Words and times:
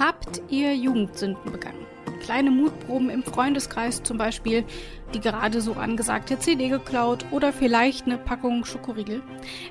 Habt 0.00 0.40
ihr 0.48 0.74
Jugendsünden 0.74 1.52
begangen? 1.52 1.84
Kleine 2.22 2.50
Mutproben 2.50 3.10
im 3.10 3.22
Freundeskreis 3.22 4.02
zum 4.02 4.16
Beispiel, 4.16 4.64
die 5.12 5.20
gerade 5.20 5.60
so 5.60 5.74
angesagte 5.74 6.38
CD 6.38 6.70
geklaut 6.70 7.26
oder 7.30 7.52
vielleicht 7.52 8.06
eine 8.06 8.16
Packung 8.16 8.64
Schokoriegel. 8.64 9.20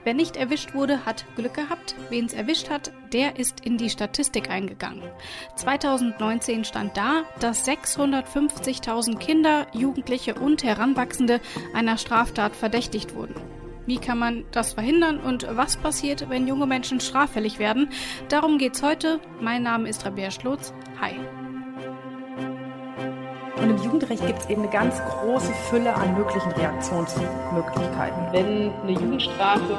Wer 0.04 0.14
nicht 0.14 0.38
erwischt 0.38 0.76
wurde, 0.76 1.04
hat 1.04 1.26
Glück 1.36 1.56
gehabt. 1.56 1.96
Wen 2.12 2.28
es 2.28 2.34
erwischt 2.34 2.70
hat, 2.70 2.92
der 3.12 3.40
ist 3.40 3.66
in 3.66 3.78
die 3.78 3.90
Statistik 3.90 4.52
eingegangen. 4.52 5.02
2019 5.56 6.64
stand 6.64 6.96
da, 6.96 7.24
dass 7.40 7.68
650.000 7.68 9.18
Kinder, 9.18 9.66
Jugendliche 9.74 10.36
und 10.36 10.64
Heranwachsende 10.64 11.42
einer 11.74 11.98
Straftat 11.98 12.56
verdächtigt 12.56 13.16
wurden. 13.16 13.34
Wie 13.90 13.98
kann 13.98 14.20
man 14.20 14.46
das 14.52 14.74
verhindern 14.74 15.20
und 15.20 15.48
was 15.50 15.76
passiert, 15.76 16.30
wenn 16.30 16.48
junge 16.48 16.68
Menschen 16.68 17.00
straffällig 17.00 17.58
werden? 17.58 17.90
Darum 18.28 18.60
geht's 18.60 18.84
heute. 18.84 19.20
Mein 19.42 19.64
Name 19.64 19.90
ist 19.90 20.06
Rabea 20.06 20.30
Schlotz. 20.30 20.76
Hi. 21.02 21.14
Und 23.60 23.68
im 23.72 23.78
Jugendrecht 23.78 24.28
gibt 24.28 24.42
es 24.42 24.48
eben 24.48 24.62
eine 24.62 24.72
ganz 24.72 25.02
große 25.02 25.52
Fülle 25.72 25.92
an 25.96 26.16
möglichen 26.16 26.52
Reaktionsmöglichkeiten. 26.52 28.28
Wenn 28.32 28.72
eine 28.84 28.92
Jugendstrafe 28.92 29.76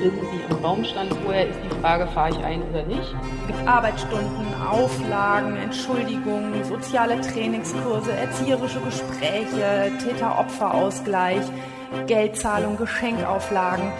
irgendwie 0.00 0.40
im 0.48 0.64
Raum 0.64 0.82
stand 0.82 1.12
vorher, 1.24 1.50
ist 1.50 1.58
die 1.62 1.80
Frage, 1.80 2.06
fahre 2.06 2.30
ich 2.30 2.38
ein 2.42 2.62
oder 2.70 2.84
nicht. 2.84 3.14
Es 3.42 3.46
gibt 3.48 3.68
Arbeitsstunden, 3.68 4.46
Auflagen, 4.66 5.56
Entschuldigungen, 5.56 6.64
soziale 6.64 7.20
Trainingskurse, 7.20 8.12
erzieherische 8.12 8.80
Gespräche, 8.80 9.92
Täter-Opfer-Ausgleich. 10.02 11.42
Geldzahlung, 12.06 12.76
Geschenkauflagen. 12.76 13.92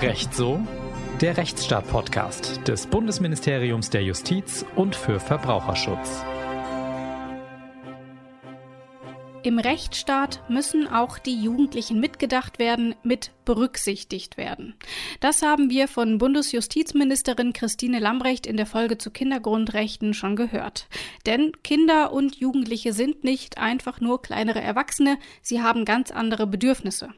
Recht 0.00 0.34
so? 0.34 0.60
Der 1.20 1.38
Rechtsstaat-Podcast 1.38 2.68
des 2.68 2.86
Bundesministeriums 2.86 3.88
der 3.88 4.02
Justiz 4.02 4.66
und 4.76 4.94
für 4.94 5.18
Verbraucherschutz. 5.18 6.22
Im 9.46 9.60
Rechtsstaat 9.60 10.40
müssen 10.48 10.88
auch 10.88 11.18
die 11.18 11.40
Jugendlichen 11.40 12.00
mitgedacht 12.00 12.58
werden, 12.58 12.96
mit 13.04 13.30
berücksichtigt 13.44 14.36
werden. 14.36 14.74
Das 15.20 15.42
haben 15.42 15.70
wir 15.70 15.86
von 15.86 16.18
Bundesjustizministerin 16.18 17.52
Christine 17.52 18.00
Lambrecht 18.00 18.48
in 18.48 18.56
der 18.56 18.66
Folge 18.66 18.98
zu 18.98 19.12
Kindergrundrechten 19.12 20.14
schon 20.14 20.34
gehört. 20.34 20.88
Denn 21.26 21.52
Kinder 21.62 22.12
und 22.12 22.34
Jugendliche 22.34 22.92
sind 22.92 23.22
nicht 23.22 23.56
einfach 23.56 24.00
nur 24.00 24.20
kleinere 24.20 24.62
Erwachsene, 24.62 25.16
sie 25.42 25.62
haben 25.62 25.84
ganz 25.84 26.10
andere 26.10 26.48
Bedürfnisse. 26.48 27.10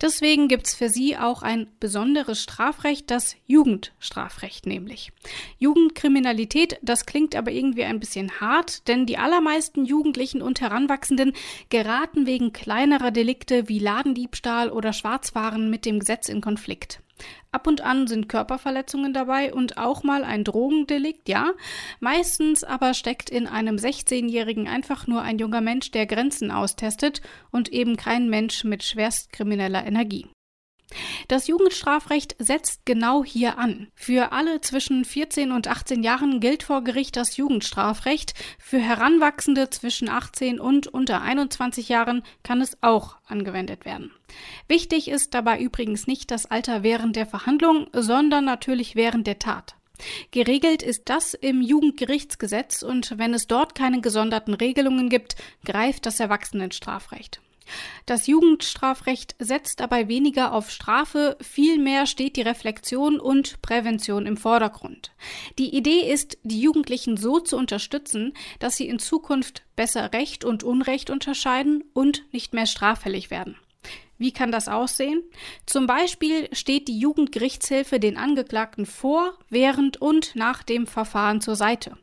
Deswegen 0.00 0.48
gibt's 0.48 0.74
für 0.74 0.88
sie 0.88 1.16
auch 1.16 1.42
ein 1.42 1.68
besonderes 1.80 2.42
Strafrecht, 2.42 3.10
das 3.10 3.36
Jugendstrafrecht 3.46 4.66
nämlich. 4.66 5.12
Jugendkriminalität, 5.58 6.78
das 6.82 7.06
klingt 7.06 7.36
aber 7.36 7.50
irgendwie 7.50 7.84
ein 7.84 8.00
bisschen 8.00 8.40
hart, 8.40 8.88
denn 8.88 9.06
die 9.06 9.18
allermeisten 9.18 9.84
Jugendlichen 9.84 10.42
und 10.42 10.60
Heranwachsenden 10.60 11.32
geraten 11.68 12.26
wegen 12.26 12.52
kleinerer 12.52 13.10
Delikte 13.10 13.68
wie 13.68 13.78
Ladendiebstahl 13.78 14.70
oder 14.70 14.92
Schwarzfahren 14.92 15.70
mit 15.70 15.84
dem 15.84 16.00
Gesetz 16.00 16.28
in 16.28 16.40
Konflikt. 16.40 17.00
Ab 17.52 17.66
und 17.66 17.80
an 17.80 18.06
sind 18.06 18.28
Körperverletzungen 18.28 19.12
dabei 19.12 19.52
und 19.52 19.78
auch 19.78 20.02
mal 20.02 20.24
ein 20.24 20.44
Drogendelikt, 20.44 21.28
ja. 21.28 21.52
Meistens 22.00 22.64
aber 22.64 22.94
steckt 22.94 23.30
in 23.30 23.46
einem 23.46 23.76
16-Jährigen 23.76 24.68
einfach 24.68 25.06
nur 25.06 25.22
ein 25.22 25.38
junger 25.38 25.60
Mensch, 25.60 25.90
der 25.90 26.06
Grenzen 26.06 26.50
austestet 26.50 27.20
und 27.50 27.68
eben 27.70 27.96
kein 27.96 28.30
Mensch 28.30 28.64
mit 28.64 28.82
schwerstkrimineller 28.82 29.84
Energie. 29.86 30.26
Das 31.28 31.46
Jugendstrafrecht 31.46 32.36
setzt 32.38 32.84
genau 32.84 33.24
hier 33.24 33.58
an. 33.58 33.88
Für 33.94 34.32
alle 34.32 34.60
zwischen 34.60 35.04
14 35.04 35.52
und 35.52 35.68
18 35.68 36.02
Jahren 36.02 36.40
gilt 36.40 36.62
vor 36.62 36.82
Gericht 36.82 37.16
das 37.16 37.36
Jugendstrafrecht. 37.36 38.34
Für 38.58 38.78
Heranwachsende 38.78 39.70
zwischen 39.70 40.08
18 40.08 40.60
und 40.60 40.86
unter 40.88 41.22
21 41.22 41.88
Jahren 41.88 42.22
kann 42.42 42.60
es 42.60 42.76
auch 42.82 43.16
angewendet 43.26 43.84
werden. 43.84 44.10
Wichtig 44.68 45.08
ist 45.08 45.34
dabei 45.34 45.60
übrigens 45.60 46.06
nicht 46.06 46.30
das 46.30 46.46
Alter 46.46 46.82
während 46.82 47.16
der 47.16 47.26
Verhandlung, 47.26 47.88
sondern 47.92 48.44
natürlich 48.44 48.94
während 48.96 49.26
der 49.26 49.38
Tat. 49.38 49.74
Geregelt 50.30 50.82
ist 50.82 51.08
das 51.08 51.34
im 51.34 51.60
Jugendgerichtsgesetz 51.60 52.82
und 52.82 53.18
wenn 53.18 53.34
es 53.34 53.46
dort 53.46 53.74
keine 53.74 54.00
gesonderten 54.00 54.54
Regelungen 54.54 55.08
gibt, 55.08 55.36
greift 55.64 56.06
das 56.06 56.20
Erwachsenenstrafrecht. 56.20 57.40
Das 58.06 58.26
Jugendstrafrecht 58.26 59.36
setzt 59.38 59.80
dabei 59.80 60.08
weniger 60.08 60.52
auf 60.52 60.70
Strafe, 60.70 61.36
vielmehr 61.40 62.06
steht 62.06 62.36
die 62.36 62.42
Reflexion 62.42 63.20
und 63.20 63.62
Prävention 63.62 64.26
im 64.26 64.36
Vordergrund. 64.36 65.12
Die 65.58 65.74
Idee 65.74 66.12
ist, 66.12 66.38
die 66.42 66.60
Jugendlichen 66.60 67.16
so 67.16 67.40
zu 67.40 67.56
unterstützen, 67.56 68.34
dass 68.58 68.76
sie 68.76 68.88
in 68.88 68.98
Zukunft 68.98 69.62
besser 69.76 70.12
Recht 70.12 70.44
und 70.44 70.62
Unrecht 70.62 71.10
unterscheiden 71.10 71.84
und 71.92 72.24
nicht 72.32 72.52
mehr 72.52 72.66
straffällig 72.66 73.30
werden. 73.30 73.56
Wie 74.20 74.32
kann 74.32 74.52
das 74.52 74.68
aussehen? 74.68 75.22
Zum 75.64 75.86
Beispiel 75.86 76.54
steht 76.54 76.88
die 76.88 76.98
Jugendgerichtshilfe 76.98 77.98
den 77.98 78.18
Angeklagten 78.18 78.84
vor, 78.84 79.32
während 79.48 79.96
und 80.02 80.36
nach 80.36 80.62
dem 80.62 80.86
Verfahren 80.86 81.40
zur 81.40 81.56
Seite. 81.56 81.96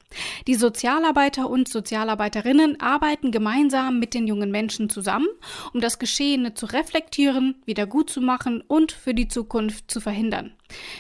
Die 0.48 0.56
Sozialarbeiter 0.56 1.48
und 1.48 1.68
Sozialarbeiterinnen 1.68 2.82
arbeiten 2.82 3.30
gemeinsam 3.30 4.00
mit 4.00 4.16
den 4.16 4.26
jungen 4.26 4.50
Menschen 4.50 4.90
zusammen, 4.90 5.28
um 5.76 5.80
das 5.80 6.00
Geschehene 6.00 6.56
zu 6.56 6.66
reflektieren, 6.66 7.62
wieder 7.66 7.86
gut 7.86 8.10
zu 8.10 8.20
machen 8.20 8.62
und 8.62 8.92
für 8.92 9.14
die 9.14 9.28
Zukunft 9.28 9.92
zu 9.92 10.02
verhindern. 10.02 10.54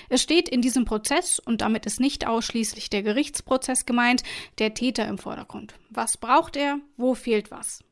Es 0.10 0.22
steht 0.22 0.48
in 0.48 0.62
diesem 0.62 0.86
Prozess, 0.86 1.40
und 1.40 1.62
damit 1.62 1.88
ist 1.88 2.00
nicht 2.00 2.28
ausschließlich 2.28 2.92
der 2.92 3.02
Gerichtsprozess 3.02 3.88
gemeint, 3.88 4.22
der 4.60 4.76
Täter 4.76 5.08
im 5.08 5.18
Vordergrund. 5.18 5.74
Was 5.90 6.16
braucht 6.18 6.56
er? 6.56 6.78
Wo 6.96 7.16
fehlt 7.16 7.50
was? 7.50 7.84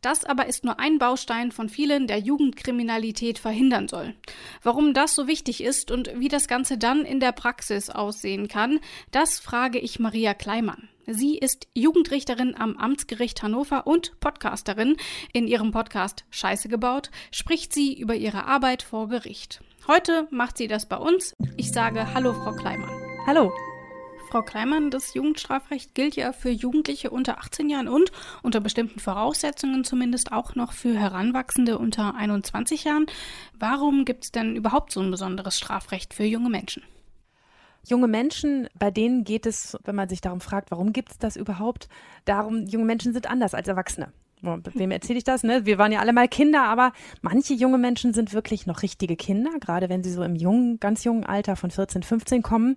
Das 0.00 0.24
aber 0.24 0.46
ist 0.46 0.64
nur 0.64 0.78
ein 0.78 0.98
Baustein 0.98 1.52
von 1.52 1.68
vielen, 1.68 2.06
der 2.06 2.18
Jugendkriminalität 2.18 3.38
verhindern 3.38 3.88
soll. 3.88 4.14
Warum 4.62 4.94
das 4.94 5.14
so 5.14 5.26
wichtig 5.26 5.62
ist 5.62 5.90
und 5.90 6.10
wie 6.18 6.28
das 6.28 6.48
Ganze 6.48 6.78
dann 6.78 7.04
in 7.04 7.20
der 7.20 7.32
Praxis 7.32 7.90
aussehen 7.90 8.48
kann, 8.48 8.80
das 9.10 9.38
frage 9.38 9.78
ich 9.78 9.98
Maria 9.98 10.34
Kleimann. 10.34 10.88
Sie 11.06 11.38
ist 11.38 11.68
Jugendrichterin 11.74 12.54
am 12.54 12.76
Amtsgericht 12.76 13.42
Hannover 13.42 13.86
und 13.86 14.20
Podcasterin. 14.20 14.96
In 15.32 15.48
ihrem 15.48 15.70
Podcast 15.70 16.24
Scheiße 16.30 16.68
gebaut 16.68 17.10
spricht 17.30 17.72
sie 17.72 17.98
über 17.98 18.14
ihre 18.14 18.44
Arbeit 18.44 18.82
vor 18.82 19.08
Gericht. 19.08 19.62
Heute 19.86 20.28
macht 20.30 20.58
sie 20.58 20.68
das 20.68 20.86
bei 20.86 20.98
uns. 20.98 21.34
Ich 21.56 21.72
sage 21.72 22.12
Hallo, 22.12 22.34
Frau 22.34 22.52
Kleimann. 22.52 22.90
Hallo. 23.26 23.50
Frau 24.30 24.42
Kleimann, 24.42 24.90
das 24.90 25.14
Jugendstrafrecht 25.14 25.94
gilt 25.94 26.14
ja 26.14 26.34
für 26.34 26.50
Jugendliche 26.50 27.08
unter 27.08 27.38
18 27.38 27.70
Jahren 27.70 27.88
und 27.88 28.12
unter 28.42 28.60
bestimmten 28.60 29.00
Voraussetzungen 29.00 29.84
zumindest 29.84 30.32
auch 30.32 30.54
noch 30.54 30.72
für 30.72 30.94
Heranwachsende 30.94 31.78
unter 31.78 32.14
21 32.14 32.84
Jahren. 32.84 33.06
Warum 33.58 34.04
gibt 34.04 34.24
es 34.24 34.32
denn 34.32 34.54
überhaupt 34.54 34.92
so 34.92 35.00
ein 35.00 35.10
besonderes 35.10 35.56
Strafrecht 35.56 36.12
für 36.12 36.24
junge 36.24 36.50
Menschen? 36.50 36.82
Junge 37.86 38.06
Menschen, 38.06 38.68
bei 38.78 38.90
denen 38.90 39.24
geht 39.24 39.46
es, 39.46 39.78
wenn 39.84 39.94
man 39.94 40.10
sich 40.10 40.20
darum 40.20 40.42
fragt, 40.42 40.70
warum 40.70 40.92
gibt 40.92 41.12
es 41.12 41.18
das 41.18 41.36
überhaupt, 41.36 41.88
darum, 42.26 42.66
junge 42.66 42.84
Menschen 42.84 43.14
sind 43.14 43.30
anders 43.30 43.54
als 43.54 43.66
Erwachsene. 43.66 44.12
Wem 44.42 44.90
erzähle 44.90 45.18
ich 45.18 45.24
das? 45.24 45.42
Ne? 45.42 45.66
Wir 45.66 45.78
waren 45.78 45.92
ja 45.92 46.00
alle 46.00 46.12
mal 46.12 46.28
Kinder, 46.28 46.64
aber 46.64 46.92
manche 47.22 47.54
junge 47.54 47.78
Menschen 47.78 48.12
sind 48.12 48.32
wirklich 48.32 48.66
noch 48.66 48.82
richtige 48.82 49.16
Kinder, 49.16 49.50
gerade 49.60 49.88
wenn 49.88 50.02
sie 50.02 50.12
so 50.12 50.22
im 50.22 50.36
jungen, 50.36 50.78
ganz 50.80 51.04
jungen 51.04 51.24
Alter 51.24 51.56
von 51.56 51.70
14, 51.70 52.02
15 52.02 52.42
kommen. 52.42 52.76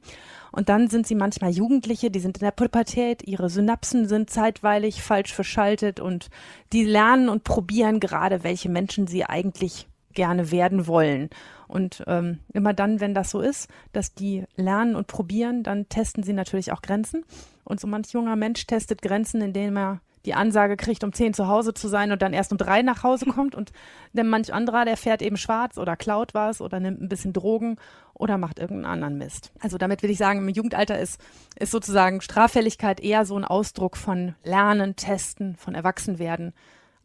Und 0.51 0.69
dann 0.69 0.87
sind 0.87 1.07
sie 1.07 1.15
manchmal 1.15 1.51
Jugendliche, 1.51 2.11
die 2.11 2.19
sind 2.19 2.37
in 2.37 2.45
der 2.45 2.51
Pubertät, 2.51 3.27
ihre 3.27 3.49
Synapsen 3.49 4.07
sind 4.07 4.29
zeitweilig 4.29 5.01
falsch 5.01 5.33
verschaltet 5.33 5.99
und 5.99 6.29
die 6.73 6.83
lernen 6.83 7.29
und 7.29 7.43
probieren 7.43 7.99
gerade, 7.99 8.43
welche 8.43 8.69
Menschen 8.69 9.07
sie 9.07 9.23
eigentlich 9.23 9.87
gerne 10.13 10.51
werden 10.51 10.87
wollen. 10.87 11.29
Und 11.67 12.03
ähm, 12.07 12.39
immer 12.53 12.73
dann, 12.73 12.99
wenn 12.99 13.13
das 13.13 13.31
so 13.31 13.39
ist, 13.39 13.69
dass 13.93 14.13
die 14.13 14.43
lernen 14.55 14.95
und 14.95 15.07
probieren, 15.07 15.63
dann 15.63 15.87
testen 15.87 16.23
sie 16.23 16.33
natürlich 16.33 16.73
auch 16.73 16.81
Grenzen. 16.81 17.23
Und 17.63 17.79
so 17.79 17.87
manch 17.87 18.11
junger 18.11 18.35
Mensch 18.35 18.67
testet 18.67 19.01
Grenzen, 19.01 19.41
indem 19.41 19.77
er 19.77 20.01
die 20.25 20.33
Ansage 20.33 20.77
kriegt, 20.77 21.03
um 21.03 21.13
zehn 21.13 21.33
zu 21.33 21.47
Hause 21.47 21.73
zu 21.73 21.87
sein 21.87 22.11
und 22.11 22.21
dann 22.21 22.33
erst 22.33 22.51
um 22.51 22.57
drei 22.57 22.81
nach 22.81 23.03
Hause 23.03 23.25
kommt. 23.33 23.55
Und 23.55 23.71
dann 24.13 24.27
manch 24.27 24.53
anderer, 24.53 24.85
der 24.85 24.97
fährt 24.97 25.21
eben 25.21 25.37
schwarz 25.37 25.77
oder 25.77 25.95
klaut 25.95 26.33
was 26.33 26.61
oder 26.61 26.79
nimmt 26.79 27.01
ein 27.01 27.09
bisschen 27.09 27.33
Drogen 27.33 27.77
oder 28.13 28.37
macht 28.37 28.59
irgendeinen 28.59 28.93
anderen 28.93 29.17
Mist. 29.17 29.51
Also 29.59 29.77
damit 29.77 30.03
will 30.03 30.09
ich 30.09 30.17
sagen, 30.17 30.39
im 30.39 30.49
Jugendalter 30.49 30.99
ist, 30.99 31.19
ist 31.57 31.71
sozusagen 31.71 32.21
Straffälligkeit 32.21 32.99
eher 32.99 33.25
so 33.25 33.35
ein 33.35 33.45
Ausdruck 33.45 33.97
von 33.97 34.35
Lernen, 34.43 34.95
Testen, 34.95 35.55
von 35.55 35.75
Erwachsenwerden, 35.75 36.53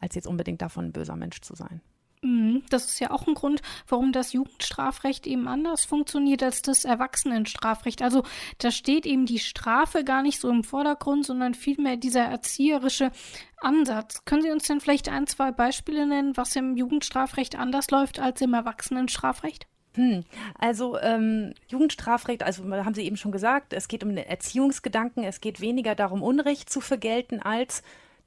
als 0.01 0.15
jetzt 0.15 0.27
unbedingt 0.27 0.63
davon 0.63 0.87
ein 0.87 0.93
böser 0.93 1.17
Mensch 1.17 1.41
zu 1.41 1.55
sein. 1.55 1.81
Mhm. 2.23 2.47
Hm, 2.57 2.63
das 2.71 2.87
ist 2.87 3.01
ja 3.01 3.11
auch 3.11 3.27
ein 3.27 3.35
Grund, 3.35 3.63
warum 3.89 4.13
das 4.13 4.33
Jugendstrafrecht 4.33 5.27
eben 5.27 5.49
anders 5.49 5.85
funktioniert 5.85 6.43
als 6.43 6.63
das 6.63 6.85
Erwachsenenstrafrecht. 6.85 8.03
Also 8.03 8.23
da 8.59 8.71
steht 8.71 9.07
eben 9.07 9.27
die 9.27 9.39
Strafe 9.39 10.05
gar 10.05 10.23
nicht 10.23 10.41
so 10.41 10.49
im 10.49 10.65
Vordergrund, 10.65 11.27
sondern 11.27 11.55
vielmehr 11.55 11.97
dieser 11.97 12.23
erzieherische 12.23 13.11
Ansatz. 13.59 14.25
Können 14.25 14.43
Sie 14.43 14.51
uns 14.51 14.67
denn 14.67 14.81
vielleicht 14.81 15.09
ein, 15.09 15.27
zwei 15.27 15.51
Beispiele 15.53 16.07
nennen, 16.07 16.37
was 16.37 16.57
im 16.57 16.77
Jugendstrafrecht 16.77 17.57
anders 17.57 17.91
läuft 17.91 18.19
als 18.19 18.41
im 18.41 18.55
Erwachsenenstrafrecht? 18.55 19.67
Hm. 19.95 20.25
Also 20.59 20.99
ähm, 21.01 21.55
Jugendstrafrecht, 21.69 22.43
also 22.43 22.65
haben 22.65 22.95
Sie 22.95 23.07
eben 23.07 23.17
schon 23.17 23.33
gesagt, 23.33 23.73
es 23.73 23.89
geht 23.89 24.05
um 24.05 24.15
den 24.15 24.27
Erziehungsgedanken, 24.27 25.25
es 25.25 25.41
geht 25.41 25.61
weniger 25.61 25.95
darum, 25.95 26.23
Unrecht 26.23 26.69
zu 26.69 26.81
vergelten, 26.83 27.41
als 27.41 27.83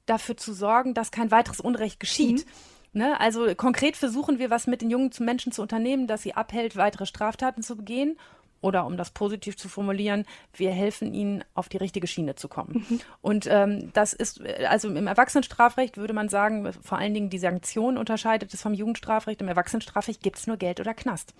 dafür 0.06 0.36
zu 0.36 0.52
sorgen, 0.52 0.94
dass 0.94 1.12
kein 1.12 1.30
weiteres 1.30 1.60
Unrecht 1.60 2.00
geschieht. 2.00 2.44
Mhm. 2.44 2.50
Ne? 2.92 3.20
Also 3.20 3.54
konkret 3.54 3.96
versuchen 3.96 4.38
wir, 4.38 4.50
was 4.50 4.66
mit 4.66 4.82
den 4.82 4.90
jungen 4.90 5.10
Menschen 5.20 5.52
zu 5.52 5.62
unternehmen, 5.62 6.06
dass 6.06 6.22
sie 6.22 6.34
abhält, 6.34 6.76
weitere 6.76 7.06
Straftaten 7.06 7.62
zu 7.62 7.76
begehen 7.76 8.16
oder 8.60 8.84
um 8.84 8.96
das 8.96 9.10
positiv 9.10 9.56
zu 9.56 9.68
formulieren, 9.68 10.26
wir 10.54 10.70
helfen 10.70 11.14
ihnen, 11.14 11.44
auf 11.54 11.68
die 11.68 11.78
richtige 11.78 12.06
Schiene 12.06 12.34
zu 12.34 12.48
kommen. 12.48 12.84
Mhm. 12.88 13.00
Und 13.22 13.46
ähm, 13.48 13.92
das 13.92 14.12
ist, 14.12 14.42
also 14.42 14.88
im 14.88 15.06
Erwachsenenstrafrecht 15.06 15.96
würde 15.96 16.12
man 16.12 16.28
sagen, 16.28 16.70
vor 16.72 16.98
allen 16.98 17.14
Dingen 17.14 17.30
die 17.30 17.38
Sanktion 17.38 17.96
unterscheidet 17.96 18.52
es 18.52 18.62
vom 18.62 18.74
Jugendstrafrecht. 18.74 19.40
Im 19.40 19.48
Erwachsenenstrafrecht 19.48 20.22
gibt 20.22 20.38
es 20.38 20.46
nur 20.46 20.56
Geld 20.56 20.80
oder 20.80 20.94
Knast. 20.94 21.34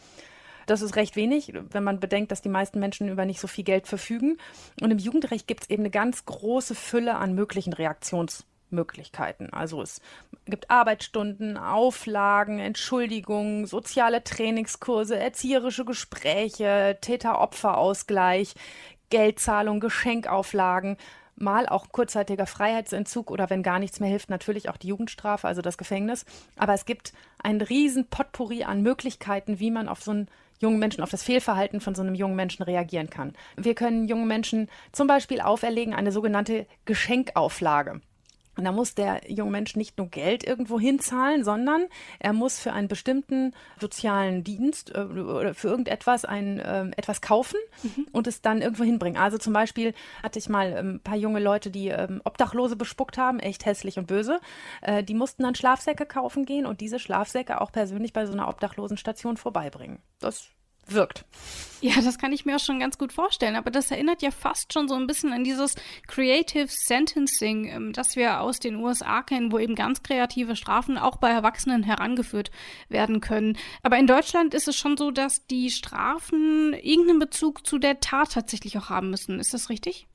Das 0.66 0.82
ist 0.82 0.94
recht 0.94 1.16
wenig, 1.16 1.52
wenn 1.70 1.82
man 1.82 2.00
bedenkt, 2.00 2.30
dass 2.30 2.42
die 2.42 2.48
meisten 2.48 2.78
Menschen 2.78 3.08
über 3.08 3.24
nicht 3.24 3.40
so 3.40 3.48
viel 3.48 3.64
Geld 3.64 3.88
verfügen. 3.88 4.38
Und 4.80 4.90
im 4.90 4.98
Jugendrecht 4.98 5.48
gibt 5.48 5.64
es 5.64 5.70
eben 5.70 5.82
eine 5.82 5.90
ganz 5.90 6.24
große 6.26 6.74
Fülle 6.74 7.16
an 7.16 7.34
möglichen 7.34 7.72
Reaktions 7.72 8.46
Möglichkeiten. 8.72 9.50
Also 9.52 9.82
es 9.82 10.00
gibt 10.46 10.70
Arbeitsstunden, 10.70 11.56
Auflagen, 11.56 12.58
Entschuldigungen, 12.58 13.66
soziale 13.66 14.24
Trainingskurse, 14.24 15.18
erzieherische 15.18 15.84
Gespräche, 15.84 16.98
Täter-Opfer-Ausgleich, 17.00 18.54
Geldzahlung, 19.10 19.80
Geschenkauflagen, 19.80 20.96
mal 21.36 21.66
auch 21.68 21.88
kurzzeitiger 21.90 22.46
Freiheitsentzug 22.46 23.30
oder 23.30 23.50
wenn 23.50 23.62
gar 23.62 23.78
nichts 23.78 23.98
mehr 23.98 24.10
hilft, 24.10 24.30
natürlich 24.30 24.68
auch 24.68 24.76
die 24.76 24.88
Jugendstrafe, 24.88 25.48
also 25.48 25.62
das 25.62 25.78
Gefängnis. 25.78 26.24
Aber 26.56 26.74
es 26.74 26.84
gibt 26.84 27.12
ein 27.42 27.60
riesen 27.60 28.06
Potpourri 28.08 28.64
an 28.64 28.82
Möglichkeiten, 28.82 29.58
wie 29.58 29.70
man 29.70 29.88
auf 29.88 30.02
so 30.02 30.12
einen 30.12 30.28
jungen 30.60 30.78
Menschen, 30.78 31.02
auf 31.02 31.10
das 31.10 31.22
Fehlverhalten 31.22 31.80
von 31.80 31.94
so 31.94 32.02
einem 32.02 32.14
jungen 32.14 32.36
Menschen 32.36 32.62
reagieren 32.62 33.10
kann. 33.10 33.32
Wir 33.56 33.74
können 33.74 34.06
jungen 34.06 34.28
Menschen 34.28 34.68
zum 34.92 35.06
Beispiel 35.06 35.40
auferlegen 35.40 35.94
eine 35.94 36.12
sogenannte 36.12 36.66
Geschenkauflage. 36.84 38.00
Und 38.60 38.66
da 38.66 38.72
muss 38.72 38.94
der 38.94 39.22
junge 39.26 39.52
Mensch 39.52 39.74
nicht 39.74 39.96
nur 39.96 40.08
Geld 40.08 40.44
irgendwo 40.44 40.78
hinzahlen, 40.78 41.44
sondern 41.44 41.86
er 42.18 42.34
muss 42.34 42.58
für 42.58 42.74
einen 42.74 42.88
bestimmten 42.88 43.54
sozialen 43.80 44.44
Dienst 44.44 44.94
äh, 44.94 44.98
oder 44.98 45.54
für 45.54 45.68
irgendetwas 45.68 46.26
ein, 46.26 46.58
äh, 46.58 46.90
etwas 46.98 47.22
kaufen 47.22 47.56
mhm. 47.82 48.06
und 48.12 48.26
es 48.26 48.42
dann 48.42 48.60
irgendwo 48.60 48.84
hinbringen. 48.84 49.18
Also 49.18 49.38
zum 49.38 49.54
Beispiel 49.54 49.94
hatte 50.22 50.38
ich 50.38 50.50
mal 50.50 50.74
ein 50.74 50.76
ähm, 50.76 51.00
paar 51.02 51.16
junge 51.16 51.40
Leute, 51.40 51.70
die 51.70 51.88
ähm, 51.88 52.20
Obdachlose 52.24 52.76
bespuckt 52.76 53.16
haben, 53.16 53.40
echt 53.40 53.64
hässlich 53.64 53.98
und 53.98 54.06
böse. 54.06 54.40
Äh, 54.82 55.02
die 55.02 55.14
mussten 55.14 55.42
dann 55.42 55.54
Schlafsäcke 55.54 56.04
kaufen 56.04 56.44
gehen 56.44 56.66
und 56.66 56.82
diese 56.82 56.98
Schlafsäcke 56.98 57.62
auch 57.62 57.72
persönlich 57.72 58.12
bei 58.12 58.26
so 58.26 58.34
einer 58.34 58.46
Obdachlosenstation 58.46 59.38
vorbeibringen. 59.38 60.00
Das 60.18 60.50
wirkt. 60.92 61.24
Ja, 61.82 61.94
das 62.02 62.18
kann 62.18 62.32
ich 62.32 62.44
mir 62.44 62.56
auch 62.56 62.60
schon 62.60 62.78
ganz 62.78 62.98
gut 62.98 63.12
vorstellen. 63.12 63.56
Aber 63.56 63.70
das 63.70 63.90
erinnert 63.90 64.20
ja 64.20 64.30
fast 64.30 64.72
schon 64.72 64.86
so 64.86 64.94
ein 64.94 65.06
bisschen 65.06 65.32
an 65.32 65.44
dieses 65.44 65.76
Creative 66.06 66.68
Sentencing, 66.68 67.66
ähm, 67.66 67.92
das 67.92 68.16
wir 68.16 68.40
aus 68.40 68.60
den 68.60 68.76
USA 68.76 69.22
kennen, 69.22 69.50
wo 69.50 69.58
eben 69.58 69.74
ganz 69.74 70.02
kreative 70.02 70.56
Strafen 70.56 70.98
auch 70.98 71.16
bei 71.16 71.30
Erwachsenen 71.30 71.82
herangeführt 71.82 72.50
werden 72.88 73.20
können. 73.20 73.56
Aber 73.82 73.98
in 73.98 74.06
Deutschland 74.06 74.52
ist 74.52 74.68
es 74.68 74.76
schon 74.76 74.96
so, 74.96 75.10
dass 75.10 75.46
die 75.46 75.70
Strafen 75.70 76.74
irgendeinen 76.74 77.18
Bezug 77.18 77.66
zu 77.66 77.78
der 77.78 78.00
Tat 78.00 78.32
tatsächlich 78.32 78.76
auch 78.76 78.90
haben 78.90 79.10
müssen. 79.10 79.40
Ist 79.40 79.54
das 79.54 79.70
richtig? 79.70 80.06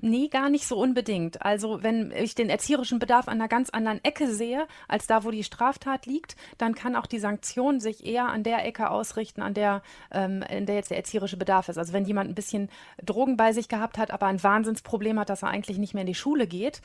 Nee, 0.00 0.28
gar 0.28 0.50
nicht 0.50 0.66
so 0.66 0.76
unbedingt. 0.78 1.42
Also 1.42 1.82
wenn 1.82 2.12
ich 2.12 2.34
den 2.34 2.50
erzieherischen 2.50 2.98
Bedarf 2.98 3.28
an 3.28 3.38
einer 3.40 3.48
ganz 3.48 3.70
anderen 3.70 4.02
Ecke 4.04 4.28
sehe, 4.28 4.66
als 4.86 5.06
da, 5.06 5.24
wo 5.24 5.30
die 5.30 5.44
Straftat 5.44 6.06
liegt, 6.06 6.36
dann 6.58 6.74
kann 6.74 6.96
auch 6.96 7.06
die 7.06 7.18
Sanktion 7.18 7.80
sich 7.80 8.06
eher 8.06 8.28
an 8.28 8.42
der 8.42 8.64
Ecke 8.64 8.90
ausrichten, 8.90 9.42
an 9.42 9.54
der, 9.54 9.82
ähm, 10.10 10.42
in 10.42 10.66
der 10.66 10.76
jetzt 10.76 10.90
der 10.90 10.98
erzieherische 10.98 11.36
Bedarf 11.36 11.68
ist. 11.68 11.78
Also 11.78 11.92
wenn 11.92 12.04
jemand 12.04 12.30
ein 12.30 12.34
bisschen 12.34 12.68
Drogen 13.04 13.36
bei 13.36 13.52
sich 13.52 13.68
gehabt 13.68 13.98
hat, 13.98 14.10
aber 14.10 14.26
ein 14.26 14.42
Wahnsinnsproblem 14.42 15.18
hat, 15.18 15.30
dass 15.30 15.42
er 15.42 15.48
eigentlich 15.48 15.78
nicht 15.78 15.94
mehr 15.94 16.02
in 16.02 16.08
die 16.08 16.14
Schule 16.14 16.46
geht, 16.46 16.80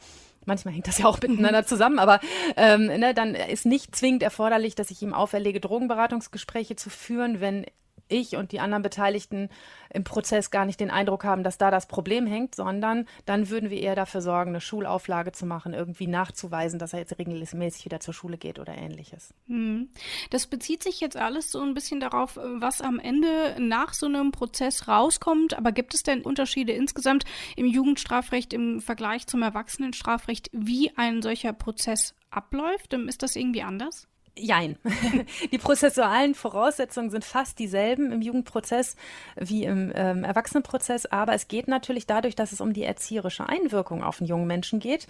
manchmal 0.45 0.74
hängt 0.74 0.88
das 0.88 0.98
ja 0.98 1.06
auch 1.06 1.22
miteinander 1.22 1.66
zusammen, 1.66 2.00
aber 2.00 2.19
ähm, 2.57 2.88
ne, 2.88 3.13
dann 3.13 3.36
ist 3.36 3.66
nicht 3.66 3.95
zwingend 3.95 4.24
erforderlich, 4.24 4.75
dass 4.75 4.92
ich 4.92 5.01
ihm 5.01 5.13
auferlege, 5.13 5.60
Drogenberatungsgespräche 5.60 6.75
zu 6.75 6.90
führen, 6.90 7.40
wenn 7.42 7.66
ich 8.13 8.36
und 8.36 8.51
die 8.51 8.60
anderen 8.60 8.83
Beteiligten 8.83 9.50
im 9.94 10.04
Prozess 10.04 10.51
gar 10.51 10.65
nicht 10.65 10.80
den 10.80 10.89
Eindruck 10.89 11.24
haben, 11.24 11.44
dass 11.44 11.57
da 11.57 11.71
das 11.71 11.88
Problem 11.88 12.25
hängt, 12.25 12.56
sondern 12.56 13.06
dann 13.25 13.50
würden 13.50 13.69
wir 13.69 13.80
eher 13.80 13.95
dafür 13.95 14.21
sorgen, 14.21 14.50
eine 14.51 14.62
Schulauflage 14.62 15.31
zu 15.31 15.45
machen, 15.45 15.74
irgendwie 15.74 16.07
nachzuweisen, 16.07 16.80
dass 16.80 16.94
er 16.94 17.00
jetzt 17.00 17.18
regelmäßig 17.18 17.86
wieder 17.86 18.00
zur 18.00 18.13
Schule 18.13 18.38
geht 18.38 18.60
oder 18.60 18.75
ähnliches. 18.75 19.33
Hm. 19.48 19.89
Das 20.30 20.48
bezieht 20.48 20.83
sich 20.83 21.00
jetzt 21.00 21.18
alles 21.18 21.51
so 21.51 21.62
ein 21.62 21.74
bisschen 21.74 22.00
darauf, 22.00 22.38
was 22.38 22.81
am 22.81 23.00
Ende 23.00 23.56
nach 23.60 23.94
so 23.94 24.06
einem 24.06 24.31
Prozess 24.31 24.88
rauskommt. 24.88 25.56
Aber 25.57 25.71
gibt 25.71 25.94
es 25.94 26.04
denn 26.04 26.21
Unterschiede 26.21 26.74
insgesamt 26.74 27.25
im 27.56 27.68
Jugendstrafrecht 27.68 28.54
im 28.54 28.81
Vergleich 28.81 29.27
zum 29.27 29.42
Erwachsenenstrafrecht, 29.42 30.50
wie 30.51 30.92
ein 30.98 31.21
solcher 31.21 31.54
Prozess 31.54 32.16
abläuft? 32.30 32.94
Ist 32.94 33.24
das 33.24 33.36
irgendwie 33.36 33.63
anders? 33.63 34.07
Jein. 34.38 34.77
Die 35.51 35.57
prozessualen 35.57 36.33
Voraussetzungen 36.33 37.12
sind 37.12 37.24
fast 37.24 37.59
dieselben 37.59 38.12
im 38.12 38.21
Jugendprozess 38.21 38.95
wie 39.35 39.63
im 39.65 39.91
ähm, 39.94 40.24
Erwachsenenprozess, 40.24 41.06
aber 41.06 41.33
es 41.33 41.47
geht 41.47 41.68
natürlich 41.68 42.07
dadurch, 42.07 42.35
dass 42.35 42.51
es 42.51 42.59
um 42.59 42.74
die 42.74 42.83
erzieherische 42.83 43.47
Einwirkung 43.47 44.03
auf 44.03 44.19
einen 44.19 44.27
jungen 44.27 44.47
Menschen 44.47 44.80
geht, 44.80 45.07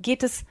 geht 0.00 0.22
es 0.22 0.44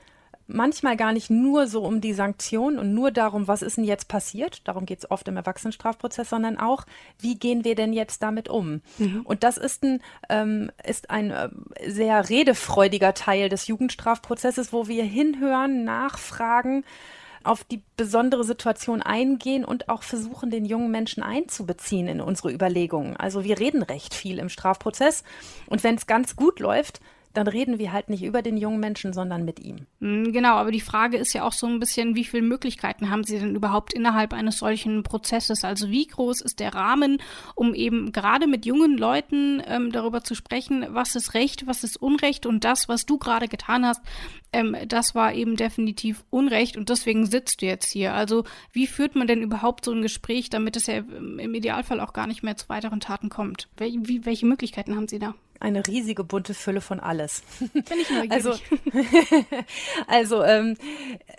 manchmal 0.46 0.96
gar 0.96 1.12
nicht 1.12 1.30
nur 1.30 1.66
so 1.66 1.82
um 1.84 2.00
die 2.00 2.12
Sanktion 2.12 2.78
und 2.78 2.94
nur 2.94 3.10
darum, 3.10 3.48
was 3.48 3.62
ist 3.62 3.78
denn 3.78 3.84
jetzt 3.84 4.08
passiert, 4.08 4.66
darum 4.68 4.86
geht 4.86 4.98
es 4.98 5.10
oft 5.10 5.26
im 5.28 5.36
Erwachsenenstrafprozess, 5.36 6.28
sondern 6.28 6.58
auch, 6.58 6.84
wie 7.18 7.36
gehen 7.36 7.64
wir 7.64 7.74
denn 7.74 7.92
jetzt 7.92 8.22
damit 8.22 8.48
um? 8.48 8.82
Mhm. 8.98 9.22
Und 9.24 9.42
das 9.42 9.56
ist 9.56 9.82
ein, 9.82 10.02
ähm, 10.28 10.70
ist 10.86 11.10
ein 11.10 11.30
äh, 11.30 11.48
sehr 11.86 12.28
redefreudiger 12.28 13.14
Teil 13.14 13.48
des 13.48 13.66
Jugendstrafprozesses, 13.66 14.72
wo 14.72 14.86
wir 14.86 15.04
hinhören, 15.04 15.84
nachfragen, 15.84 16.84
auf 17.44 17.64
die 17.64 17.82
besondere 17.96 18.44
Situation 18.44 19.02
eingehen 19.02 19.64
und 19.64 19.88
auch 19.88 20.02
versuchen, 20.02 20.50
den 20.50 20.64
jungen 20.64 20.90
Menschen 20.90 21.22
einzubeziehen 21.22 22.08
in 22.08 22.20
unsere 22.20 22.52
Überlegungen. 22.52 23.16
Also 23.16 23.44
wir 23.44 23.58
reden 23.58 23.82
recht 23.82 24.14
viel 24.14 24.38
im 24.38 24.48
Strafprozess 24.48 25.24
und 25.66 25.84
wenn 25.84 25.96
es 25.96 26.06
ganz 26.06 26.36
gut 26.36 26.60
läuft, 26.60 27.00
dann 27.34 27.48
reden 27.48 27.78
wir 27.78 27.92
halt 27.92 28.08
nicht 28.08 28.22
über 28.22 28.42
den 28.42 28.56
jungen 28.56 28.80
Menschen, 28.80 29.12
sondern 29.12 29.44
mit 29.44 29.60
ihm. 29.60 29.86
Mm, 30.00 30.32
genau, 30.32 30.54
aber 30.54 30.70
die 30.70 30.80
Frage 30.80 31.16
ist 31.16 31.32
ja 31.32 31.42
auch 31.42 31.52
so 31.52 31.66
ein 31.66 31.80
bisschen, 31.80 32.14
wie 32.14 32.24
viele 32.24 32.44
Möglichkeiten 32.44 33.10
haben 33.10 33.24
Sie 33.24 33.38
denn 33.38 33.56
überhaupt 33.56 33.92
innerhalb 33.92 34.32
eines 34.32 34.58
solchen 34.58 35.02
Prozesses? 35.02 35.64
Also 35.64 35.90
wie 35.90 36.06
groß 36.06 36.40
ist 36.40 36.60
der 36.60 36.74
Rahmen, 36.74 37.18
um 37.54 37.74
eben 37.74 38.12
gerade 38.12 38.46
mit 38.46 38.64
jungen 38.64 38.96
Leuten 38.96 39.62
ähm, 39.66 39.90
darüber 39.90 40.22
zu 40.22 40.34
sprechen, 40.34 40.86
was 40.90 41.16
ist 41.16 41.34
Recht, 41.34 41.66
was 41.66 41.84
ist 41.84 42.00
Unrecht 42.00 42.46
und 42.46 42.64
das, 42.64 42.88
was 42.88 43.04
du 43.04 43.18
gerade 43.18 43.48
getan 43.48 43.84
hast, 43.84 44.00
ähm, 44.52 44.76
das 44.86 45.16
war 45.16 45.34
eben 45.34 45.56
definitiv 45.56 46.24
Unrecht 46.30 46.76
und 46.76 46.88
deswegen 46.88 47.26
sitzt 47.26 47.60
du 47.60 47.66
jetzt 47.66 47.90
hier. 47.90 48.14
Also 48.14 48.44
wie 48.72 48.86
führt 48.86 49.16
man 49.16 49.26
denn 49.26 49.42
überhaupt 49.42 49.84
so 49.84 49.92
ein 49.92 50.02
Gespräch, 50.02 50.50
damit 50.50 50.76
es 50.76 50.86
ja 50.86 50.98
im 50.98 51.54
Idealfall 51.54 51.98
auch 52.00 52.12
gar 52.12 52.28
nicht 52.28 52.44
mehr 52.44 52.56
zu 52.56 52.68
weiteren 52.68 53.00
Taten 53.00 53.28
kommt? 53.28 53.68
Wel 53.76 53.92
wie, 54.04 54.24
welche 54.24 54.46
Möglichkeiten 54.46 54.94
haben 54.94 55.08
Sie 55.08 55.18
da? 55.18 55.34
Eine 55.64 55.86
riesige 55.86 56.24
bunte 56.24 56.52
Fülle 56.52 56.82
von 56.82 57.00
alles. 57.00 57.42
Bin 57.72 57.98
ich 57.98 58.10
neugierig. 58.10 58.32
Also, 58.32 58.54
also 60.06 60.42
ähm, 60.44 60.76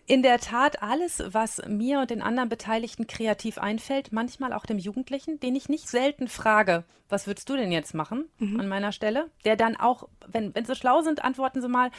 in 0.07 0.23
der 0.23 0.39
Tat 0.39 0.81
alles, 0.81 1.23
was 1.27 1.61
mir 1.67 1.99
und 1.99 2.09
den 2.09 2.23
anderen 2.23 2.49
Beteiligten 2.49 3.05
kreativ 3.05 3.59
einfällt, 3.59 4.11
manchmal 4.11 4.51
auch 4.51 4.65
dem 4.65 4.79
Jugendlichen, 4.79 5.39
den 5.39 5.55
ich 5.55 5.69
nicht 5.69 5.87
selten 5.87 6.27
frage, 6.27 6.83
was 7.07 7.27
würdest 7.27 7.47
du 7.49 7.55
denn 7.55 7.71
jetzt 7.71 7.93
machen 7.93 8.25
mhm. 8.39 8.59
an 8.59 8.67
meiner 8.67 8.91
Stelle? 8.91 9.29
Der 9.45 9.55
dann 9.55 9.75
auch, 9.75 10.09
wenn, 10.25 10.55
wenn 10.55 10.65
sie 10.65 10.75
schlau 10.75 11.01
sind, 11.01 11.23
antworten 11.23 11.61
sie 11.61 11.69
mal, 11.69 11.91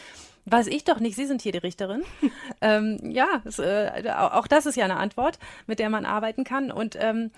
weiß 0.46 0.68
ich 0.68 0.84
doch 0.84 1.00
nicht, 1.00 1.16
Sie 1.16 1.26
sind 1.26 1.42
hier 1.42 1.52
die 1.52 1.58
Richterin. 1.58 2.02
ähm, 2.60 2.98
ja, 3.02 3.42
es, 3.44 3.58
äh, 3.58 4.10
auch 4.16 4.46
das 4.46 4.64
ist 4.64 4.76
ja 4.76 4.84
eine 4.84 4.96
Antwort, 4.96 5.38
mit 5.66 5.80
der 5.80 5.90
man 5.90 6.06
arbeiten 6.06 6.44
kann. 6.44 6.70
Und 6.70 6.96
ähm, 6.98 7.30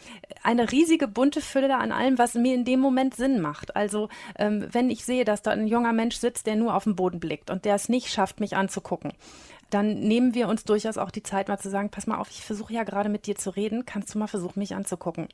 eine 0.43 0.71
riesige 0.71 1.09
bunte 1.09 1.41
Fülle 1.41 1.77
an 1.77 1.91
allem, 1.91 2.19
was 2.19 2.35
mir 2.35 2.55
in 2.55 2.65
dem 2.65 2.81
Moment 2.81 3.15
Sinn 3.15 3.41
macht. 3.41 3.75
Also 3.75 4.09
ähm, 4.38 4.69
wenn 4.71 4.91
ich 4.91 5.05
sehe, 5.05 5.25
dass 5.25 5.43
da 5.43 5.50
ein 5.50 5.67
junger 5.67 5.93
Mensch 5.93 6.17
sitzt, 6.17 6.47
der 6.47 6.57
nur 6.57 6.75
auf 6.75 6.85
den 6.85 6.97
Boden 6.97 7.19
blickt 7.19 7.50
und 7.50 7.65
der 7.65 7.75
es 7.75 7.88
nicht 7.88 8.09
schafft, 8.09 8.41
mich 8.41 8.57
anzugucken, 8.57 9.12
dann 9.71 10.00
nehmen 10.00 10.35
wir 10.35 10.49
uns 10.49 10.65
durchaus 10.65 10.99
auch 10.99 11.11
die 11.11 11.23
Zeit, 11.23 11.49
mal 11.49 11.59
zu 11.59 11.71
sagen, 11.71 11.91
pass 11.91 12.07
mal 12.07 12.19
auf, 12.19 12.31
ich 12.31 12.43
versuche 12.43 12.73
ja 12.73 12.85
gerade 12.85 13.09
mit 13.09 13.27
dir 13.27 13.37
zu 13.37 13.50
reden, 13.50 13.85
kannst 13.85 14.15
du 14.15 14.19
mal 14.19 14.27
versuchen, 14.27 14.61
mich 14.61 14.75
anzugucken 14.75 15.29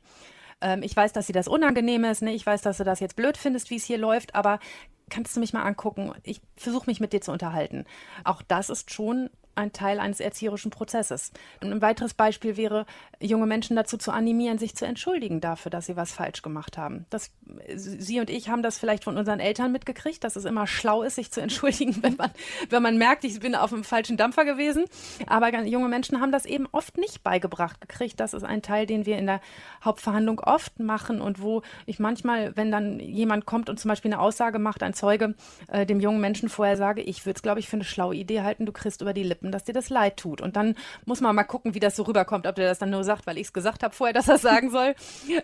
ähm, 0.61 0.83
ich 0.83 0.95
weiß, 0.95 1.11
dass 1.11 1.27
dir 1.27 1.33
das 1.33 1.49
unangenehm 1.49 2.05
ist, 2.05 2.21
ne? 2.21 2.33
ich 2.33 2.45
weiß, 2.45 2.61
dass 2.61 2.77
du 2.77 2.85
das 2.85 3.01
jetzt 3.01 3.17
blöd 3.17 3.35
findest, 3.37 3.69
wie 3.69 3.75
es 3.75 3.83
hier 3.83 3.97
läuft, 3.97 4.35
aber 4.35 4.59
kannst 5.09 5.35
du 5.35 5.39
mich 5.39 5.53
mal 5.53 5.63
angucken? 5.63 6.11
Ich 6.23 6.41
versuche 6.55 6.89
mich 6.89 6.99
mit 6.99 7.13
dir 7.13 7.21
zu 7.21 7.31
unterhalten. 7.31 7.85
Auch 8.23 8.41
das 8.41 8.69
ist 8.69 8.91
schon 8.91 9.29
ein 9.55 9.73
Teil 9.73 9.99
eines 9.99 10.19
erzieherischen 10.19 10.71
Prozesses. 10.71 11.31
Ein 11.61 11.81
weiteres 11.81 12.13
Beispiel 12.13 12.57
wäre, 12.57 12.85
junge 13.19 13.45
Menschen 13.45 13.75
dazu 13.75 13.97
zu 13.97 14.11
animieren, 14.11 14.57
sich 14.57 14.75
zu 14.75 14.85
entschuldigen 14.85 15.41
dafür, 15.41 15.69
dass 15.69 15.85
sie 15.85 15.95
was 15.95 16.11
falsch 16.11 16.41
gemacht 16.41 16.77
haben. 16.77 17.05
Das, 17.09 17.31
sie 17.75 18.19
und 18.19 18.29
ich 18.29 18.49
haben 18.49 18.61
das 18.61 18.77
vielleicht 18.77 19.03
von 19.03 19.17
unseren 19.17 19.39
Eltern 19.39 19.71
mitgekriegt, 19.71 20.23
dass 20.23 20.35
es 20.35 20.45
immer 20.45 20.67
schlau 20.67 21.03
ist, 21.03 21.15
sich 21.15 21.31
zu 21.31 21.41
entschuldigen, 21.41 21.95
wenn 22.03 22.15
man, 22.15 22.31
wenn 22.69 22.83
man 22.83 22.97
merkt, 22.97 23.23
ich 23.23 23.39
bin 23.39 23.55
auf 23.55 23.73
einem 23.73 23.83
falschen 23.83 24.17
Dampfer 24.17 24.45
gewesen. 24.45 24.85
Aber 25.27 25.53
junge 25.63 25.87
Menschen 25.87 26.21
haben 26.21 26.31
das 26.31 26.45
eben 26.45 26.67
oft 26.71 26.97
nicht 26.97 27.23
beigebracht 27.23 27.81
gekriegt. 27.81 28.19
Das 28.19 28.33
ist 28.33 28.43
ein 28.43 28.61
Teil, 28.61 28.85
den 28.85 29.05
wir 29.05 29.17
in 29.17 29.25
der 29.25 29.41
Hauptverhandlung 29.83 30.39
oft 30.39 30.79
machen 30.79 31.21
und 31.21 31.41
wo 31.41 31.61
ich 31.85 31.99
manchmal, 31.99 32.55
wenn 32.55 32.71
dann 32.71 32.99
jemand 32.99 33.45
kommt 33.45 33.69
und 33.69 33.79
zum 33.79 33.89
Beispiel 33.89 34.11
eine 34.11 34.21
Aussage 34.21 34.59
macht, 34.59 34.83
ein 34.83 34.93
Zeuge, 34.93 35.35
äh, 35.67 35.85
dem 35.85 35.99
jungen 35.99 36.21
Menschen 36.21 36.49
vorher 36.49 36.77
sage, 36.77 37.01
ich 37.01 37.25
würde 37.25 37.37
es, 37.37 37.41
glaube 37.41 37.59
ich, 37.59 37.67
für 37.67 37.77
eine 37.77 37.83
schlaue 37.83 38.15
Idee 38.15 38.41
halten, 38.41 38.65
du 38.65 38.71
kriegst 38.71 39.01
über 39.01 39.13
die 39.13 39.23
Lippen, 39.23 39.44
dass 39.51 39.63
dir 39.63 39.73
das 39.73 39.89
leid 39.89 40.17
tut. 40.17 40.41
Und 40.41 40.55
dann 40.55 40.75
muss 41.05 41.21
man 41.21 41.35
mal 41.35 41.43
gucken, 41.43 41.73
wie 41.73 41.79
das 41.79 41.95
so 41.95 42.03
rüberkommt, 42.03 42.47
ob 42.47 42.55
der 42.55 42.67
das 42.67 42.79
dann 42.79 42.89
nur 42.89 43.03
sagt, 43.03 43.27
weil 43.27 43.37
ich 43.37 43.47
es 43.47 43.53
gesagt 43.53 43.83
habe 43.83 43.93
vorher, 43.93 44.13
dass 44.15 44.27
er 44.27 44.35
es 44.35 44.41
sagen 44.41 44.71
soll, 44.71 44.95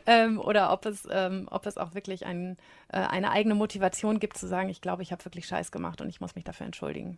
ähm, 0.06 0.40
oder 0.40 0.72
ob 0.72 0.86
es, 0.86 1.08
ähm, 1.12 1.48
ob 1.52 1.66
es 1.66 1.78
auch 1.78 1.94
wirklich 1.94 2.26
ein, 2.26 2.58
äh, 2.90 2.98
eine 2.98 3.32
eigene 3.32 3.56
Motivation 3.56 4.20
gibt, 4.20 4.38
zu 4.38 4.48
sagen, 4.48 4.70
ich 4.70 4.82
glaube, 4.82 5.04
ich 5.04 5.12
habe 5.12 5.24
wirklich 5.26 5.48
Scheiß 5.48 5.72
gemacht 5.72 6.02
und 6.02 6.10
ich 6.10 6.22
muss 6.22 6.36
mich 6.36 6.44
dafür 6.44 6.66
entschuldigen. 6.66 7.18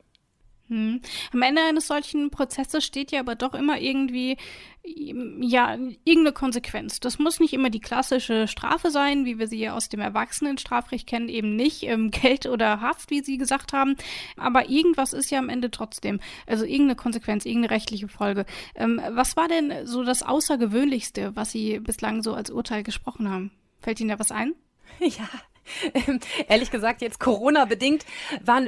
Hm. 0.73 1.01
Am 1.31 1.41
Ende 1.43 1.61
eines 1.61 1.85
solchen 1.85 2.31
Prozesses 2.31 2.83
steht 2.83 3.11
ja 3.11 3.19
aber 3.19 3.35
doch 3.35 3.53
immer 3.53 3.79
irgendwie, 3.79 4.37
ja, 4.83 5.75
irgendeine 6.03 6.31
Konsequenz. 6.33 6.99
Das 6.99 7.19
muss 7.19 7.39
nicht 7.39 7.53
immer 7.53 7.69
die 7.69 7.79
klassische 7.79 8.47
Strafe 8.47 8.89
sein, 8.89 9.23
wie 9.23 9.37
wir 9.37 9.47
sie 9.47 9.59
ja 9.59 9.75
aus 9.75 9.87
dem 9.89 9.99
Erwachsenenstrafrecht 9.99 11.05
kennen, 11.05 11.29
eben 11.29 11.55
nicht 11.55 11.83
ähm, 11.83 12.09
Geld 12.09 12.47
oder 12.47 12.81
Haft, 12.81 13.11
wie 13.11 13.21
Sie 13.21 13.37
gesagt 13.37 13.71
haben. 13.71 13.95
Aber 14.35 14.67
irgendwas 14.67 15.13
ist 15.13 15.29
ja 15.29 15.37
am 15.37 15.49
Ende 15.49 15.69
trotzdem, 15.69 16.19
also 16.47 16.65
irgendeine 16.65 16.95
Konsequenz, 16.95 17.45
irgendeine 17.45 17.75
rechtliche 17.75 18.07
Folge. 18.07 18.47
Ähm, 18.73 18.99
was 19.11 19.37
war 19.37 19.47
denn 19.47 19.85
so 19.85 20.03
das 20.03 20.23
Außergewöhnlichste, 20.23 21.35
was 21.35 21.51
Sie 21.51 21.79
bislang 21.81 22.23
so 22.23 22.33
als 22.33 22.49
Urteil 22.49 22.81
gesprochen 22.81 23.29
haben? 23.29 23.51
Fällt 23.79 23.99
Ihnen 23.99 24.09
da 24.09 24.17
was 24.17 24.31
ein? 24.31 24.55
Ja, 24.99 25.27
Ehrlich 26.47 26.71
gesagt, 26.71 27.01
jetzt 27.01 27.19
Corona-bedingt 27.19 28.05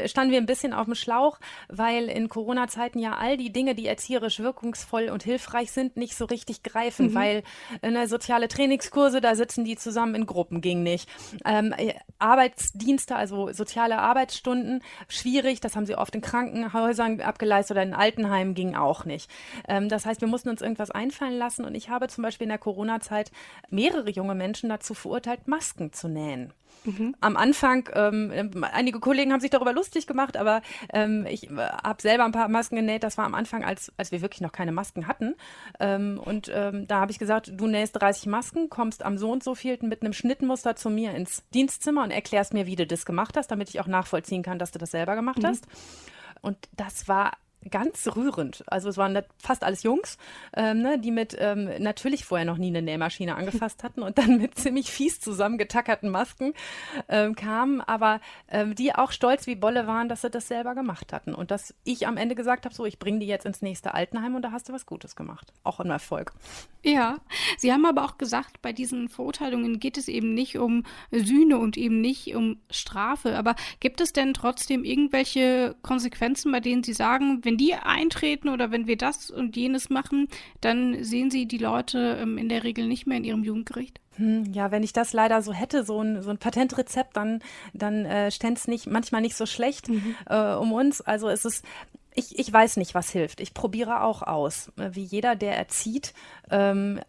standen 0.06 0.32
wir 0.32 0.38
ein 0.38 0.46
bisschen 0.46 0.74
auf 0.74 0.86
dem 0.86 0.96
Schlauch, 0.96 1.40
weil 1.68 2.10
in 2.10 2.30
Corona-Zeiten 2.30 3.00
ja 3.00 3.16
all 3.18 3.38
die 3.38 3.52
Dinge, 3.52 3.76
die 3.76 3.88
erzieherisch 3.88 4.40
wirkungsvoll 4.40 5.10
und 5.10 5.24
hilfreich 5.24 5.72
sind, 5.72 5.98
nicht 5.98 6.16
so 6.16 6.26
richtig 6.26 6.64
greifen, 6.64 7.08
mhm. 7.08 7.16
weil 7.16 7.44
ne, 7.82 8.08
soziale 8.08 8.48
Trainingskurse, 8.48 9.22
da 9.22 9.36
sitzen 9.36 9.66
die 9.66 9.76
zusammen 9.76 10.16
in 10.16 10.26
Gruppen, 10.26 10.62
ging 10.62 10.84
nicht. 10.84 11.10
Ähm, 11.46 11.74
Arbeitsdienste, 12.20 13.16
also 13.16 13.52
soziale 13.52 14.00
Arbeitsstunden, 14.00 14.82
schwierig, 15.08 15.60
das 15.62 15.76
haben 15.76 15.86
sie 15.86 15.96
oft 15.96 16.16
in 16.16 16.22
Krankenhäusern 16.22 17.22
abgeleistet 17.22 17.76
oder 17.76 17.84
in 17.84 17.94
Altenheimen, 17.94 18.54
ging 18.54 18.76
auch 18.76 19.06
nicht. 19.06 19.30
Ähm, 19.68 19.90
das 19.90 20.06
heißt, 20.06 20.22
wir 20.22 20.28
mussten 20.28 20.50
uns 20.50 20.62
irgendwas 20.62 20.92
einfallen 20.92 21.38
lassen 21.38 21.66
und 21.66 21.76
ich 21.76 21.90
habe 21.90 22.08
zum 22.08 22.24
Beispiel 22.24 22.46
in 22.46 22.50
der 22.50 22.58
Corona-Zeit 22.58 23.32
mehrere 23.70 24.10
junge 24.10 24.36
Menschen 24.36 24.70
dazu 24.70 24.94
verurteilt, 24.94 25.48
Masken 25.48 25.94
zu 25.94 26.08
nähen. 26.08 26.54
Mhm. 26.86 27.16
Am 27.20 27.38
Anfang, 27.38 27.90
ähm, 27.94 28.64
einige 28.72 29.00
Kollegen 29.00 29.34
haben 29.34 29.40
sich 29.40 29.50
darüber 29.50 29.74
lustig 29.74 30.08
gemacht, 30.08 30.38
aber 30.38 30.62
ähm, 30.94 31.26
ich 31.30 31.50
äh, 31.50 31.56
habe 31.56 32.02
selber 32.02 32.26
ein 32.26 32.32
paar 32.32 32.48
Masken 32.48 32.76
genäht. 32.76 33.04
Das 33.04 33.18
war 33.18 33.26
am 33.26 33.36
Anfang, 33.36 33.64
als, 33.64 33.92
als 33.98 34.12
wir 34.12 34.22
wirklich 34.22 34.42
noch 34.42 34.52
keine 34.52 34.72
Masken 34.72 35.08
hatten. 35.08 35.36
Ähm, 35.80 36.20
und 36.24 36.52
ähm, 36.54 36.88
da 36.88 37.00
habe 37.00 37.12
ich 37.12 37.20
gesagt, 37.20 37.52
du 37.54 37.68
nähst 37.68 38.00
30 38.00 38.28
Masken, 38.28 38.70
kommst 38.70 39.04
am 39.04 39.18
so 39.18 39.32
und 39.32 39.44
so 39.44 39.56
vielten 39.56 39.88
mit 39.88 40.02
einem 40.02 40.14
Schnittmuster 40.14 40.76
zu 40.76 40.90
mir 40.90 41.14
ins 41.14 41.44
Dienstzimmer 41.54 42.04
und 42.04 42.12
erklärst 42.12 42.54
mir, 42.54 42.66
wie 42.66 42.76
du 42.76 42.86
das 42.86 43.06
gemacht 43.06 43.38
hast, 43.38 43.52
damit 43.52 43.70
ich 43.70 43.80
auch 43.80 43.88
nachvollziehen 43.88 44.44
kann, 44.44 44.60
dass 44.60 44.72
du 44.72 44.80
das 44.80 44.92
selber 44.92 45.16
gemacht 45.16 45.40
mhm. 45.40 45.48
hast. 45.48 45.68
Und 46.42 46.58
das 46.76 47.08
war 47.08 47.32
ganz 47.70 48.08
rührend. 48.16 48.64
Also 48.68 48.90
es 48.90 48.98
waren 48.98 49.18
fast 49.38 49.64
alles 49.64 49.84
Jungs, 49.84 50.18
ähm, 50.56 50.82
ne, 50.82 51.00
die 51.00 51.12
mit 51.12 51.36
ähm, 51.40 51.70
natürlich 51.80 52.26
vorher 52.26 52.46
noch 52.46 52.58
nie 52.58 52.68
eine 52.68 52.82
Nähmaschine 52.82 53.36
angefasst 53.36 53.84
hatten 53.84 54.02
und 54.02 54.18
dann 54.18 54.38
mit 54.38 54.56
ziemlich 54.56 54.92
fies 54.92 55.20
zusammengetackerten 55.20 56.10
Masken 56.10 56.54
ähm, 57.10 57.36
kamen, 57.36 57.82
aber 57.82 58.22
ähm, 58.50 58.76
die 58.76 58.94
auch 58.94 59.12
stolz 59.12 59.48
wie 59.48 59.56
Bolle 59.56 59.88
waren, 59.88 60.10
dass 60.10 60.22
sie 60.22 60.30
das 60.30 60.48
selber 60.48 60.76
gemacht 60.76 61.14
hatten. 61.14 61.34
Und 61.34 61.52
dass 61.52 61.74
ich 61.84 62.08
am 62.08 62.18
Ende 62.18 62.36
gesagt 62.36 62.66
habe, 62.66 62.76
so, 62.76 62.86
ich 62.86 63.00
bringe 63.00 63.20
die 63.20 63.28
jetzt 63.28 63.46
ins 63.46 63.62
nächste 63.62 63.94
Altenheim 63.94 64.36
und 64.36 64.42
da 64.42 64.52
hast 64.52 64.70
du 64.70 64.74
was 64.74 64.86
Gutes 64.86 65.16
gemacht. 65.16 65.54
Auch 65.64 65.80
ein 65.80 65.90
Erfolg. 65.90 66.34
Ja, 66.84 67.18
Sie 67.58 67.74
haben 67.74 67.86
aber 67.86 68.06
auch 68.06 68.18
gesagt, 68.18 68.62
bei 68.62 68.72
diesen 68.72 69.10
Verurteilungen 69.10 69.80
geht 69.80 69.98
es 69.98 70.08
eben 70.08 70.34
nicht 70.34 70.58
um 70.58 70.84
Sühne 71.12 71.58
und 71.58 71.78
eben 71.78 72.00
nicht 72.00 72.36
um 72.36 72.58
Strafe. 72.70 73.38
Aber 73.38 73.56
gibt 73.80 74.02
es 74.02 74.14
denn 74.14 74.34
trotzdem 74.34 74.84
irgendwelche 74.84 75.76
Konsequenzen, 75.82 76.52
bei 76.52 76.60
denen 76.60 76.84
Sie 76.84 76.94
sagen, 76.94 77.44
wenn 77.44 77.55
wenn 77.56 77.58
die 77.58 77.74
eintreten 77.74 78.50
oder 78.50 78.72
wenn 78.72 78.86
wir 78.86 78.98
das 78.98 79.32
und 79.32 79.56
jenes 79.56 79.90
machen, 79.90 80.28
dann 80.60 81.04
sehen 81.04 81.32
sie 81.32 81.46
die 81.46 81.58
Leute 81.58 82.18
ähm, 82.22 82.38
in 82.38 82.50
der 82.50 82.64
Regel 82.64 82.86
nicht 82.86 83.08
mehr 83.08 83.18
in 83.18 83.24
ihrem 83.24 83.44
Jugendgericht. 83.44 84.02
Hm, 84.18 84.52
ja, 84.52 84.72
wenn 84.72 84.84
ich 84.84 84.92
das 84.92 85.14
leider 85.14 85.42
so 85.42 85.54
hätte, 85.54 85.86
so 85.86 86.02
ein, 86.02 86.22
so 86.22 86.32
ein 86.32 86.38
Patentrezept, 86.38 87.16
dann, 87.16 87.42
dann 87.74 88.06
äh, 88.06 88.30
stände 88.32 88.60
es 88.60 88.68
nicht, 88.68 88.88
manchmal 88.88 89.22
nicht 89.22 89.36
so 89.36 89.46
schlecht 89.46 89.88
mhm. 89.88 90.16
äh, 90.30 90.54
um 90.56 90.74
uns. 90.74 91.00
Also 91.00 91.30
es 91.30 91.46
ist, 91.46 91.66
ich, 92.16 92.40
ich 92.40 92.52
weiß 92.52 92.78
nicht, 92.78 92.96
was 92.96 93.10
hilft. 93.10 93.42
Ich 93.42 93.54
probiere 93.54 94.02
auch 94.02 94.22
aus. 94.22 94.72
Wie 94.78 95.04
jeder, 95.04 95.36
der 95.36 95.58
erzieht, 95.58 96.14
ähm, 96.50 97.02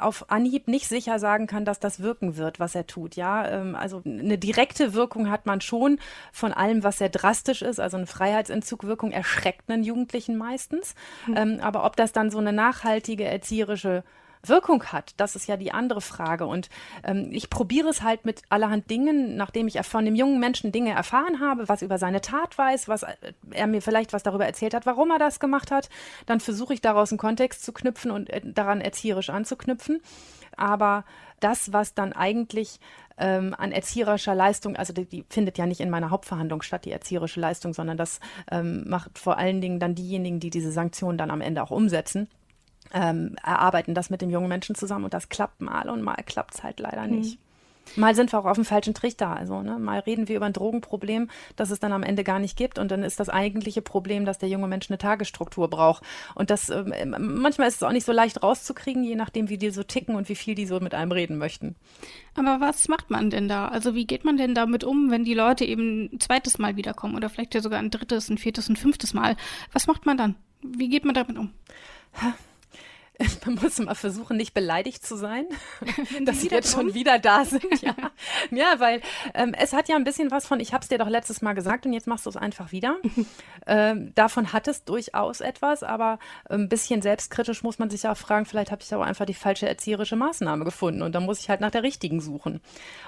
auf 0.00 0.30
Anhieb 0.30 0.68
nicht 0.68 0.88
sicher 0.88 1.18
sagen 1.18 1.46
kann, 1.46 1.64
dass 1.64 1.80
das 1.80 2.00
wirken 2.00 2.36
wird, 2.36 2.58
was 2.60 2.74
er 2.74 2.86
tut. 2.86 3.14
Ja, 3.14 3.46
ähm, 3.46 3.76
also 3.76 4.02
eine 4.04 4.38
direkte 4.38 4.94
Wirkung 4.94 5.30
hat 5.30 5.44
man 5.44 5.60
schon 5.60 5.98
von 6.32 6.52
allem, 6.52 6.82
was 6.82 6.98
sehr 6.98 7.10
drastisch 7.10 7.60
ist. 7.62 7.78
Also 7.78 7.98
eine 7.98 8.06
Freiheitsentzugwirkung 8.06 9.12
erschreckt 9.12 9.70
einen 9.70 9.84
Jugendlichen 9.84 10.36
meistens. 10.36 10.94
Mhm. 11.26 11.36
Ähm, 11.36 11.60
aber 11.60 11.84
ob 11.84 11.96
das 11.96 12.12
dann 12.12 12.30
so 12.30 12.38
eine 12.38 12.52
nachhaltige 12.52 13.24
erzieherische 13.24 14.02
Wirkung 14.48 14.84
hat, 14.86 15.14
das 15.16 15.36
ist 15.36 15.46
ja 15.46 15.56
die 15.56 15.72
andere 15.72 16.00
Frage. 16.00 16.46
Und 16.46 16.68
ähm, 17.04 17.28
ich 17.32 17.50
probiere 17.50 17.88
es 17.88 18.02
halt 18.02 18.24
mit 18.24 18.42
allerhand 18.48 18.90
Dingen, 18.90 19.36
nachdem 19.36 19.68
ich 19.68 19.80
von 19.82 20.04
dem 20.04 20.14
jungen 20.14 20.40
Menschen 20.40 20.72
Dinge 20.72 20.92
erfahren 20.92 21.40
habe, 21.40 21.68
was 21.68 21.82
über 21.82 21.98
seine 21.98 22.20
Tat 22.20 22.56
weiß, 22.56 22.88
was 22.88 23.02
äh, 23.02 23.14
er 23.50 23.66
mir 23.66 23.82
vielleicht 23.82 24.12
was 24.12 24.22
darüber 24.22 24.46
erzählt 24.46 24.74
hat, 24.74 24.86
warum 24.86 25.10
er 25.10 25.18
das 25.18 25.40
gemacht 25.40 25.70
hat, 25.70 25.88
dann 26.26 26.40
versuche 26.40 26.74
ich 26.74 26.80
daraus 26.80 27.10
einen 27.10 27.18
Kontext 27.18 27.64
zu 27.64 27.72
knüpfen 27.72 28.10
und 28.10 28.30
äh, 28.30 28.40
daran 28.44 28.80
erzieherisch 28.80 29.30
anzuknüpfen. 29.30 30.00
Aber 30.56 31.04
das, 31.40 31.72
was 31.72 31.94
dann 31.94 32.12
eigentlich 32.12 32.78
ähm, 33.18 33.54
an 33.56 33.72
erzieherischer 33.72 34.34
Leistung, 34.34 34.76
also 34.76 34.92
die, 34.92 35.04
die, 35.04 35.24
findet 35.28 35.58
ja 35.58 35.66
nicht 35.66 35.80
in 35.80 35.90
meiner 35.90 36.10
Hauptverhandlung 36.10 36.62
statt, 36.62 36.84
die 36.84 36.92
erzieherische 36.92 37.40
Leistung, 37.40 37.74
sondern 37.74 37.96
das 37.96 38.20
ähm, 38.50 38.88
macht 38.88 39.18
vor 39.18 39.38
allen 39.38 39.60
Dingen 39.60 39.78
dann 39.78 39.94
diejenigen, 39.94 40.40
die 40.40 40.50
diese 40.50 40.72
Sanktionen 40.72 41.18
dann 41.18 41.30
am 41.30 41.40
Ende 41.40 41.62
auch 41.62 41.70
umsetzen 41.70 42.28
ähm, 42.94 43.36
erarbeiten 43.44 43.94
das 43.94 44.08
mit 44.08 44.22
dem 44.22 44.30
jungen 44.30 44.48
Menschen 44.48 44.74
zusammen 44.74 45.04
und 45.04 45.14
das 45.14 45.28
klappt 45.28 45.60
mal 45.60 45.90
und 45.90 46.02
mal 46.02 46.16
klappt 46.24 46.54
es 46.54 46.62
halt 46.62 46.80
leider 46.80 47.06
nicht. 47.06 47.38
Mhm. 47.38 47.44
Mal 47.96 48.14
sind 48.14 48.32
wir 48.32 48.38
auch 48.38 48.44
auf 48.44 48.56
dem 48.56 48.64
falschen 48.64 48.94
Trichter. 48.94 49.36
Also, 49.36 49.62
ne? 49.62 49.78
mal 49.78 50.00
reden 50.00 50.28
wir 50.28 50.36
über 50.36 50.46
ein 50.46 50.52
Drogenproblem, 50.52 51.28
das 51.54 51.70
es 51.70 51.80
dann 51.80 51.92
am 51.92 52.02
Ende 52.02 52.24
gar 52.24 52.38
nicht 52.38 52.56
gibt. 52.56 52.78
Und 52.78 52.90
dann 52.90 53.02
ist 53.02 53.20
das 53.20 53.28
eigentliche 53.28 53.82
Problem, 53.82 54.24
dass 54.24 54.38
der 54.38 54.48
junge 54.48 54.66
Mensch 54.66 54.90
eine 54.90 54.98
Tagesstruktur 54.98 55.68
braucht. 55.68 56.02
Und 56.34 56.50
das 56.50 56.70
äh, 56.70 57.04
manchmal 57.06 57.68
ist 57.68 57.76
es 57.76 57.82
auch 57.82 57.92
nicht 57.92 58.06
so 58.06 58.12
leicht 58.12 58.42
rauszukriegen, 58.42 59.04
je 59.04 59.14
nachdem, 59.14 59.48
wie 59.48 59.58
die 59.58 59.70
so 59.70 59.82
ticken 59.82 60.16
und 60.16 60.28
wie 60.28 60.34
viel 60.34 60.54
die 60.54 60.66
so 60.66 60.80
mit 60.80 60.94
einem 60.94 61.12
reden 61.12 61.38
möchten. 61.38 61.76
Aber 62.34 62.60
was 62.60 62.88
macht 62.88 63.10
man 63.10 63.30
denn 63.30 63.48
da? 63.48 63.68
Also, 63.68 63.94
wie 63.94 64.06
geht 64.06 64.24
man 64.24 64.36
denn 64.36 64.54
damit 64.54 64.82
um, 64.82 65.10
wenn 65.10 65.24
die 65.24 65.34
Leute 65.34 65.64
eben 65.64 66.10
ein 66.12 66.20
zweites 66.20 66.58
Mal 66.58 66.76
wiederkommen 66.76 67.14
oder 67.14 67.28
vielleicht 67.28 67.54
ja 67.54 67.60
sogar 67.60 67.78
ein 67.78 67.90
drittes, 67.90 68.28
ein 68.28 68.38
viertes, 68.38 68.68
ein 68.68 68.76
fünftes 68.76 69.14
Mal? 69.14 69.36
Was 69.72 69.86
macht 69.86 70.06
man 70.06 70.16
dann? 70.16 70.34
Wie 70.62 70.88
geht 70.88 71.04
man 71.04 71.14
damit 71.14 71.38
um? 71.38 71.52
man 73.46 73.54
muss 73.56 73.78
mal 73.78 73.94
versuchen, 73.94 74.36
nicht 74.36 74.54
beleidigt 74.54 75.06
zu 75.06 75.16
sein, 75.16 75.46
dass 76.24 76.40
sie 76.40 76.48
jetzt 76.48 76.72
schon 76.72 76.94
wieder 76.94 77.18
da 77.18 77.44
sind. 77.44 77.64
Ja, 77.84 77.94
ja 78.50 78.74
weil 78.78 79.02
ähm, 79.34 79.54
es 79.58 79.72
hat 79.72 79.88
ja 79.88 79.96
ein 79.96 80.04
bisschen 80.04 80.30
was 80.30 80.46
von, 80.46 80.58
ich 80.60 80.72
habe 80.72 80.82
es 80.82 80.88
dir 80.88 80.96
doch 80.96 81.08
letztes 81.08 81.42
Mal 81.42 81.52
gesagt 81.52 81.84
und 81.86 81.92
jetzt 81.92 82.06
machst 82.06 82.24
du 82.24 82.30
es 82.30 82.36
einfach 82.36 82.72
wieder. 82.72 82.96
ähm, 83.66 84.12
davon 84.14 84.52
hat 84.52 84.68
es 84.68 84.84
durchaus 84.84 85.40
etwas, 85.40 85.82
aber 85.82 86.18
ein 86.48 86.68
bisschen 86.68 87.02
selbstkritisch 87.02 87.62
muss 87.62 87.78
man 87.78 87.90
sich 87.90 88.06
auch 88.06 88.16
fragen, 88.16 88.46
vielleicht 88.46 88.70
habe 88.70 88.82
ich 88.82 88.94
aber 88.94 89.04
einfach 89.04 89.26
die 89.26 89.34
falsche 89.34 89.68
erzieherische 89.68 90.16
Maßnahme 90.16 90.64
gefunden 90.64 91.02
und 91.02 91.14
dann 91.14 91.24
muss 91.24 91.40
ich 91.40 91.50
halt 91.50 91.60
nach 91.60 91.70
der 91.70 91.82
richtigen 91.82 92.20
suchen. 92.20 92.60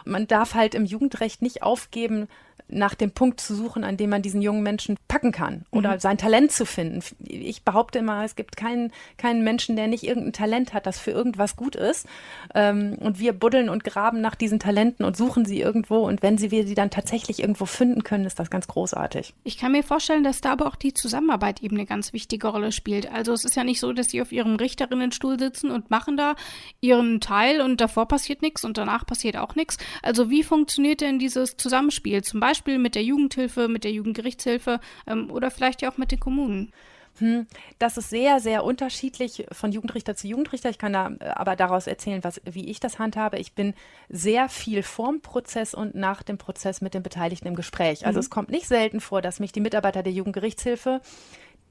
Man 0.04 0.26
darf 0.26 0.54
halt 0.54 0.74
im 0.74 0.84
Jugendrecht 0.84 1.42
nicht 1.42 1.62
aufgeben, 1.62 2.28
nach 2.68 2.94
dem 2.94 3.12
Punkt 3.12 3.40
zu 3.40 3.54
suchen, 3.54 3.84
an 3.84 3.96
dem 3.96 4.10
man 4.10 4.22
diesen 4.22 4.42
jungen 4.42 4.62
Menschen 4.62 4.96
packen 5.06 5.30
kann 5.30 5.64
oder 5.70 5.94
mhm. 5.94 6.00
sein 6.00 6.18
Talent 6.18 6.50
zu 6.50 6.66
finden. 6.66 7.00
Ich 7.20 7.62
behaupte 7.62 8.00
immer, 8.00 8.24
es 8.24 8.34
gibt 8.34 8.56
keinen, 8.56 8.92
keinen 9.18 9.44
Menschen, 9.44 9.76
der 9.76 9.86
nicht 9.86 9.95
irgendein 10.04 10.32
Talent 10.32 10.74
hat, 10.74 10.86
das 10.86 10.98
für 10.98 11.10
irgendwas 11.10 11.56
gut 11.56 11.76
ist. 11.76 12.06
Ähm, 12.54 12.96
und 13.00 13.18
wir 13.18 13.32
buddeln 13.32 13.68
und 13.68 13.84
graben 13.84 14.20
nach 14.20 14.34
diesen 14.34 14.58
Talenten 14.58 15.04
und 15.04 15.16
suchen 15.16 15.44
sie 15.44 15.60
irgendwo. 15.60 15.98
Und 15.98 16.22
wenn 16.22 16.38
sie 16.38 16.50
wir 16.50 16.66
sie 16.66 16.74
dann 16.74 16.90
tatsächlich 16.90 17.40
irgendwo 17.40 17.66
finden 17.66 18.02
können, 18.02 18.24
ist 18.24 18.38
das 18.38 18.50
ganz 18.50 18.66
großartig. 18.68 19.34
Ich 19.44 19.58
kann 19.58 19.72
mir 19.72 19.82
vorstellen, 19.82 20.24
dass 20.24 20.40
da 20.40 20.52
aber 20.52 20.66
auch 20.66 20.76
die 20.76 20.94
Zusammenarbeit 20.94 21.62
eben 21.62 21.76
eine 21.76 21.86
ganz 21.86 22.12
wichtige 22.12 22.48
Rolle 22.48 22.72
spielt. 22.72 23.10
Also 23.10 23.32
es 23.32 23.44
ist 23.44 23.56
ja 23.56 23.64
nicht 23.64 23.80
so, 23.80 23.92
dass 23.92 24.08
sie 24.08 24.22
auf 24.22 24.32
ihrem 24.32 24.56
Richterinnenstuhl 24.56 25.38
sitzen 25.38 25.70
und 25.70 25.90
machen 25.90 26.16
da 26.16 26.34
ihren 26.80 27.20
Teil 27.20 27.60
und 27.60 27.80
davor 27.80 28.08
passiert 28.08 28.42
nichts 28.42 28.64
und 28.64 28.78
danach 28.78 29.06
passiert 29.06 29.36
auch 29.36 29.54
nichts. 29.54 29.78
Also 30.02 30.30
wie 30.30 30.42
funktioniert 30.42 31.00
denn 31.00 31.18
dieses 31.18 31.56
Zusammenspiel? 31.56 32.22
Zum 32.22 32.40
Beispiel 32.40 32.78
mit 32.78 32.94
der 32.94 33.02
Jugendhilfe, 33.02 33.68
mit 33.68 33.84
der 33.84 33.92
Jugendgerichtshilfe 33.92 34.80
ähm, 35.06 35.30
oder 35.30 35.50
vielleicht 35.50 35.82
ja 35.82 35.90
auch 35.90 35.98
mit 35.98 36.10
den 36.10 36.20
Kommunen? 36.20 36.72
Hm, 37.18 37.46
das 37.78 37.96
ist 37.96 38.10
sehr, 38.10 38.40
sehr 38.40 38.64
unterschiedlich 38.64 39.46
von 39.52 39.72
Jugendrichter 39.72 40.16
zu 40.16 40.28
Jugendrichter. 40.28 40.70
Ich 40.70 40.78
kann 40.78 40.92
da 40.92 41.10
äh, 41.20 41.28
aber 41.28 41.56
daraus 41.56 41.86
erzählen, 41.86 42.22
was, 42.24 42.40
wie 42.44 42.68
ich 42.68 42.80
das 42.80 42.98
handhabe. 42.98 43.38
Ich 43.38 43.54
bin 43.54 43.74
sehr 44.08 44.48
viel 44.48 44.82
vorm 44.82 45.20
Prozess 45.20 45.74
und 45.74 45.94
nach 45.94 46.22
dem 46.22 46.38
Prozess 46.38 46.80
mit 46.80 46.94
den 46.94 47.02
Beteiligten 47.02 47.48
im 47.48 47.56
Gespräch. 47.56 48.06
Also 48.06 48.18
mhm. 48.18 48.20
es 48.20 48.30
kommt 48.30 48.50
nicht 48.50 48.68
selten 48.68 49.00
vor, 49.00 49.22
dass 49.22 49.40
mich 49.40 49.52
die 49.52 49.60
Mitarbeiter 49.60 50.02
der 50.02 50.12
Jugendgerichtshilfe, 50.12 51.00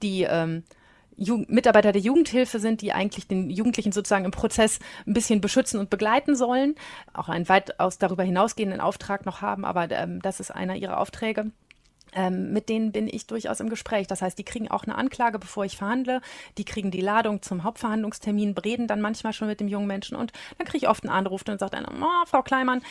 die 0.01 0.23
ähm, 0.23 0.63
Jugend 1.17 1.49
Mitarbeiter 1.49 1.93
der 1.93 2.01
Jugendhilfe 2.01 2.59
sind, 2.59 2.81
die 2.81 2.91
eigentlich 2.91 3.27
den 3.27 3.49
Jugendlichen 3.49 3.93
sozusagen 3.93 4.25
im 4.25 4.31
Prozess 4.31 4.79
ein 5.07 5.13
bisschen 5.13 5.39
beschützen 5.39 5.79
und 5.79 5.89
begleiten 5.89 6.35
sollen, 6.35 6.75
auch 7.13 7.29
einen 7.29 7.47
weitaus 7.47 7.97
darüber 7.97 8.23
hinausgehenden 8.23 8.81
Auftrag 8.81 9.25
noch 9.25 9.41
haben, 9.41 9.63
aber 9.63 9.89
ähm, 9.91 10.21
das 10.21 10.41
ist 10.41 10.51
einer 10.51 10.75
ihrer 10.75 10.99
Aufträge 10.99 11.51
ähm, 12.15 12.53
mit 12.53 12.69
denen 12.69 12.91
bin 12.91 13.07
ich 13.07 13.27
durchaus 13.27 13.60
im 13.60 13.69
Gespräch. 13.69 14.07
Das 14.07 14.22
heißt, 14.22 14.38
die 14.38 14.43
kriegen 14.43 14.72
auch 14.72 14.84
eine 14.84 14.95
Anklage, 14.95 15.38
bevor 15.38 15.65
ich 15.65 15.77
verhandle. 15.77 16.22
Die 16.57 16.65
kriegen 16.65 16.91
die 16.91 17.01
Ladung 17.01 17.41
zum 17.41 17.63
Hauptverhandlungstermin, 17.63 18.57
reden 18.57 18.88
dann 18.88 19.01
manchmal 19.01 19.34
schon 19.34 19.48
mit 19.48 19.60
dem 19.60 19.67
jungen 19.67 19.88
Menschen 19.88 20.15
und 20.15 20.31
dann 20.57 20.65
kriege 20.65 20.86
ich 20.86 20.89
oft 20.89 21.03
einen 21.03 21.13
Anruf 21.13 21.43
und 21.48 21.60
sagt 21.60 21.75
einer, 21.75 21.91
oh, 21.91 22.25
Frau 22.25 22.41
Kleimann, 22.41 22.81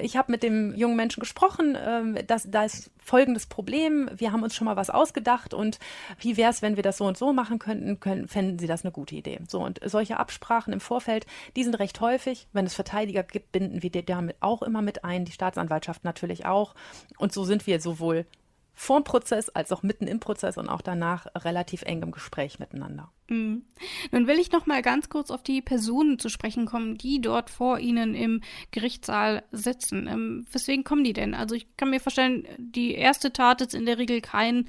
ich 0.00 0.16
habe 0.16 0.30
mit 0.30 0.42
dem 0.42 0.74
jungen 0.74 0.96
Menschen 0.96 1.20
gesprochen, 1.20 1.74
äh, 1.74 2.24
das, 2.24 2.50
da 2.50 2.64
ist 2.64 2.90
folgendes 3.02 3.46
Problem. 3.46 4.10
Wir 4.14 4.32
haben 4.32 4.42
uns 4.42 4.54
schon 4.54 4.64
mal 4.66 4.76
was 4.76 4.90
ausgedacht 4.90 5.54
und 5.54 5.78
wie 6.18 6.36
wäre 6.36 6.50
es, 6.50 6.62
wenn 6.62 6.76
wir 6.76 6.82
das 6.82 6.98
so 6.98 7.06
und 7.06 7.16
so 7.16 7.32
machen 7.32 7.58
könnten, 7.58 8.00
können, 8.00 8.28
fänden 8.28 8.58
Sie 8.58 8.66
das 8.66 8.84
eine 8.84 8.92
gute 8.92 9.14
Idee. 9.14 9.40
So 9.48 9.60
und 9.60 9.80
solche 9.84 10.18
Absprachen 10.18 10.72
im 10.72 10.80
Vorfeld, 10.80 11.26
die 11.56 11.64
sind 11.64 11.78
recht 11.78 12.00
häufig. 12.00 12.48
Wenn 12.52 12.66
es 12.66 12.74
Verteidiger 12.74 13.22
gibt, 13.22 13.52
binden 13.52 13.82
wir 13.82 13.90
die 13.90 14.04
damit 14.04 14.36
auch 14.40 14.62
immer 14.62 14.82
mit 14.82 15.04
ein, 15.04 15.24
die 15.24 15.32
Staatsanwaltschaft 15.32 16.04
natürlich 16.04 16.46
auch. 16.46 16.74
Und 17.18 17.32
so 17.32 17.44
sind 17.44 17.66
wir 17.66 17.80
sowohl 17.80 18.26
vor 18.74 19.00
dem 19.00 19.04
Prozess 19.04 19.48
als 19.48 19.72
auch 19.72 19.82
mitten 19.82 20.06
im 20.06 20.20
Prozess 20.20 20.58
und 20.58 20.68
auch 20.68 20.80
danach 20.80 21.26
relativ 21.36 21.82
eng 21.82 22.02
im 22.02 22.10
Gespräch 22.10 22.58
miteinander. 22.58 23.10
Mhm. 23.28 23.64
Nun 24.10 24.26
will 24.26 24.38
ich 24.38 24.52
noch 24.52 24.66
mal 24.66 24.82
ganz 24.82 25.08
kurz 25.08 25.30
auf 25.30 25.42
die 25.42 25.62
Personen 25.62 26.18
zu 26.18 26.28
sprechen 26.28 26.66
kommen, 26.66 26.98
die 26.98 27.20
dort 27.20 27.50
vor 27.50 27.78
Ihnen 27.78 28.14
im 28.14 28.42
Gerichtssaal 28.72 29.44
sitzen. 29.52 30.08
Ähm, 30.08 30.46
weswegen 30.50 30.84
kommen 30.84 31.04
die 31.04 31.12
denn? 31.12 31.34
Also 31.34 31.54
ich 31.54 31.76
kann 31.76 31.90
mir 31.90 32.00
vorstellen, 32.00 32.46
die 32.58 32.94
erste 32.94 33.32
Tat 33.32 33.60
ist 33.60 33.74
in 33.74 33.86
der 33.86 33.98
Regel 33.98 34.20
kein 34.20 34.68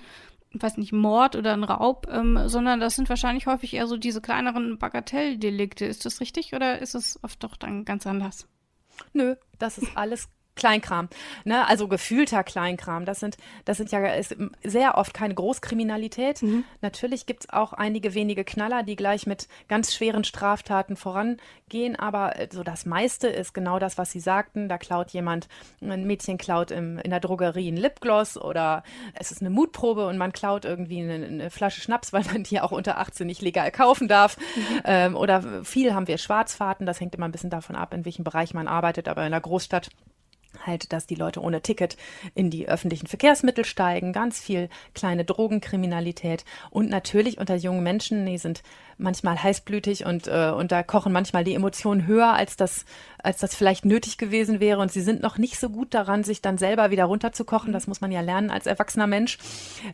weiß 0.61 0.77
nicht, 0.77 0.93
Mord 0.93 1.35
oder 1.35 1.51
ein 1.51 1.65
Raub, 1.65 2.07
ähm, 2.09 2.39
sondern 2.45 2.79
das 2.79 2.95
sind 2.95 3.09
wahrscheinlich 3.09 3.45
häufig 3.45 3.73
eher 3.73 3.87
so 3.87 3.97
diese 3.97 4.21
kleineren 4.21 4.77
Bagatelldelikte. 4.77 5.85
Ist 5.85 6.05
das 6.05 6.21
richtig 6.21 6.53
oder 6.53 6.79
ist 6.79 6.95
es 6.95 7.21
oft 7.23 7.43
doch 7.43 7.57
dann 7.57 7.83
ganz 7.83 8.07
anders? 8.07 8.47
Nö, 9.13 9.35
das 9.59 9.77
ist 9.77 9.97
alles 9.97 10.29
Kleinkram, 10.55 11.09
ne? 11.43 11.67
also 11.67 11.87
gefühlter 11.87 12.43
Kleinkram. 12.43 13.05
Das 13.05 13.19
sind, 13.19 13.37
das 13.65 13.77
sind 13.77 13.91
ja 13.91 14.01
sehr 14.63 14.97
oft 14.97 15.13
keine 15.13 15.33
Großkriminalität. 15.35 16.41
Mhm. 16.41 16.63
Natürlich 16.81 17.25
gibt 17.25 17.43
es 17.43 17.49
auch 17.49 17.73
einige 17.73 18.13
wenige 18.13 18.43
Knaller, 18.43 18.83
die 18.83 18.95
gleich 18.95 19.27
mit 19.27 19.47
ganz 19.67 19.93
schweren 19.93 20.23
Straftaten 20.23 20.95
vorangehen, 20.95 21.97
aber 21.97 22.39
äh, 22.39 22.47
so 22.51 22.63
das 22.63 22.85
meiste 22.85 23.27
ist 23.27 23.53
genau 23.53 23.79
das, 23.79 23.97
was 23.97 24.11
Sie 24.11 24.19
sagten. 24.19 24.69
Da 24.69 24.77
klaut 24.77 25.11
jemand, 25.11 25.47
ein 25.81 26.05
Mädchen 26.05 26.37
klaut 26.37 26.71
im, 26.71 26.97
in 26.99 27.11
der 27.11 27.19
Drogerie 27.19 27.71
ein 27.71 27.77
Lipgloss 27.77 28.37
oder 28.37 28.83
es 29.13 29.31
ist 29.31 29.41
eine 29.41 29.49
Mutprobe 29.49 30.07
und 30.07 30.17
man 30.17 30.31
klaut 30.31 30.63
irgendwie 30.63 31.01
eine, 31.01 31.25
eine 31.25 31.49
Flasche 31.49 31.81
Schnaps, 31.81 32.13
weil 32.13 32.23
man 32.23 32.43
die 32.43 32.61
auch 32.61 32.71
unter 32.71 32.97
18 32.97 33.27
nicht 33.27 33.41
legal 33.41 33.71
kaufen 33.71 34.07
darf. 34.07 34.37
Mhm. 34.37 34.81
Ähm, 34.85 35.15
oder 35.15 35.63
viel 35.63 35.93
haben 35.93 36.07
wir 36.07 36.17
Schwarzfahrten, 36.17 36.85
das 36.85 37.01
hängt 37.01 37.13
immer 37.13 37.27
ein 37.27 37.31
bisschen 37.33 37.49
davon 37.49 37.75
ab, 37.75 37.93
in 37.93 38.05
welchem 38.05 38.23
Bereich 38.23 38.53
man 38.53 38.69
arbeitet, 38.69 39.09
aber 39.09 39.25
in 39.25 39.31
der 39.31 39.41
Großstadt 39.41 39.89
halt, 40.65 40.93
dass 40.93 41.07
die 41.07 41.15
Leute 41.15 41.41
ohne 41.41 41.61
Ticket 41.61 41.97
in 42.33 42.49
die 42.49 42.67
öffentlichen 42.67 43.07
Verkehrsmittel 43.07 43.65
steigen, 43.65 44.13
ganz 44.13 44.39
viel 44.39 44.69
kleine 44.93 45.25
Drogenkriminalität. 45.25 46.45
Und 46.69 46.89
natürlich 46.89 47.37
unter 47.37 47.55
jungen 47.55 47.83
Menschen, 47.83 48.25
die 48.25 48.37
sind 48.37 48.63
manchmal 48.97 49.41
heißblütig 49.41 50.05
und, 50.05 50.27
äh, 50.27 50.51
und 50.55 50.71
da 50.71 50.83
kochen 50.83 51.11
manchmal 51.11 51.43
die 51.43 51.53
Emotionen 51.53 52.07
höher, 52.07 52.33
als 52.33 52.55
das, 52.55 52.85
als 53.21 53.39
das 53.39 53.55
vielleicht 53.55 53.85
nötig 53.85 54.17
gewesen 54.17 54.59
wäre. 54.59 54.79
Und 54.79 54.91
sie 54.91 55.01
sind 55.01 55.21
noch 55.21 55.37
nicht 55.37 55.59
so 55.59 55.69
gut 55.69 55.93
daran, 55.93 56.23
sich 56.23 56.41
dann 56.41 56.57
selber 56.57 56.91
wieder 56.91 57.05
runterzukochen, 57.05 57.73
das 57.73 57.87
muss 57.87 58.01
man 58.01 58.11
ja 58.11 58.21
lernen 58.21 58.49
als 58.49 58.67
erwachsener 58.67 59.07
Mensch. 59.07 59.37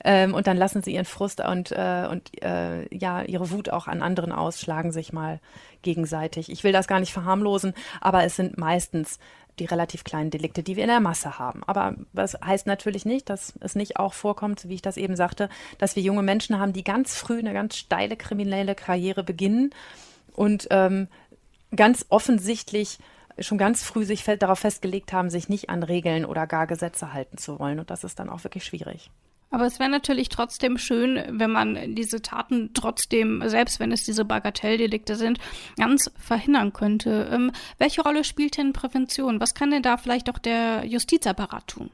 Ähm, 0.03 0.33
und 0.33 0.47
dann 0.47 0.57
lassen 0.57 0.83
sie 0.83 0.93
ihren 0.93 1.05
Frust 1.05 1.41
und, 1.41 1.71
äh, 1.71 2.07
und 2.09 2.43
äh, 2.43 2.93
ja, 2.95 3.23
ihre 3.23 3.51
Wut 3.51 3.69
auch 3.69 3.87
an 3.87 4.01
anderen 4.01 4.31
aus, 4.31 4.59
schlagen 4.59 4.91
sich 4.91 5.13
mal 5.13 5.39
gegenseitig. 5.81 6.51
Ich 6.51 6.63
will 6.63 6.71
das 6.71 6.87
gar 6.87 6.99
nicht 6.99 7.13
verharmlosen, 7.13 7.73
aber 8.01 8.23
es 8.23 8.35
sind 8.35 8.57
meistens 8.57 9.19
die 9.59 9.65
relativ 9.65 10.03
kleinen 10.03 10.29
Delikte, 10.29 10.63
die 10.63 10.75
wir 10.75 10.83
in 10.83 10.89
der 10.89 10.99
Masse 10.99 11.37
haben. 11.37 11.63
Aber 11.67 11.95
das 12.13 12.37
heißt 12.43 12.67
natürlich 12.67 13.05
nicht, 13.05 13.29
dass 13.29 13.53
es 13.59 13.75
nicht 13.75 13.97
auch 13.97 14.13
vorkommt, 14.13 14.67
wie 14.67 14.75
ich 14.75 14.81
das 14.81 14.97
eben 14.97 15.15
sagte, 15.15 15.49
dass 15.77 15.95
wir 15.95 16.03
junge 16.03 16.23
Menschen 16.23 16.59
haben, 16.59 16.73
die 16.73 16.83
ganz 16.83 17.15
früh 17.15 17.39
eine 17.39 17.53
ganz 17.53 17.77
steile 17.77 18.15
kriminelle 18.15 18.75
Karriere 18.75 19.23
beginnen 19.23 19.71
und 20.33 20.67
ähm, 20.71 21.07
ganz 21.75 22.05
offensichtlich 22.09 22.99
schon 23.39 23.57
ganz 23.57 23.83
früh 23.83 24.03
sich 24.03 24.23
darauf 24.23 24.59
festgelegt 24.59 25.13
haben, 25.13 25.29
sich 25.29 25.49
nicht 25.49 25.69
an 25.69 25.83
Regeln 25.83 26.25
oder 26.25 26.47
gar 26.47 26.67
Gesetze 26.67 27.13
halten 27.13 27.37
zu 27.37 27.59
wollen. 27.59 27.79
Und 27.79 27.89
das 27.89 28.03
ist 28.03 28.19
dann 28.19 28.29
auch 28.29 28.43
wirklich 28.43 28.65
schwierig. 28.65 29.09
Aber 29.51 29.65
es 29.65 29.79
wäre 29.79 29.89
natürlich 29.89 30.29
trotzdem 30.29 30.77
schön, 30.77 31.21
wenn 31.29 31.51
man 31.51 31.93
diese 31.93 32.21
Taten 32.21 32.71
trotzdem, 32.73 33.43
selbst 33.47 33.79
wenn 33.79 33.91
es 33.91 34.05
diese 34.05 34.23
Bagatelldelikte 34.23 35.15
sind, 35.17 35.39
ganz 35.77 36.09
verhindern 36.17 36.71
könnte. 36.71 37.29
Ähm, 37.31 37.51
welche 37.77 38.01
Rolle 38.01 38.23
spielt 38.23 38.57
denn 38.57 38.71
Prävention? 38.73 39.41
Was 39.41 39.53
kann 39.53 39.69
denn 39.71 39.83
da 39.83 39.97
vielleicht 39.97 40.29
auch 40.29 40.39
der 40.39 40.85
Justizapparat 40.85 41.67
tun? 41.67 41.91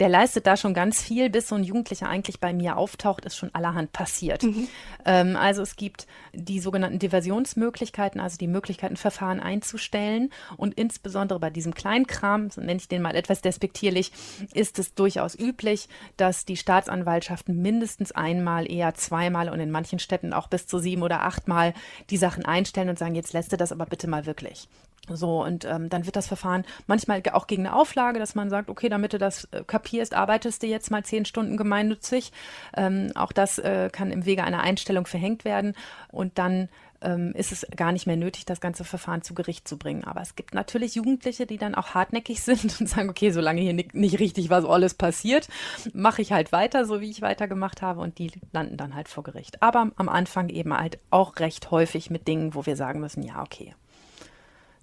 Der 0.00 0.08
leistet 0.08 0.46
da 0.46 0.56
schon 0.56 0.74
ganz 0.74 1.02
viel, 1.02 1.30
bis 1.30 1.48
so 1.48 1.54
ein 1.54 1.64
Jugendlicher 1.64 2.08
eigentlich 2.08 2.40
bei 2.40 2.52
mir 2.52 2.76
auftaucht, 2.76 3.24
ist 3.24 3.36
schon 3.36 3.54
allerhand 3.54 3.92
passiert. 3.92 4.42
Mhm. 4.42 4.68
Ähm, 5.04 5.36
also 5.36 5.62
es 5.62 5.76
gibt 5.76 6.06
die 6.32 6.60
sogenannten 6.60 6.98
Diversionsmöglichkeiten, 6.98 8.20
also 8.20 8.36
die 8.36 8.46
Möglichkeiten, 8.46 8.96
Verfahren 8.96 9.40
einzustellen. 9.40 10.30
Und 10.56 10.74
insbesondere 10.74 11.38
bei 11.38 11.50
diesem 11.50 11.74
Kleinkram, 11.74 12.50
so 12.50 12.60
nenne 12.60 12.76
ich 12.76 12.88
den 12.88 13.02
mal 13.02 13.14
etwas 13.14 13.40
despektierlich, 13.40 14.12
ist 14.52 14.78
es 14.78 14.94
durchaus 14.94 15.38
üblich, 15.38 15.88
dass 16.16 16.44
die 16.44 16.56
Staatsanwaltschaften 16.56 17.60
mindestens 17.60 18.12
einmal, 18.12 18.70
eher 18.70 18.94
zweimal 18.94 19.48
und 19.48 19.60
in 19.60 19.70
manchen 19.70 19.98
Städten 19.98 20.32
auch 20.32 20.48
bis 20.48 20.66
zu 20.66 20.78
sieben 20.78 21.02
oder 21.02 21.22
achtmal 21.22 21.74
die 22.10 22.16
Sachen 22.16 22.44
einstellen 22.44 22.88
und 22.88 22.98
sagen, 22.98 23.14
jetzt 23.14 23.32
lässt 23.32 23.52
du 23.52 23.56
das 23.56 23.72
aber 23.72 23.86
bitte 23.86 24.08
mal 24.08 24.26
wirklich. 24.26 24.68
So, 25.08 25.42
und 25.42 25.64
ähm, 25.64 25.88
dann 25.90 26.06
wird 26.06 26.16
das 26.16 26.26
Verfahren 26.26 26.64
manchmal 26.86 27.22
auch 27.32 27.46
gegen 27.46 27.66
eine 27.66 27.76
Auflage, 27.76 28.18
dass 28.18 28.34
man 28.34 28.48
sagt, 28.48 28.70
okay, 28.70 28.88
damit 28.88 29.12
du 29.12 29.18
das 29.18 29.44
äh, 29.52 29.62
kapierst, 29.66 30.14
arbeitest 30.14 30.62
du 30.62 30.66
jetzt 30.66 30.90
mal 30.90 31.04
zehn 31.04 31.24
Stunden 31.24 31.56
gemeinnützig. 31.56 32.32
Ähm, 32.76 33.12
auch 33.14 33.32
das 33.32 33.58
äh, 33.58 33.90
kann 33.92 34.10
im 34.10 34.24
Wege 34.24 34.44
einer 34.44 34.60
Einstellung 34.60 35.06
verhängt 35.06 35.44
werden. 35.44 35.74
Und 36.10 36.38
dann 36.38 36.68
ähm, 37.02 37.32
ist 37.34 37.52
es 37.52 37.66
gar 37.76 37.92
nicht 37.92 38.06
mehr 38.06 38.16
nötig, 38.16 38.46
das 38.46 38.60
ganze 38.60 38.84
Verfahren 38.84 39.20
zu 39.20 39.34
Gericht 39.34 39.68
zu 39.68 39.76
bringen. 39.76 40.04
Aber 40.04 40.22
es 40.22 40.36
gibt 40.36 40.54
natürlich 40.54 40.94
Jugendliche, 40.94 41.46
die 41.46 41.58
dann 41.58 41.74
auch 41.74 41.88
hartnäckig 41.88 42.42
sind 42.42 42.80
und 42.80 42.88
sagen, 42.88 43.10
okay, 43.10 43.30
solange 43.30 43.60
hier 43.60 43.74
nicht, 43.74 43.94
nicht 43.94 44.18
richtig 44.18 44.48
was 44.48 44.64
alles 44.64 44.94
passiert, 44.94 45.48
mache 45.92 46.22
ich 46.22 46.32
halt 46.32 46.50
weiter, 46.52 46.86
so 46.86 47.00
wie 47.00 47.10
ich 47.10 47.20
weitergemacht 47.20 47.82
habe. 47.82 48.00
Und 48.00 48.18
die 48.18 48.32
landen 48.52 48.78
dann 48.78 48.94
halt 48.94 49.08
vor 49.08 49.22
Gericht. 49.22 49.62
Aber 49.62 49.90
am 49.96 50.08
Anfang 50.08 50.48
eben 50.48 50.76
halt 50.76 50.98
auch 51.10 51.36
recht 51.36 51.70
häufig 51.70 52.08
mit 52.08 52.26
Dingen, 52.26 52.54
wo 52.54 52.64
wir 52.64 52.76
sagen 52.76 53.00
müssen, 53.00 53.22
ja, 53.22 53.42
okay 53.42 53.74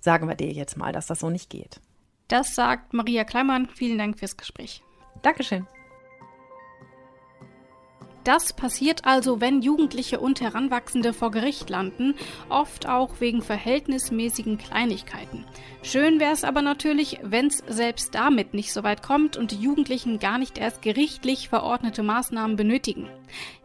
sagen 0.02 0.28
wir 0.28 0.36
dir 0.36 0.52
jetzt 0.52 0.78
mal, 0.78 0.92
dass 0.92 1.08
das 1.08 1.20
so 1.20 1.30
nicht 1.30 1.50
geht. 1.50 1.80
Das 2.28 2.56
sagt 2.56 2.94
Maria 2.94 3.24
Kleimann. 3.24 3.68
Vielen 3.68 3.98
Dank 3.98 4.20
fürs 4.20 4.38
Gespräch. 4.38 4.84
Dankeschön. 5.22 5.68
Das 8.24 8.54
passiert 8.54 9.06
also, 9.06 9.42
wenn 9.42 9.64
Jugendliche 9.64 10.20
und 10.20 10.42
Heranwachsende 10.42 11.12
vor 11.12 11.32
Gericht 11.32 11.70
landen, 11.72 12.14
oft 12.50 12.88
auch 12.88 13.20
wegen 13.20 13.42
verhältnismäßigen 13.42 14.60
Kleinigkeiten. 14.60 15.44
Schön 15.82 16.20
wäre 16.20 16.34
es 16.34 16.44
aber 16.44 16.62
natürlich, 16.62 17.20
wenn 17.24 17.48
es 17.48 17.64
selbst 17.68 18.14
damit 18.14 18.54
nicht 18.54 18.74
so 18.74 18.84
weit 18.84 19.02
kommt 19.02 19.38
und 19.38 19.52
die 19.52 19.60
Jugendlichen 19.60 20.20
gar 20.20 20.38
nicht 20.38 20.60
erst 20.60 20.84
gerichtlich 20.84 21.50
verordnete 21.50 22.04
Maßnahmen 22.04 22.56
benötigen. 22.56 23.10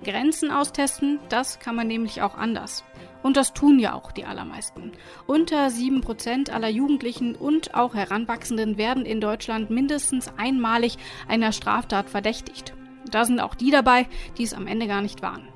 Grenzen 0.03 0.51
austesten, 0.51 1.19
das 1.29 1.59
kann 1.59 1.77
man 1.77 1.87
nämlich 1.87 2.23
auch 2.23 2.37
anders. 2.37 2.83
Und 3.23 3.37
das 3.37 3.53
tun 3.53 3.79
ja 3.79 3.93
auch 3.93 4.13
die 4.13 4.25
allermeisten. 4.25 4.93
Unter 5.27 5.67
7% 5.67 6.51
aller 6.51 6.69
Jugendlichen 6.69 7.35
und 7.35 7.75
auch 7.75 7.95
Heranwachsenden 7.95 8.79
werden 8.79 9.05
in 9.05 9.21
Deutschland 9.21 9.69
mindestens 9.69 10.31
einmalig 10.39 10.97
einer 11.29 11.53
Straftat 11.53 12.09
verdächtigt. 12.09 12.73
Da 13.11 13.25
sind 13.25 13.41
auch 13.41 13.55
die 13.55 13.71
dabei, 13.71 14.07
die 14.39 14.45
es 14.45 14.55
am 14.55 14.67
Ende 14.67 14.87
gar 14.87 15.03
nicht 15.03 15.23
waren. 15.23 15.49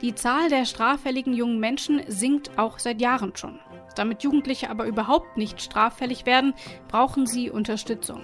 Die 0.00 0.14
Zahl 0.14 0.48
der 0.48 0.64
straffälligen 0.64 1.34
jungen 1.34 1.58
Menschen 1.58 2.02
sinkt 2.06 2.58
auch 2.58 2.78
seit 2.78 3.00
Jahren 3.00 3.34
schon. 3.36 3.58
Damit 3.96 4.22
Jugendliche 4.22 4.70
aber 4.70 4.86
überhaupt 4.86 5.36
nicht 5.36 5.62
straffällig 5.62 6.26
werden, 6.26 6.54
brauchen 6.88 7.26
sie 7.26 7.50
Unterstützung. 7.50 8.22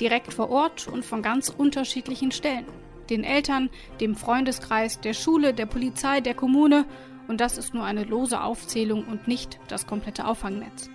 Direkt 0.00 0.32
vor 0.32 0.50
Ort 0.50 0.86
und 0.86 1.04
von 1.04 1.22
ganz 1.22 1.48
unterschiedlichen 1.48 2.30
Stellen. 2.30 2.66
Den 3.10 3.24
Eltern, 3.24 3.70
dem 4.00 4.14
Freundeskreis, 4.14 5.00
der 5.00 5.14
Schule, 5.14 5.54
der 5.54 5.66
Polizei, 5.66 6.20
der 6.20 6.34
Kommune 6.34 6.84
und 7.26 7.40
das 7.40 7.58
ist 7.58 7.74
nur 7.74 7.84
eine 7.84 8.04
lose 8.04 8.40
Aufzählung 8.40 9.04
und 9.06 9.28
nicht 9.28 9.58
das 9.68 9.86
komplette 9.86 10.26
Auffangnetz. 10.26 10.90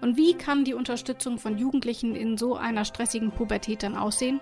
Und 0.00 0.16
wie 0.16 0.34
kann 0.34 0.64
die 0.64 0.74
Unterstützung 0.74 1.38
von 1.38 1.58
Jugendlichen 1.58 2.14
in 2.14 2.36
so 2.36 2.54
einer 2.56 2.84
stressigen 2.84 3.30
Pubertät 3.30 3.82
dann 3.82 3.96
aussehen? 3.96 4.40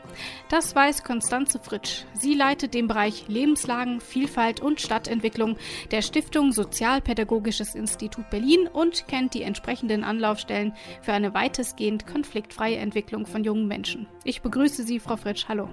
Das 0.48 0.74
weiß 0.74 1.04
Konstanze 1.04 1.58
Fritsch. 1.58 2.04
Sie 2.12 2.34
leitet 2.34 2.74
den 2.74 2.88
Bereich 2.88 3.28
Lebenslagen, 3.28 4.00
Vielfalt 4.00 4.60
und 4.60 4.80
Stadtentwicklung 4.80 5.56
der 5.90 6.02
Stiftung 6.02 6.52
Sozialpädagogisches 6.52 7.74
Institut 7.74 8.28
Berlin 8.30 8.68
und 8.72 9.06
kennt 9.08 9.34
die 9.34 9.42
entsprechenden 9.42 10.04
Anlaufstellen 10.04 10.74
für 11.02 11.12
eine 11.12 11.34
weitestgehend 11.34 12.06
konfliktfreie 12.06 12.76
Entwicklung 12.76 13.26
von 13.26 13.44
jungen 13.44 13.66
Menschen. 13.66 14.06
Ich 14.24 14.42
begrüße 14.42 14.82
Sie, 14.82 15.00
Frau 15.00 15.16
Fritsch. 15.16 15.46
Hallo. 15.48 15.68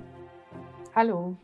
Hallo. 0.96 1.38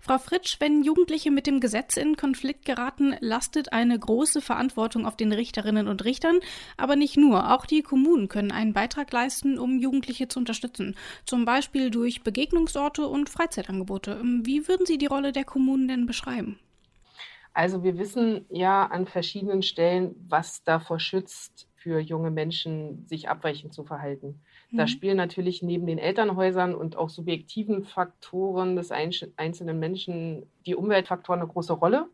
Frau 0.00 0.18
Fritsch, 0.18 0.56
wenn 0.58 0.82
Jugendliche 0.82 1.30
mit 1.30 1.46
dem 1.46 1.60
Gesetz 1.60 1.96
in 1.96 2.16
Konflikt 2.16 2.64
geraten, 2.64 3.14
lastet 3.20 3.72
eine 3.72 3.98
große 3.98 4.40
Verantwortung 4.40 5.06
auf 5.06 5.16
den 5.16 5.32
Richterinnen 5.32 5.88
und 5.88 6.04
Richtern, 6.04 6.40
aber 6.76 6.96
nicht 6.96 7.16
nur. 7.16 7.52
Auch 7.52 7.66
die 7.66 7.82
Kommunen 7.82 8.28
können 8.28 8.50
einen 8.50 8.72
Beitrag 8.72 9.12
leisten, 9.12 9.58
um 9.58 9.78
Jugendliche 9.78 10.28
zu 10.28 10.40
unterstützen, 10.40 10.96
zum 11.24 11.44
Beispiel 11.44 11.90
durch 11.90 12.22
Begegnungsorte 12.22 13.06
und 13.06 13.28
Freizeitangebote. 13.28 14.20
Wie 14.42 14.66
würden 14.68 14.86
Sie 14.86 14.98
die 14.98 15.06
Rolle 15.06 15.32
der 15.32 15.44
Kommunen 15.44 15.88
denn 15.88 16.06
beschreiben? 16.06 16.58
Also 17.54 17.84
wir 17.84 17.98
wissen 17.98 18.46
ja 18.48 18.86
an 18.86 19.06
verschiedenen 19.06 19.62
Stellen, 19.62 20.14
was 20.28 20.64
davor 20.64 20.98
schützt, 20.98 21.68
für 21.82 21.98
junge 21.98 22.30
Menschen 22.30 23.06
sich 23.06 23.28
abweichend 23.28 23.74
zu 23.74 23.84
verhalten. 23.84 24.40
Da 24.70 24.84
mhm. 24.84 24.88
spielen 24.88 25.16
natürlich 25.16 25.62
neben 25.62 25.86
den 25.86 25.98
Elternhäusern 25.98 26.74
und 26.74 26.96
auch 26.96 27.08
subjektiven 27.08 27.84
Faktoren 27.84 28.76
des 28.76 28.90
einzelnen 28.92 29.78
Menschen 29.78 30.46
die 30.64 30.76
Umweltfaktoren 30.76 31.40
eine 31.40 31.50
große 31.50 31.72
Rolle 31.72 32.06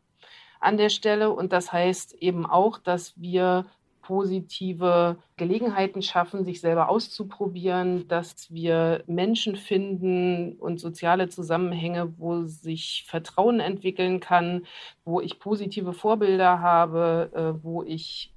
an 0.61 0.79
der 0.79 0.89
Stelle. 0.89 1.31
Und 1.31 1.53
das 1.53 1.73
heißt 1.73 2.15
eben 2.15 2.47
auch, 2.47 2.79
dass 2.79 3.21
wir 3.21 3.67
positive 4.01 5.19
Gelegenheiten 5.37 6.01
schaffen, 6.01 6.43
sich 6.43 6.63
selber 6.63 6.89
auszuprobieren, 6.89 8.09
dass 8.09 8.51
wir 8.51 9.05
Menschen 9.07 9.55
finden 9.55 10.55
und 10.55 10.81
soziale 10.81 11.29
Zusammenhänge, 11.29 12.15
wo 12.17 12.45
sich 12.45 13.05
Vertrauen 13.07 13.61
entwickeln 13.61 14.21
kann, 14.21 14.65
wo 15.05 15.21
ich 15.21 15.39
positive 15.39 15.93
Vorbilder 15.93 16.61
habe, 16.61 17.31
äh, 17.35 17.63
wo 17.63 17.83
ich 17.83 18.33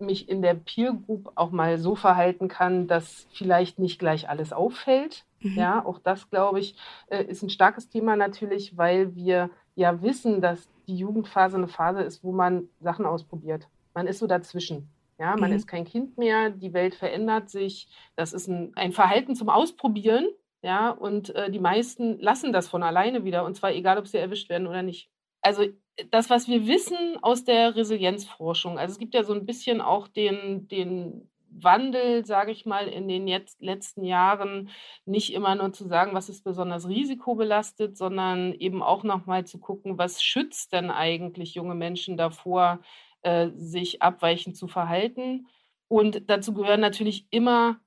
mich 0.00 0.28
in 0.28 0.42
der 0.42 0.54
Peer 0.54 0.92
Group 0.92 1.32
auch 1.34 1.50
mal 1.50 1.78
so 1.78 1.94
verhalten 1.94 2.48
kann, 2.48 2.86
dass 2.86 3.26
vielleicht 3.32 3.78
nicht 3.78 3.98
gleich 3.98 4.28
alles 4.28 4.52
auffällt. 4.52 5.24
Mhm. 5.40 5.56
Ja, 5.56 5.84
auch 5.84 5.98
das, 5.98 6.30
glaube 6.30 6.60
ich, 6.60 6.76
äh, 7.08 7.24
ist 7.24 7.42
ein 7.42 7.50
starkes 7.50 7.88
Thema 7.88 8.16
natürlich, 8.16 8.76
weil 8.76 9.14
wir 9.14 9.50
ja 9.74 10.02
wissen, 10.02 10.40
dass 10.40 10.68
die 10.86 10.96
Jugendphase 10.96 11.56
eine 11.56 11.68
Phase 11.68 12.02
ist, 12.02 12.24
wo 12.24 12.32
man 12.32 12.68
Sachen 12.80 13.06
ausprobiert. 13.06 13.68
Man 13.94 14.06
ist 14.06 14.18
so 14.18 14.26
dazwischen. 14.26 14.88
Ja, 15.18 15.36
man 15.36 15.50
mhm. 15.50 15.56
ist 15.56 15.66
kein 15.66 15.84
Kind 15.84 16.16
mehr, 16.16 16.50
die 16.50 16.72
Welt 16.72 16.94
verändert 16.94 17.50
sich. 17.50 17.88
Das 18.14 18.32
ist 18.32 18.46
ein, 18.48 18.72
ein 18.76 18.92
Verhalten 18.92 19.34
zum 19.34 19.48
Ausprobieren. 19.48 20.28
Ja, 20.62 20.90
und 20.90 21.34
äh, 21.34 21.50
die 21.50 21.60
meisten 21.60 22.18
lassen 22.18 22.52
das 22.52 22.68
von 22.68 22.82
alleine 22.82 23.24
wieder. 23.24 23.44
Und 23.44 23.54
zwar 23.54 23.72
egal, 23.72 23.98
ob 23.98 24.08
sie 24.08 24.18
erwischt 24.18 24.48
werden 24.48 24.66
oder 24.66 24.82
nicht. 24.82 25.10
Also 25.40 25.64
das, 26.10 26.30
was 26.30 26.48
wir 26.48 26.66
wissen 26.66 27.18
aus 27.22 27.44
der 27.44 27.76
Resilienzforschung, 27.76 28.78
also 28.78 28.92
es 28.92 28.98
gibt 28.98 29.14
ja 29.14 29.24
so 29.24 29.34
ein 29.34 29.46
bisschen 29.46 29.80
auch 29.80 30.08
den, 30.08 30.68
den 30.68 31.28
Wandel, 31.50 32.24
sage 32.24 32.52
ich 32.52 32.66
mal, 32.66 32.88
in 32.88 33.08
den 33.08 33.26
jetzt 33.26 33.60
letzten 33.62 34.04
Jahren 34.04 34.70
nicht 35.06 35.32
immer 35.32 35.54
nur 35.54 35.72
zu 35.72 35.86
sagen, 35.88 36.14
was 36.14 36.28
ist 36.28 36.44
besonders 36.44 36.88
risikobelastet, 36.88 37.96
sondern 37.96 38.52
eben 38.54 38.82
auch 38.82 39.02
nochmal 39.02 39.44
zu 39.44 39.58
gucken, 39.58 39.98
was 39.98 40.22
schützt 40.22 40.72
denn 40.72 40.90
eigentlich 40.90 41.54
junge 41.54 41.74
Menschen 41.74 42.16
davor, 42.16 42.80
äh, 43.22 43.48
sich 43.56 44.02
abweichend 44.02 44.56
zu 44.56 44.68
verhalten. 44.68 45.48
Und 45.88 46.28
dazu 46.30 46.52
gehören 46.52 46.80
natürlich 46.80 47.26
immer 47.30 47.80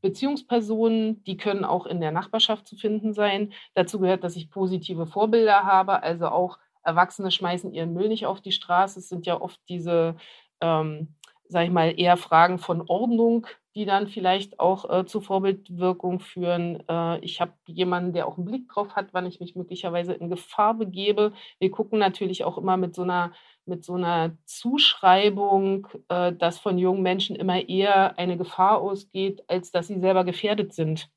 Beziehungspersonen, 0.00 1.24
die 1.24 1.36
können 1.36 1.64
auch 1.64 1.86
in 1.86 2.00
der 2.00 2.12
Nachbarschaft 2.12 2.68
zu 2.68 2.76
finden 2.76 3.12
sein. 3.14 3.52
Dazu 3.74 3.98
gehört, 3.98 4.22
dass 4.22 4.36
ich 4.36 4.50
positive 4.50 5.06
Vorbilder 5.06 5.64
habe, 5.64 6.02
also 6.02 6.28
auch 6.28 6.58
Erwachsene 6.84 7.30
schmeißen 7.30 7.72
ihren 7.72 7.92
Müll 7.92 8.08
nicht 8.08 8.26
auf 8.26 8.40
die 8.40 8.52
Straße. 8.52 8.98
Es 8.98 9.08
sind 9.08 9.26
ja 9.26 9.40
oft 9.40 9.60
diese, 9.68 10.16
ähm, 10.60 11.14
sag 11.48 11.64
ich 11.64 11.70
mal, 11.70 11.98
eher 11.98 12.16
Fragen 12.16 12.58
von 12.58 12.82
Ordnung, 12.86 13.46
die 13.74 13.84
dann 13.84 14.06
vielleicht 14.06 14.60
auch 14.60 14.88
äh, 14.88 15.04
zu 15.06 15.20
Vorbildwirkung 15.20 16.20
führen. 16.20 16.82
Äh, 16.88 17.18
ich 17.20 17.40
habe 17.40 17.52
jemanden, 17.66 18.12
der 18.12 18.28
auch 18.28 18.36
einen 18.36 18.46
Blick 18.46 18.68
drauf 18.68 18.94
hat, 18.94 19.08
wann 19.12 19.26
ich 19.26 19.40
mich 19.40 19.56
möglicherweise 19.56 20.12
in 20.12 20.30
Gefahr 20.30 20.74
begebe. 20.74 21.32
Wir 21.58 21.70
gucken 21.70 21.98
natürlich 21.98 22.44
auch 22.44 22.58
immer 22.58 22.76
mit 22.76 22.94
so 22.94 23.02
einer 23.02 23.32
mit 23.66 23.84
so 23.84 23.94
einer 23.94 24.36
Zuschreibung, 24.44 25.88
äh, 26.08 26.32
dass 26.32 26.58
von 26.58 26.78
jungen 26.78 27.02
Menschen 27.02 27.36
immer 27.36 27.68
eher 27.68 28.18
eine 28.18 28.36
Gefahr 28.36 28.80
ausgeht, 28.80 29.42
als 29.48 29.70
dass 29.70 29.86
sie 29.88 30.00
selber 30.00 30.24
gefährdet 30.24 30.74
sind. 30.74 31.08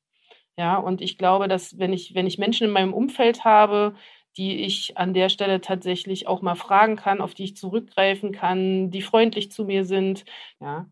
Ja, 0.56 0.76
und 0.76 1.00
ich 1.02 1.18
glaube, 1.18 1.46
dass 1.46 1.78
wenn 1.78 1.92
ich, 1.92 2.14
wenn 2.14 2.26
ich 2.26 2.38
Menschen 2.38 2.66
in 2.66 2.72
meinem 2.72 2.92
Umfeld 2.94 3.44
habe, 3.44 3.94
die 4.36 4.64
ich 4.64 4.96
an 4.96 5.14
der 5.14 5.28
Stelle 5.28 5.60
tatsächlich 5.60 6.26
auch 6.26 6.42
mal 6.42 6.54
fragen 6.54 6.96
kann, 6.96 7.20
auf 7.20 7.34
die 7.34 7.44
ich 7.44 7.56
zurückgreifen 7.56 8.32
kann, 8.32 8.90
die 8.90 9.02
freundlich 9.02 9.50
zu 9.50 9.64
mir 9.64 9.84
sind. 9.84 10.24
Ja. 10.60 10.86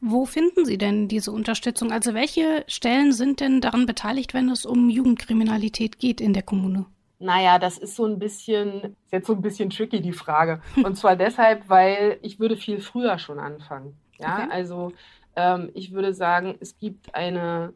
Wo 0.00 0.26
finden 0.26 0.64
Sie 0.64 0.78
denn 0.78 1.08
diese 1.08 1.32
Unterstützung? 1.32 1.90
Also 1.90 2.14
welche 2.14 2.64
Stellen 2.68 3.12
sind 3.12 3.40
denn 3.40 3.60
daran 3.60 3.86
beteiligt, 3.86 4.34
wenn 4.34 4.48
es 4.48 4.64
um 4.64 4.88
Jugendkriminalität 4.88 5.98
geht 5.98 6.20
in 6.20 6.32
der 6.32 6.42
Kommune? 6.42 6.86
Naja, 7.18 7.58
das 7.58 7.78
ist 7.78 7.96
so 7.96 8.04
ein 8.04 8.18
bisschen, 8.18 8.96
ist 9.04 9.12
jetzt 9.12 9.26
so 9.26 9.32
ein 9.32 9.42
bisschen 9.42 9.70
tricky, 9.70 10.00
die 10.00 10.12
Frage. 10.12 10.62
Und 10.76 10.96
zwar 10.96 11.16
deshalb, 11.16 11.68
weil 11.68 12.18
ich 12.22 12.38
würde 12.38 12.56
viel 12.56 12.80
früher 12.80 13.18
schon 13.18 13.40
anfangen. 13.40 13.96
Ja, 14.18 14.44
okay. 14.44 14.48
also 14.50 14.92
ähm, 15.34 15.70
ich 15.74 15.92
würde 15.92 16.14
sagen, 16.14 16.56
es 16.60 16.78
gibt 16.78 17.14
eine, 17.14 17.72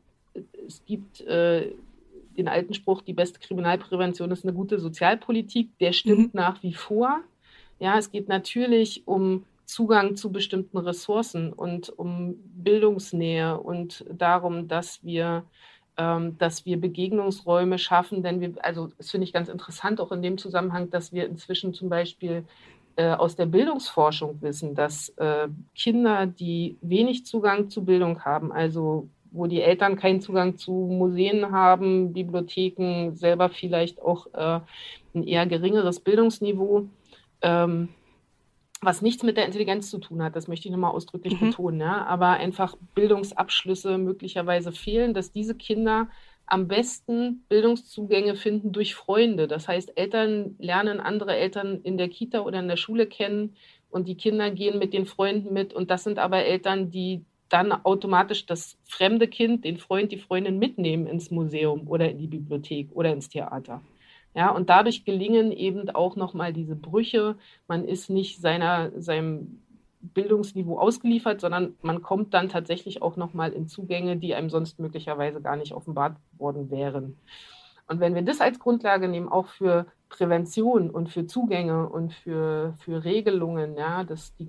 es 0.67 0.85
gibt 0.85 1.21
äh, 1.23 1.73
den 2.37 2.49
alten 2.49 2.75
Spruch, 2.75 3.03
die 3.03 3.13
beste 3.13 3.41
Kriminalprävention 3.41 4.31
ist 4.31 4.45
eine 4.45 4.53
gute 4.53 4.79
Sozialpolitik, 4.79 5.77
der 5.79 5.93
stimmt 5.93 6.35
mhm. 6.35 6.41
nach 6.41 6.63
wie 6.63 6.75
vor. 6.75 7.21
Ja, 7.79 7.99
es 7.99 8.11
geht 8.11 8.29
natürlich 8.29 9.03
um 9.07 9.45
Zugang 9.65 10.17
zu 10.17 10.31
bestimmten 10.31 10.79
Ressourcen 10.79 11.53
und 11.53 11.89
um 11.89 12.37
Bildungsnähe 12.55 13.59
und 13.59 14.05
darum, 14.13 14.69
dass 14.69 15.03
wir, 15.03 15.45
ähm, 15.97 16.37
dass 16.39 16.67
wir 16.67 16.81
Begegnungsräume 16.81 17.79
schaffen. 17.79 18.23
Denn 18.23 18.41
wir, 18.41 18.53
also 18.63 18.91
das 18.99 19.11
finde 19.11 19.25
ich 19.25 19.33
ganz 19.33 19.49
interessant 19.49 20.01
auch 20.01 20.13
in 20.13 20.23
dem 20.23 20.37
Zusammenhang, 20.37 20.91
dass 20.91 21.13
wir 21.13 21.27
inzwischen 21.27 21.75
zum 21.75 21.89
Beispiel 21.89 22.45
äh, 22.97 23.13
aus 23.13 23.37
der 23.37 23.47
Bildungsforschung 23.47 24.43
wissen, 24.43 24.75
dass 24.75 25.09
äh, 25.17 25.49
Kinder, 25.75 26.27
die 26.27 26.77
wenig 26.83 27.25
Zugang 27.25 27.71
zu 27.71 27.85
Bildung 27.85 28.25
haben, 28.25 28.53
also 28.53 29.09
wo 29.33 29.47
die 29.47 29.63
Eltern 29.63 29.97
keinen 29.97 30.21
Zugang 30.21 30.57
zu 30.57 30.73
Museen 30.73 31.51
haben, 31.51 32.13
Bibliotheken, 32.13 33.13
selber 33.15 33.49
vielleicht 33.49 34.01
auch 34.01 34.27
äh, 34.35 34.61
ein 35.15 35.25
eher 35.25 35.47
geringeres 35.47 36.01
Bildungsniveau, 36.01 36.89
ähm, 37.41 37.89
was 38.83 39.01
nichts 39.01 39.23
mit 39.23 39.37
der 39.37 39.47
Intelligenz 39.47 39.91
zu 39.91 39.99
tun 39.99 40.23
hat, 40.23 40.35
das 40.35 40.49
möchte 40.49 40.69
ich 40.69 40.73
nochmal 40.73 40.93
ausdrücklich 40.93 41.41
mhm. 41.41 41.51
betonen, 41.51 41.81
ja? 41.81 42.05
aber 42.05 42.31
einfach 42.31 42.77
Bildungsabschlüsse 42.95 43.97
möglicherweise 43.97 44.73
fehlen, 44.73 45.15
dass 45.15 45.33
diese 45.33 45.55
Kinder 45.55 46.09
am 46.47 46.69
besten 46.69 47.45
Bildungszugänge 47.49 48.35
finden 48.35 48.73
durch 48.73 48.95
Freunde. 48.95 49.47
Das 49.47 49.69
heißt, 49.69 49.97
Eltern 49.97 50.57
lernen 50.59 51.01
andere 51.01 51.37
Eltern 51.37 51.81
in 51.83 51.97
der 51.97 52.09
Kita 52.09 52.41
oder 52.41 52.59
in 52.59 52.69
der 52.69 52.77
Schule 52.77 53.07
kennen 53.07 53.57
und 53.89 54.09
die 54.09 54.17
Kinder 54.17 54.51
gehen 54.51 54.79
mit 54.79 54.93
den 54.93 55.07
Freunden 55.07 55.53
mit. 55.53 55.73
Und 55.73 55.91
das 55.91 56.03
sind 56.05 56.19
aber 56.19 56.45
Eltern, 56.45 56.91
die 56.91 57.25
dann 57.53 57.73
automatisch 57.73 58.47
das 58.47 58.79
fremde 58.85 59.29
Kind, 59.29 59.65
den 59.65 59.79
Freund, 59.79 60.13
die 60.13 60.19
Freundin 60.19 60.59
mitnehmen 60.59 61.07
ins 61.07 61.31
Museum 61.31 61.89
oder 61.89 62.11
in 62.11 62.19
die 62.19 62.27
Bibliothek 62.27 62.91
oder 62.93 63.13
ins 63.13 63.29
Theater. 63.29 63.83
Ja, 64.35 64.51
und 64.51 64.71
dadurch 64.71 65.05
gelingen 65.05 65.53
eben 65.53 65.91
auch 65.91 66.17
nochmal 66.17 66.53
diese 66.53 66.75
Brüche. 66.75 67.37
Man 67.69 67.85
ist 67.85 68.09
nicht 68.09 68.41
seiner, 68.41 68.91
seinem 69.01 69.61
Bildungsniveau 70.01 70.79
ausgeliefert, 70.79 71.41
sondern 71.41 71.75
man 71.83 72.03
kommt 72.03 72.33
dann 72.33 72.49
tatsächlich 72.49 73.03
auch 73.03 73.17
nochmal 73.17 73.53
in 73.53 73.69
Zugänge, 73.69 74.17
die 74.17 74.35
einem 74.35 74.49
sonst 74.51 74.79
möglicherweise 74.79 75.41
gar 75.43 75.57
nicht 75.57 75.73
offenbart 75.73 76.17
worden 76.39 76.71
wären. 76.71 77.19
Und 77.89 78.01
wenn 78.01 78.15
wir 78.15 78.23
das 78.23 78.41
als 78.41 78.59
Grundlage 78.59 79.09
nehmen, 79.09 79.29
auch 79.29 79.49
für 79.49 79.87
Prävention 80.09 80.91
und 80.91 81.11
für 81.11 81.27
Zugänge 81.27 81.89
und 81.89 82.15
für, 82.15 82.75
für 82.79 83.05
Regelungen, 83.05 83.77
ja, 83.77 84.03
dass 84.05 84.35
die 84.37 84.47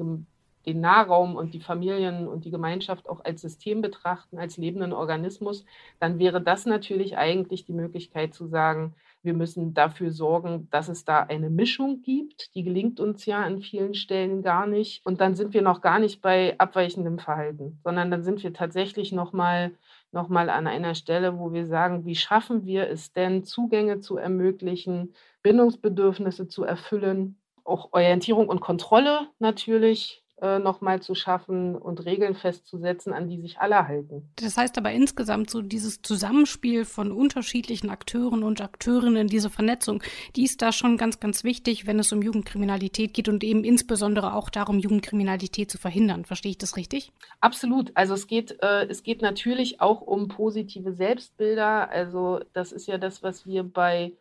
den 0.66 0.82
Nahraum 0.82 1.36
und 1.36 1.54
die 1.54 1.60
Familien 1.60 2.28
und 2.28 2.46
die 2.46 2.52
Gemeinschaft 2.52 3.10
auch 3.10 3.24
als 3.24 3.42
System 3.42 3.82
betrachten, 3.82 4.38
als 4.38 4.58
lebenden 4.58 4.94
Organismus, 4.94 5.66
dann 6.00 6.20
wäre 6.20 6.42
das 6.42 6.66
natürlich 6.66 7.18
eigentlich 7.18 7.66
die 7.66 7.74
Möglichkeit 7.74 8.34
zu 8.34 8.48
sagen, 8.48 8.96
wir 9.24 9.34
müssen 9.34 9.74
dafür 9.74 10.12
sorgen, 10.12 10.68
dass 10.70 10.90
es 10.90 11.06
da 11.06 11.22
eine 11.22 11.50
Mischung 11.50 12.02
gibt. 12.02 12.54
Die 12.56 12.64
gelingt 12.64 13.00
uns 13.00 13.26
ja 13.26 13.42
an 13.42 13.62
vielen 13.62 13.94
Stellen 13.94 14.44
gar 14.44 14.68
nicht. 14.68 15.06
Und 15.06 15.22
dann 15.22 15.36
sind 15.36 15.54
wir 15.54 15.62
noch 15.62 15.82
gar 15.82 16.00
nicht 16.00 16.22
bei 16.22 16.56
abweichendem 16.60 17.20
Verhalten, 17.20 17.80
sondern 17.84 18.12
dann 18.12 18.24
sind 18.24 18.44
wir 18.44 18.54
tatsächlich 18.54 19.14
noch 19.14 19.32
mal, 19.32 19.72
noch 20.12 20.28
mal 20.28 20.50
an 20.50 20.68
einer 20.68 20.94
Stelle, 20.94 21.40
wo 21.40 21.54
wir 21.54 21.66
sagen, 21.66 22.06
wie 22.06 22.16
schaffen 22.16 22.66
wir 22.66 22.90
es 22.90 23.14
denn, 23.14 23.46
Zugänge 23.46 24.02
zu 24.02 24.18
ermöglichen, 24.18 25.14
Bindungsbedürfnisse 25.42 26.50
zu 26.50 26.66
erfüllen, 26.66 27.38
auch 27.64 27.94
Orientierung 27.94 28.50
und 28.50 28.60
Kontrolle 28.60 29.30
natürlich 29.40 30.23
äh, 30.44 30.60
nochmal 30.60 31.02
zu 31.02 31.16
schaffen 31.16 31.74
und 31.74 32.04
Regeln 32.04 32.36
festzusetzen, 32.36 33.14
an 33.14 33.30
die 33.30 33.40
sich 33.40 33.60
alle 33.60 33.88
halten. 33.88 34.30
Das 34.36 34.58
heißt 34.58 34.78
aber 34.78 34.92
insgesamt 34.92 35.50
so 35.50 35.62
dieses 35.62 36.02
Zusammenspiel 36.02 36.84
von 36.84 37.14
unterschiedlichen 37.14 37.90
Akteuren 37.90 38.44
und 38.44 38.60
Akteurinnen, 38.60 39.28
diese 39.28 39.50
Vernetzung, 39.50 40.04
die 40.36 40.44
ist 40.44 40.62
da 40.62 40.74
schon 40.74 40.98
ganz, 40.98 41.22
ganz 41.22 41.46
wichtig, 41.46 41.88
wenn 41.88 41.98
es 41.98 42.12
um 42.12 42.22
Jugendkriminalität 42.22 43.14
geht 43.14 43.30
und 43.30 43.42
eben 43.42 43.64
insbesondere 43.64 44.34
auch 44.34 44.50
darum, 44.50 44.80
Jugendkriminalität 44.80 45.72
zu 45.72 45.78
verhindern. 45.78 46.26
Verstehe 46.26 46.52
ich 46.52 46.58
das 46.58 46.76
richtig? 46.76 47.14
Absolut. 47.40 47.92
Also 47.96 48.14
es 48.14 48.28
geht, 48.28 48.62
äh, 48.62 48.86
es 48.90 49.04
geht 49.04 49.22
natürlich 49.22 49.80
auch 49.80 50.02
um 50.02 50.28
positive 50.28 50.92
Selbstbilder. 50.92 51.90
Also 51.90 52.42
das 52.52 52.74
ist 52.74 52.88
ja 52.88 52.98
das, 52.98 53.24
was 53.24 53.46
wir 53.46 53.64
bei 53.64 54.12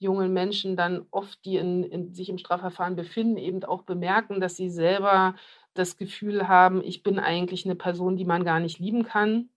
jungen 0.00 0.32
Menschen 0.32 0.76
dann 0.76 1.06
oft, 1.10 1.44
die 1.44 1.56
in, 1.56 1.84
in, 1.84 2.14
sich 2.14 2.30
im 2.30 2.38
Strafverfahren 2.38 2.96
befinden, 2.96 3.36
eben 3.36 3.62
auch 3.64 3.82
bemerken, 3.82 4.40
dass 4.40 4.56
sie 4.56 4.70
selber 4.70 5.36
das 5.74 5.96
Gefühl 5.96 6.48
haben, 6.48 6.82
ich 6.84 7.02
bin 7.02 7.18
eigentlich 7.18 7.64
eine 7.64 7.76
Person, 7.76 8.16
die 8.16 8.24
man 8.24 8.44
gar 8.44 8.60
nicht 8.60 8.78
lieben 8.78 9.04
kann. 9.04 9.50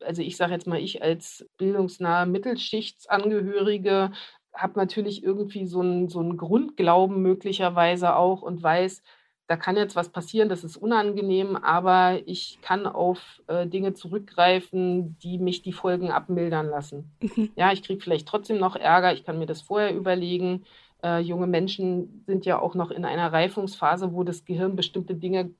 Also 0.00 0.22
ich 0.22 0.36
sage 0.36 0.52
jetzt 0.52 0.66
mal, 0.66 0.78
ich 0.78 1.02
als 1.02 1.48
bildungsnahe 1.56 2.26
Mittelschichtsangehörige 2.26 4.12
habe 4.54 4.78
natürlich 4.78 5.24
irgendwie 5.24 5.66
so 5.66 5.80
einen, 5.80 6.08
so 6.08 6.20
einen 6.20 6.36
Grundglauben 6.36 7.20
möglicherweise 7.20 8.16
auch 8.16 8.42
und 8.42 8.62
weiß, 8.62 9.02
da 9.46 9.56
kann 9.56 9.76
jetzt 9.76 9.96
was 9.96 10.08
passieren, 10.08 10.48
das 10.48 10.64
ist 10.64 10.76
unangenehm, 10.76 11.56
aber 11.56 12.20
ich 12.24 12.58
kann 12.62 12.86
auf 12.86 13.42
äh, 13.46 13.66
Dinge 13.66 13.92
zurückgreifen, 13.92 15.18
die 15.18 15.38
mich 15.38 15.60
die 15.60 15.72
Folgen 15.72 16.10
abmildern 16.10 16.68
lassen. 16.68 17.12
Mhm. 17.20 17.50
Ja, 17.54 17.70
ich 17.72 17.82
kriege 17.82 18.02
vielleicht 18.02 18.26
trotzdem 18.26 18.58
noch 18.58 18.74
Ärger, 18.74 19.12
ich 19.12 19.24
kann 19.24 19.38
mir 19.38 19.46
das 19.46 19.60
vorher 19.60 19.94
überlegen. 19.94 20.64
Äh, 21.04 21.18
junge 21.18 21.46
Menschen 21.46 22.24
sind 22.26 22.46
ja 22.46 22.58
auch 22.58 22.74
noch 22.74 22.90
in 22.90 23.04
einer 23.04 23.30
Reifungsphase, 23.30 24.14
wo 24.14 24.24
das 24.24 24.46
Gehirn 24.46 24.74
bestimmte 24.74 25.14
Dinge 25.14 25.50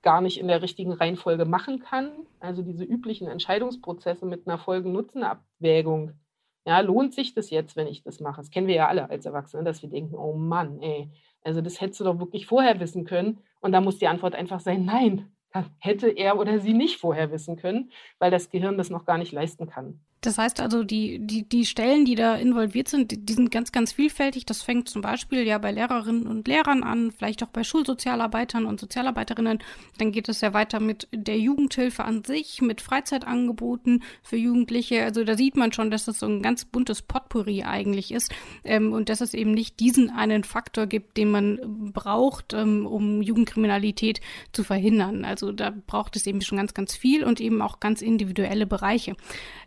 gar 0.00 0.22
nicht 0.22 0.40
in 0.40 0.48
der 0.48 0.62
richtigen 0.62 0.92
Reihenfolge 0.92 1.44
machen 1.44 1.80
kann. 1.80 2.10
Also 2.40 2.62
diese 2.62 2.84
üblichen 2.84 3.28
Entscheidungsprozesse 3.28 4.24
mit 4.24 4.46
einer 4.46 4.56
Folgen-Nutzen-Abwägung. 4.56 6.12
Ja, 6.64 6.80
lohnt 6.80 7.12
sich 7.12 7.34
das 7.34 7.50
jetzt, 7.50 7.76
wenn 7.76 7.86
ich 7.86 8.04
das 8.04 8.20
mache? 8.20 8.40
Das 8.40 8.50
kennen 8.50 8.68
wir 8.68 8.74
ja 8.74 8.88
alle 8.88 9.10
als 9.10 9.26
Erwachsene, 9.26 9.64
dass 9.64 9.82
wir 9.82 9.90
denken, 9.90 10.14
oh 10.14 10.34
Mann, 10.34 10.80
ey, 10.80 11.10
also 11.42 11.60
das 11.60 11.80
hättest 11.80 12.00
du 12.00 12.04
doch 12.04 12.18
wirklich 12.18 12.46
vorher 12.46 12.80
wissen 12.80 13.04
können. 13.04 13.38
Und 13.60 13.72
da 13.72 13.80
muss 13.80 13.98
die 13.98 14.08
Antwort 14.08 14.34
einfach 14.34 14.60
sein, 14.60 14.84
nein, 14.84 15.30
hätte 15.78 16.08
er 16.08 16.38
oder 16.38 16.58
sie 16.58 16.74
nicht 16.74 16.98
vorher 16.98 17.30
wissen 17.30 17.56
können, 17.56 17.90
weil 18.18 18.30
das 18.30 18.50
Gehirn 18.50 18.78
das 18.78 18.90
noch 18.90 19.04
gar 19.04 19.18
nicht 19.18 19.32
leisten 19.32 19.66
kann. 19.66 20.00
Das 20.26 20.38
heißt 20.38 20.60
also, 20.60 20.82
die, 20.82 21.20
die, 21.20 21.48
die 21.48 21.64
Stellen, 21.64 22.04
die 22.04 22.16
da 22.16 22.34
involviert 22.34 22.88
sind, 22.88 23.12
die, 23.12 23.24
die, 23.24 23.32
sind 23.32 23.52
ganz, 23.52 23.70
ganz 23.70 23.92
vielfältig. 23.92 24.44
Das 24.44 24.60
fängt 24.60 24.88
zum 24.88 25.00
Beispiel 25.00 25.46
ja 25.46 25.56
bei 25.58 25.70
Lehrerinnen 25.70 26.26
und 26.26 26.48
Lehrern 26.48 26.82
an, 26.82 27.12
vielleicht 27.12 27.44
auch 27.44 27.48
bei 27.48 27.62
Schulsozialarbeitern 27.62 28.66
und 28.66 28.80
Sozialarbeiterinnen. 28.80 29.60
Dann 29.98 30.10
geht 30.10 30.28
es 30.28 30.40
ja 30.40 30.52
weiter 30.52 30.80
mit 30.80 31.06
der 31.12 31.38
Jugendhilfe 31.38 32.04
an 32.04 32.24
sich, 32.24 32.60
mit 32.60 32.80
Freizeitangeboten 32.80 34.02
für 34.24 34.36
Jugendliche. 34.36 35.04
Also 35.04 35.22
da 35.22 35.36
sieht 35.36 35.56
man 35.56 35.72
schon, 35.72 35.92
dass 35.92 36.06
das 36.06 36.18
so 36.18 36.26
ein 36.26 36.42
ganz 36.42 36.64
buntes 36.64 37.02
Potpourri 37.02 37.62
eigentlich 37.62 38.10
ist 38.10 38.34
ähm, 38.64 38.92
und 38.92 39.08
dass 39.08 39.20
es 39.20 39.32
eben 39.32 39.52
nicht 39.52 39.78
diesen 39.78 40.10
einen 40.10 40.42
Faktor 40.42 40.88
gibt, 40.88 41.16
den 41.18 41.30
man 41.30 41.92
braucht, 41.92 42.52
ähm, 42.52 42.84
um 42.84 43.22
Jugendkriminalität 43.22 44.20
zu 44.50 44.64
verhindern. 44.64 45.24
Also 45.24 45.52
da 45.52 45.72
braucht 45.86 46.16
es 46.16 46.26
eben 46.26 46.40
schon 46.40 46.58
ganz, 46.58 46.74
ganz 46.74 46.96
viel 46.96 47.22
und 47.22 47.40
eben 47.40 47.62
auch 47.62 47.78
ganz 47.78 48.02
individuelle 48.02 48.66
Bereiche. 48.66 49.14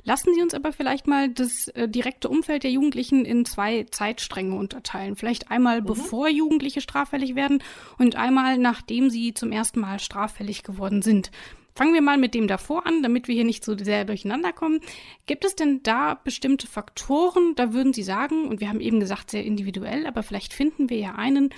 Lassen 0.04 0.34
Sie 0.34 0.42
uns 0.42 0.49
aber 0.54 0.72
vielleicht 0.74 1.08
mal 1.08 1.30
das 1.30 1.68
äh, 1.70 1.88
direkte 1.88 2.30
Umfeld 2.30 2.64
der 2.64 2.72
Jugendlichen 2.72 3.26
in 3.26 3.46
zwei 3.46 3.86
Zeitstränge 3.90 4.56
unterteilen. 4.56 5.16
Vielleicht 5.16 5.52
einmal 5.52 5.82
mhm. 5.82 5.86
bevor 5.86 6.30
Jugendliche 6.30 6.82
straffällig 6.82 7.36
werden 7.36 7.64
und 7.98 8.16
einmal 8.16 8.58
nachdem 8.58 9.10
sie 9.10 9.34
zum 9.34 9.52
ersten 9.52 9.80
Mal 9.80 10.00
straffällig 10.00 10.64
geworden 10.64 11.02
sind. 11.02 11.32
Fangen 11.76 11.94
wir 11.94 12.02
mal 12.02 12.18
mit 12.18 12.34
dem 12.34 12.48
davor 12.48 12.86
an, 12.86 13.04
damit 13.04 13.28
wir 13.28 13.36
hier 13.36 13.46
nicht 13.46 13.64
so 13.64 13.78
sehr 13.78 14.04
durcheinander 14.04 14.52
kommen. 14.52 14.82
Gibt 15.28 15.46
es 15.46 15.56
denn 15.56 15.82
da 15.84 16.16
bestimmte 16.16 16.68
Faktoren, 16.68 17.54
da 17.56 17.72
würden 17.72 17.94
Sie 17.94 18.04
sagen, 18.04 18.50
und 18.50 18.60
wir 18.60 18.68
haben 18.68 18.82
eben 18.82 19.00
gesagt, 19.00 19.32
sehr 19.32 19.46
individuell, 19.46 20.06
aber 20.06 20.24
vielleicht 20.24 20.54
finden 20.54 20.90
wir 20.90 20.98
ja 20.98 21.16
einen, 21.16 21.52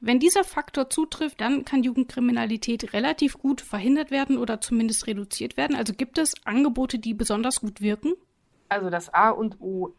wenn 0.00 0.20
dieser 0.20 0.44
Faktor 0.44 0.90
zutrifft, 0.90 1.40
dann 1.40 1.64
kann 1.64 1.82
Jugendkriminalität 1.82 2.92
relativ 2.92 3.38
gut 3.38 3.60
verhindert 3.60 4.10
werden 4.10 4.38
oder 4.38 4.60
zumindest 4.60 5.06
reduziert 5.06 5.56
werden. 5.56 5.76
Also 5.76 5.92
gibt 5.92 6.18
es 6.18 6.34
Angebote, 6.44 6.98
die 6.98 7.14
besonders 7.14 7.60
gut 7.60 7.80
wirken? 7.80 8.14
Also 8.68 8.90
das 8.90 9.12
A 9.12 9.30
und 9.30 9.60
O, 9.60 9.94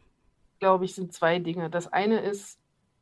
glaube 0.59 0.85
ich, 0.85 0.95
sind 0.95 1.13
zwei 1.13 1.39
Dinge. 1.39 1.69
Das 1.69 1.91
eine 1.91 2.19
ist, 2.19 2.59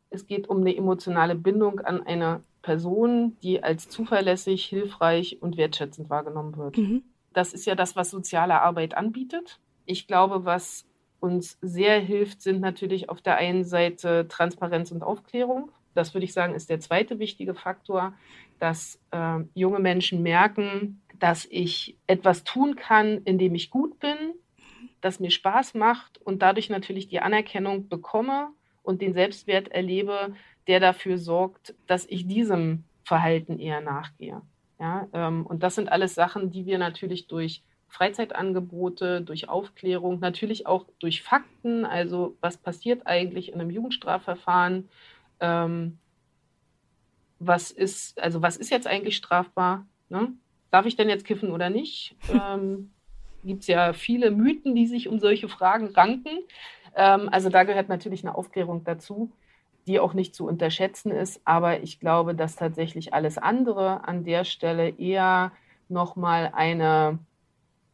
es 0.09 0.27
geht 0.27 0.49
um 0.49 0.61
eine 0.61 0.75
emotionale 0.75 1.35
Bindung 1.35 1.79
an 1.79 2.05
eine 2.05 2.43
Person, 2.61 3.37
die 3.43 3.63
als 3.63 3.89
zuverlässig, 3.89 4.65
hilfreich 4.65 5.37
und 5.41 5.57
wertschätzend 5.57 6.09
wahrgenommen 6.09 6.57
wird. 6.57 6.77
Mhm. 6.77 7.03
Das 7.33 7.53
ist 7.53 7.65
ja 7.65 7.75
das, 7.75 7.95
was 7.95 8.09
soziale 8.09 8.61
Arbeit 8.61 8.95
anbietet. 8.95 9.59
Ich 9.85 10.07
glaube, 10.07 10.43
was 10.43 10.85
uns 11.19 11.57
sehr 11.61 11.99
hilft, 11.99 12.41
sind 12.41 12.61
natürlich 12.61 13.09
auf 13.09 13.21
der 13.21 13.37
einen 13.37 13.63
Seite 13.63 14.27
Transparenz 14.27 14.91
und 14.91 15.03
Aufklärung. 15.03 15.71
Das 15.93 16.13
würde 16.13 16.25
ich 16.25 16.33
sagen, 16.33 16.53
ist 16.53 16.69
der 16.69 16.79
zweite 16.79 17.19
wichtige 17.19 17.53
Faktor, 17.53 18.13
dass 18.59 18.99
äh, 19.11 19.39
junge 19.53 19.79
Menschen 19.79 20.21
merken, 20.21 21.01
dass 21.19 21.47
ich 21.49 21.97
etwas 22.05 22.43
tun 22.43 22.75
kann, 22.75 23.21
indem 23.23 23.55
ich 23.55 23.69
gut 23.69 23.99
bin, 23.99 24.15
das 25.01 25.19
mir 25.19 25.31
Spaß 25.31 25.73
macht 25.73 26.19
und 26.21 26.41
dadurch 26.41 26.69
natürlich 26.69 27.07
die 27.07 27.19
Anerkennung 27.19 27.87
bekomme 27.89 28.49
und 28.83 29.01
den 29.01 29.13
Selbstwert 29.13 29.69
erlebe, 29.69 30.33
der 30.67 30.79
dafür 30.79 31.17
sorgt, 31.17 31.75
dass 31.87 32.05
ich 32.05 32.27
diesem 32.27 32.83
Verhalten 33.03 33.59
eher 33.59 33.81
nachgehe. 33.81 34.41
Ja, 34.79 35.07
ähm, 35.13 35.45
und 35.45 35.63
das 35.63 35.75
sind 35.75 35.91
alles 35.91 36.13
Sachen, 36.13 36.51
die 36.51 36.65
wir 36.65 36.77
natürlich 36.77 37.27
durch 37.27 37.63
Freizeitangebote, 37.89 39.21
durch 39.21 39.49
Aufklärung, 39.49 40.19
natürlich 40.19 40.67
auch 40.67 40.85
durch 40.99 41.23
Fakten, 41.23 41.85
also 41.85 42.35
was 42.41 42.57
passiert 42.57 43.07
eigentlich 43.07 43.53
in 43.53 43.59
einem 43.59 43.71
Jugendstrafverfahren, 43.71 44.89
ähm, 45.39 45.97
was 47.39 47.71
ist, 47.71 48.19
also 48.19 48.41
was 48.41 48.57
ist 48.57 48.69
jetzt 48.69 48.87
eigentlich 48.87 49.15
strafbar? 49.15 49.85
Ne? 50.09 50.33
Darf 50.71 50.85
ich 50.85 50.95
denn 50.95 51.09
jetzt 51.09 51.25
kiffen 51.25 51.51
oder 51.51 51.69
nicht? 51.69 52.15
ähm, 52.33 52.91
Gibt 53.43 53.61
es 53.61 53.67
ja 53.67 53.93
viele 53.93 54.31
Mythen, 54.31 54.75
die 54.75 54.87
sich 54.87 55.07
um 55.07 55.19
solche 55.19 55.47
Fragen 55.47 55.87
ranken. 55.87 56.39
Ähm, 56.95 57.29
also 57.31 57.49
da 57.49 57.63
gehört 57.63 57.89
natürlich 57.89 58.23
eine 58.23 58.35
Aufklärung 58.35 58.83
dazu, 58.83 59.31
die 59.87 59.99
auch 59.99 60.13
nicht 60.13 60.35
zu 60.35 60.45
unterschätzen 60.45 61.11
ist. 61.11 61.41
Aber 61.45 61.81
ich 61.81 61.99
glaube, 61.99 62.35
dass 62.35 62.55
tatsächlich 62.55 63.13
alles 63.13 63.37
andere 63.37 64.07
an 64.07 64.23
der 64.23 64.43
Stelle 64.43 64.89
eher 64.89 65.51
nochmal 65.89 66.51
eine, 66.53 67.19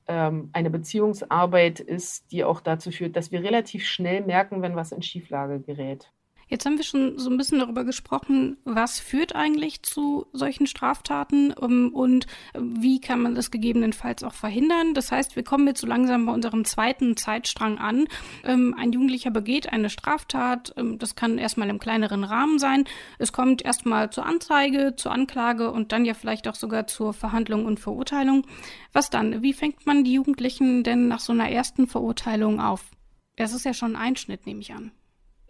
ähm, 0.08 0.50
eine 0.54 0.70
Beziehungsarbeit 0.70 1.80
ist, 1.80 2.32
die 2.32 2.44
auch 2.44 2.62
dazu 2.62 2.92
führt, 2.92 3.16
dass 3.16 3.32
wir 3.32 3.44
relativ 3.44 3.86
schnell 3.86 4.22
merken, 4.22 4.62
wenn 4.62 4.76
was 4.76 4.92
in 4.92 5.02
Schieflage 5.02 5.60
gerät. 5.60 6.12
Jetzt 6.54 6.68
haben 6.68 6.78
wir 6.78 6.84
schon 6.84 7.18
so 7.18 7.32
ein 7.32 7.38
bisschen 7.38 7.58
darüber 7.58 7.84
gesprochen, 7.84 8.58
was 8.64 9.00
führt 9.00 9.34
eigentlich 9.34 9.82
zu 9.82 10.28
solchen 10.34 10.68
Straftaten 10.68 11.52
um, 11.52 11.92
und 11.92 12.28
wie 12.54 13.02
kann 13.02 13.24
man 13.24 13.34
das 13.34 13.50
gegebenenfalls 13.50 14.24
auch 14.24 14.36
verhindern. 14.36 14.94
Das 14.94 15.12
heißt, 15.12 15.36
wir 15.36 15.44
kommen 15.44 15.66
jetzt 15.66 15.82
so 15.82 15.88
langsam 15.88 16.28
bei 16.28 16.32
unserem 16.32 16.64
zweiten 16.64 17.18
Zeitstrang 17.18 17.80
an. 17.80 18.06
Ähm, 18.44 18.76
ein 18.78 18.92
Jugendlicher 18.92 19.32
begeht 19.32 19.74
eine 19.74 19.90
Straftat, 19.90 20.76
ähm, 20.78 21.00
das 21.00 21.16
kann 21.16 21.40
erstmal 21.40 21.72
im 21.72 21.80
kleineren 21.80 22.24
Rahmen 22.24 22.60
sein. 22.60 22.84
Es 23.18 23.34
kommt 23.34 23.66
erstmal 23.66 24.12
zur 24.12 24.28
Anzeige, 24.28 24.96
zur 24.96 25.12
Anklage 25.12 25.72
und 25.72 25.92
dann 25.92 26.06
ja 26.06 26.14
vielleicht 26.14 26.48
auch 26.48 26.54
sogar 26.54 26.86
zur 26.86 27.16
Verhandlung 27.16 27.66
und 27.66 27.80
Verurteilung. 27.80 28.46
Was 28.92 29.10
dann? 29.10 29.42
Wie 29.42 29.54
fängt 29.54 29.88
man 29.88 30.04
die 30.04 30.14
Jugendlichen 30.14 30.84
denn 30.84 31.08
nach 31.08 31.20
so 31.20 31.34
einer 31.34 31.50
ersten 31.50 31.88
Verurteilung 31.88 32.62
auf? 32.62 32.92
Das 33.38 33.54
ist 33.54 33.66
ja 33.66 33.74
schon 33.74 33.96
ein 33.96 34.04
Einschnitt, 34.04 34.46
nehme 34.46 34.62
ich 34.62 34.72
an 34.72 34.92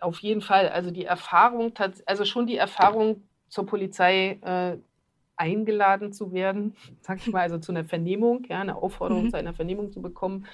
auf 0.03 0.19
jeden 0.19 0.41
Fall. 0.41 0.69
Also 0.69 0.91
die 0.91 1.05
Erfahrung, 1.05 1.73
also 2.05 2.25
schon 2.25 2.47
die 2.47 2.57
Erfahrung 2.57 3.23
zur 3.49 3.65
Polizei 3.65 4.39
äh, 4.41 4.77
eingeladen 5.35 6.13
zu 6.13 6.31
werden, 6.31 6.75
sag 7.01 7.19
ich 7.19 7.31
mal, 7.31 7.41
also 7.41 7.57
zu 7.57 7.71
einer 7.71 7.85
Vernehmung, 7.85 8.45
ja, 8.49 8.61
eine 8.61 8.75
Aufforderung 8.75 9.25
mhm. 9.25 9.29
zu 9.31 9.37
einer 9.37 9.53
Vernehmung 9.53 9.91
zu 9.91 10.01
bekommen 10.01 10.45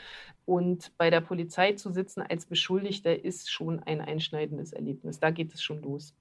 und 0.45 0.97
bei 0.97 1.09
der 1.09 1.21
Polizei 1.21 1.73
zu 1.73 1.91
sitzen 1.91 2.21
als 2.21 2.45
Beschuldigter 2.45 3.23
ist 3.23 3.51
schon 3.51 3.83
ein 3.83 4.01
einschneidendes 4.01 4.73
Erlebnis. 4.73 5.19
Da 5.19 5.29
geht 5.31 5.53
es 5.53 5.61
schon 5.61 5.81
los. 5.81 6.15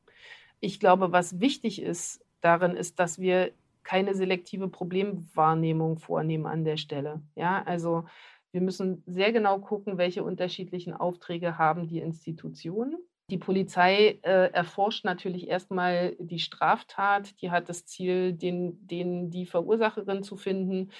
Ich 0.60 0.80
glaube, 0.80 1.12
was 1.12 1.40
wichtig 1.40 1.80
ist 1.80 2.24
darin, 2.40 2.72
ist, 2.72 2.98
dass 2.98 3.18
wir 3.18 3.52
keine 3.84 4.14
selektive 4.14 4.68
Problemwahrnehmung 4.68 5.98
vornehmen 5.98 6.46
an 6.46 6.64
der 6.64 6.76
Stelle. 6.76 7.22
Ja, 7.36 7.62
also 7.62 8.04
wir 8.52 8.60
müssen 8.60 9.02
sehr 9.06 9.32
genau 9.32 9.60
gucken, 9.60 9.96
welche 9.96 10.24
unterschiedlichen 10.24 10.92
Aufträge 10.92 11.56
haben 11.56 11.88
die 11.88 12.00
Institutionen 12.00 12.98
die 13.30 13.38
Polizei 13.38 14.18
äh, 14.22 14.50
erforscht 14.52 15.04
natürlich 15.04 15.48
erstmal 15.48 16.16
die 16.18 16.38
Straftat, 16.38 17.40
die 17.42 17.50
hat 17.50 17.68
das 17.68 17.84
Ziel, 17.84 18.32
den, 18.32 18.86
den, 18.86 19.30
die 19.30 19.44
Verursacherin 19.44 20.22
zu 20.22 20.36
finden 20.36 20.90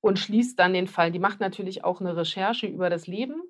und 0.00 0.18
schließt 0.18 0.58
dann 0.58 0.74
den 0.74 0.88
Fall. 0.88 1.12
Die 1.12 1.20
macht 1.20 1.40
natürlich 1.40 1.84
auch 1.84 2.00
eine 2.00 2.16
Recherche 2.16 2.66
über 2.66 2.90
das 2.90 3.06
Leben 3.06 3.40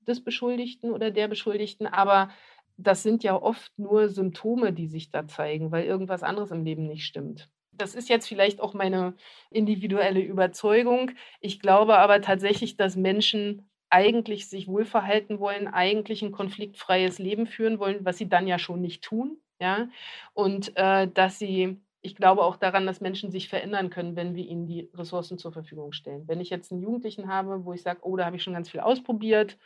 des 0.00 0.24
Beschuldigten 0.24 0.92
oder 0.92 1.10
der 1.10 1.28
Beschuldigten, 1.28 1.86
aber 1.86 2.30
das 2.76 3.02
sind 3.02 3.22
ja 3.22 3.40
oft 3.40 3.78
nur 3.78 4.08
Symptome, 4.08 4.72
die 4.72 4.88
sich 4.88 5.10
da 5.10 5.26
zeigen, 5.26 5.70
weil 5.70 5.84
irgendwas 5.84 6.22
anderes 6.22 6.50
im 6.50 6.64
Leben 6.64 6.86
nicht 6.86 7.04
stimmt. 7.04 7.50
Das 7.72 7.94
ist 7.94 8.08
jetzt 8.08 8.28
vielleicht 8.28 8.60
auch 8.60 8.72
meine 8.72 9.14
individuelle 9.50 10.20
Überzeugung. 10.20 11.10
Ich 11.40 11.60
glaube 11.60 11.98
aber 11.98 12.20
tatsächlich, 12.20 12.76
dass 12.76 12.96
Menschen 12.96 13.68
eigentlich 13.94 14.48
sich 14.48 14.66
wohlverhalten 14.66 15.38
wollen, 15.38 15.68
eigentlich 15.68 16.22
ein 16.22 16.32
konfliktfreies 16.32 17.20
Leben 17.20 17.46
führen 17.46 17.78
wollen, 17.78 18.04
was 18.04 18.18
sie 18.18 18.28
dann 18.28 18.48
ja 18.48 18.58
schon 18.58 18.80
nicht 18.80 19.04
tun. 19.04 19.38
Ja? 19.60 19.88
Und 20.32 20.76
äh, 20.76 21.06
dass 21.06 21.38
sie, 21.38 21.80
ich 22.00 22.16
glaube 22.16 22.42
auch 22.42 22.56
daran, 22.56 22.86
dass 22.86 23.00
Menschen 23.00 23.30
sich 23.30 23.48
verändern 23.48 23.90
können, 23.90 24.16
wenn 24.16 24.34
wir 24.34 24.44
ihnen 24.44 24.66
die 24.66 24.90
Ressourcen 24.94 25.38
zur 25.38 25.52
Verfügung 25.52 25.92
stellen. 25.92 26.26
Wenn 26.26 26.40
ich 26.40 26.50
jetzt 26.50 26.72
einen 26.72 26.82
Jugendlichen 26.82 27.28
habe, 27.28 27.64
wo 27.64 27.72
ich 27.72 27.82
sage, 27.82 28.00
oh, 28.02 28.16
da 28.16 28.24
habe 28.24 28.34
ich 28.34 28.42
schon 28.42 28.54
ganz 28.54 28.68
viel 28.68 28.80
ausprobiert, 28.80 29.58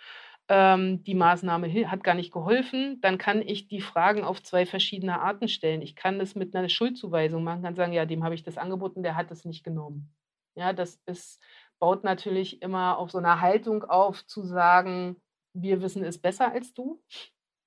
ähm, 0.51 1.03
die 1.05 1.15
Maßnahme 1.15 1.91
hat 1.91 2.05
gar 2.05 2.15
nicht 2.15 2.31
geholfen, 2.31 3.01
dann 3.01 3.17
kann 3.17 3.41
ich 3.41 3.67
die 3.67 3.81
Fragen 3.81 4.25
auf 4.25 4.43
zwei 4.43 4.67
verschiedene 4.67 5.23
Arten 5.23 5.49
stellen. 5.49 5.81
Ich 5.81 5.97
kann 5.97 6.19
das 6.19 6.35
mit 6.35 6.55
einer 6.55 6.69
Schuldzuweisung 6.69 7.43
machen, 7.45 7.63
kann 7.63 7.77
sagen, 7.77 7.95
ja, 7.95 8.05
dem 8.05 8.25
habe 8.25 8.35
ich 8.35 8.43
das 8.43 8.59
angeboten, 8.59 9.03
der 9.03 9.17
hat 9.17 9.31
es 9.31 9.47
nicht 9.47 9.65
genommen. 9.65 10.15
Ja, 10.55 10.75
das 10.75 11.01
ist, 11.07 11.41
baut 11.79 12.05
natürlich 12.05 12.63
immer 12.63 12.99
auf 12.99 13.11
so 13.11 13.19
einer 13.19 13.41
Haltung 13.41 13.85
auf, 13.85 14.27
zu 14.27 14.43
sagen, 14.43 15.17
wir 15.55 15.83
wissen 15.83 16.05
es 16.05 16.19
besser 16.19 16.53
als 16.53 16.75
du. 16.75 17.01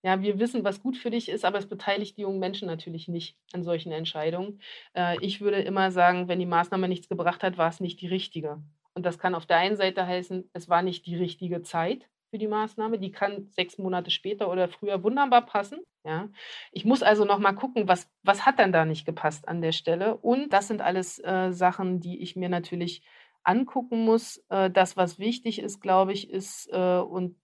Ja, 0.04 0.22
wir 0.22 0.40
wissen, 0.40 0.64
was 0.64 0.82
gut 0.82 0.98
für 0.98 1.12
dich 1.12 1.30
ist, 1.30 1.46
aber 1.46 1.60
es 1.60 1.68
beteiligt 1.70 2.18
die 2.18 2.22
jungen 2.22 2.40
Menschen 2.40 2.68
natürlich 2.68 3.08
nicht 3.08 3.38
an 3.54 3.64
solchen 3.64 3.92
Entscheidungen. 3.92 4.60
Äh, 4.96 5.18
ich 5.22 5.42
würde 5.42 5.62
immer 5.62 5.92
sagen, 5.92 6.28
wenn 6.28 6.40
die 6.40 6.48
Maßnahme 6.48 6.88
nichts 6.88 7.08
gebracht 7.08 7.44
hat, 7.44 7.58
war 7.60 7.70
es 7.70 7.80
nicht 7.80 8.02
die 8.02 8.08
richtige. 8.08 8.64
Und 8.96 9.06
das 9.06 9.20
kann 9.20 9.36
auf 9.36 9.46
der 9.46 9.58
einen 9.58 9.78
Seite 9.78 10.06
heißen, 10.08 10.50
es 10.54 10.70
war 10.70 10.82
nicht 10.82 11.06
die 11.06 11.16
richtige 11.16 11.62
Zeit 11.62 12.10
für 12.32 12.40
die 12.40 12.48
Maßnahme. 12.48 12.98
Die 12.98 13.12
kann 13.12 13.48
sechs 13.52 13.78
Monate 13.78 14.10
später 14.10 14.50
oder 14.50 14.68
früher 14.68 15.04
wunderbar 15.04 15.46
passen. 15.46 15.82
Ja. 16.04 16.30
Ich 16.72 16.84
muss 16.84 17.04
also 17.04 17.24
noch 17.24 17.40
mal 17.40 17.54
gucken, 17.54 17.88
was, 17.88 18.10
was 18.24 18.46
hat 18.46 18.58
dann 18.58 18.72
da 18.72 18.86
nicht 18.86 19.06
gepasst 19.06 19.48
an 19.48 19.62
der 19.62 19.72
Stelle. 19.72 20.18
Und 20.18 20.52
das 20.52 20.68
sind 20.68 20.82
alles 20.82 21.20
äh, 21.20 21.52
Sachen, 21.52 22.00
die 22.00 22.22
ich 22.22 22.36
mir 22.36 22.50
natürlich 22.50 23.04
angucken 23.44 24.06
muss. 24.06 24.44
Äh, 24.50 24.70
das, 24.70 24.98
was 24.98 25.20
wichtig 25.20 25.60
ist, 25.60 25.82
glaube 25.82 26.14
ich, 26.14 26.30
ist, 26.30 26.70
äh, 26.72 27.00
und 27.00 27.36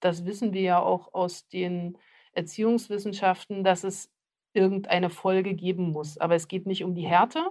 das 0.00 0.24
wissen 0.24 0.52
wir 0.52 0.62
ja 0.62 0.82
auch 0.82 1.14
aus 1.14 1.48
den 1.48 1.98
Erziehungswissenschaften, 2.32 3.64
dass 3.64 3.84
es 3.84 4.10
irgendeine 4.52 5.10
Folge 5.10 5.54
geben 5.54 5.90
muss. 5.90 6.18
Aber 6.18 6.34
es 6.34 6.48
geht 6.48 6.66
nicht 6.66 6.84
um 6.84 6.94
die 6.94 7.06
Härte 7.06 7.44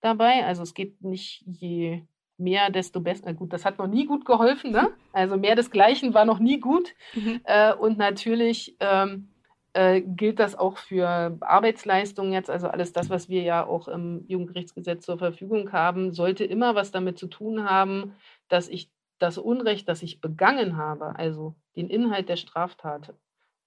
dabei. 0.00 0.44
Also 0.44 0.62
es 0.62 0.74
geht 0.74 1.02
nicht, 1.02 1.42
je 1.46 2.02
mehr, 2.36 2.70
desto 2.70 3.00
besser. 3.00 3.34
Gut, 3.34 3.52
das 3.52 3.64
hat 3.64 3.78
noch 3.78 3.86
nie 3.86 4.06
gut 4.06 4.24
geholfen, 4.24 4.72
ne? 4.72 4.90
Also 5.12 5.36
mehr 5.36 5.54
desgleichen 5.54 6.14
war 6.14 6.24
noch 6.24 6.38
nie 6.38 6.58
gut. 6.58 6.94
Mhm. 7.14 7.40
Äh, 7.44 7.74
und 7.74 7.98
natürlich 7.98 8.76
ähm, 8.80 9.28
äh, 9.74 10.00
gilt 10.00 10.38
das 10.38 10.56
auch 10.56 10.78
für 10.78 11.36
Arbeitsleistungen 11.40 12.32
jetzt, 12.32 12.48
also 12.48 12.68
alles 12.68 12.92
das, 12.92 13.10
was 13.10 13.28
wir 13.28 13.42
ja 13.42 13.66
auch 13.66 13.88
im 13.88 14.24
Jugendgerichtsgesetz 14.28 15.04
zur 15.04 15.18
Verfügung 15.18 15.72
haben, 15.72 16.12
sollte 16.12 16.44
immer 16.44 16.74
was 16.74 16.92
damit 16.92 17.18
zu 17.18 17.26
tun 17.26 17.68
haben, 17.68 18.14
dass 18.48 18.68
ich 18.68 18.90
das 19.18 19.36
Unrecht, 19.38 19.88
das 19.88 20.02
ich 20.02 20.20
begangen 20.20 20.76
habe, 20.76 21.16
also 21.16 21.54
den 21.76 21.90
Inhalt 21.90 22.28
der 22.28 22.36
Straftat, 22.36 23.14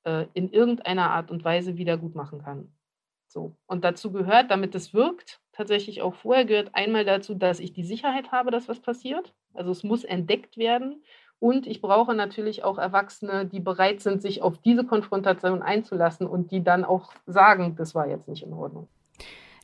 äh, 0.03 0.25
in 0.33 0.49
irgendeiner 0.51 1.11
Art 1.11 1.29
und 1.29 1.43
Weise 1.43 1.77
wieder 1.77 1.97
gut 1.97 2.15
machen 2.15 2.41
kann. 2.41 2.71
So. 3.27 3.55
Und 3.65 3.83
dazu 3.83 4.11
gehört, 4.11 4.49
damit 4.49 4.75
es 4.75 4.93
wirkt, 4.93 5.41
tatsächlich 5.51 6.01
auch 6.01 6.15
vorher 6.15 6.45
gehört 6.45 6.73
einmal 6.73 7.03
dazu, 7.03 7.35
dass 7.35 7.59
ich 7.59 7.73
die 7.73 7.83
Sicherheit 7.83 8.31
habe, 8.31 8.51
dass 8.51 8.69
was 8.69 8.79
passiert. 8.79 9.33
Also 9.53 9.71
es 9.71 9.83
muss 9.83 10.05
entdeckt 10.05 10.57
werden. 10.57 11.03
Und 11.39 11.67
ich 11.67 11.81
brauche 11.81 12.15
natürlich 12.15 12.63
auch 12.63 12.79
Erwachsene, 12.79 13.45
die 13.45 13.59
bereit 13.59 14.01
sind, 14.01 14.21
sich 14.21 14.41
auf 14.41 14.57
diese 14.57 14.83
Konfrontation 14.83 15.61
einzulassen 15.61 16.25
und 16.25 16.51
die 16.51 16.63
dann 16.63 16.83
auch 16.83 17.11
sagen, 17.27 17.75
das 17.75 17.93
war 17.93 18.07
jetzt 18.07 18.27
nicht 18.27 18.43
in 18.43 18.53
Ordnung. 18.53 18.87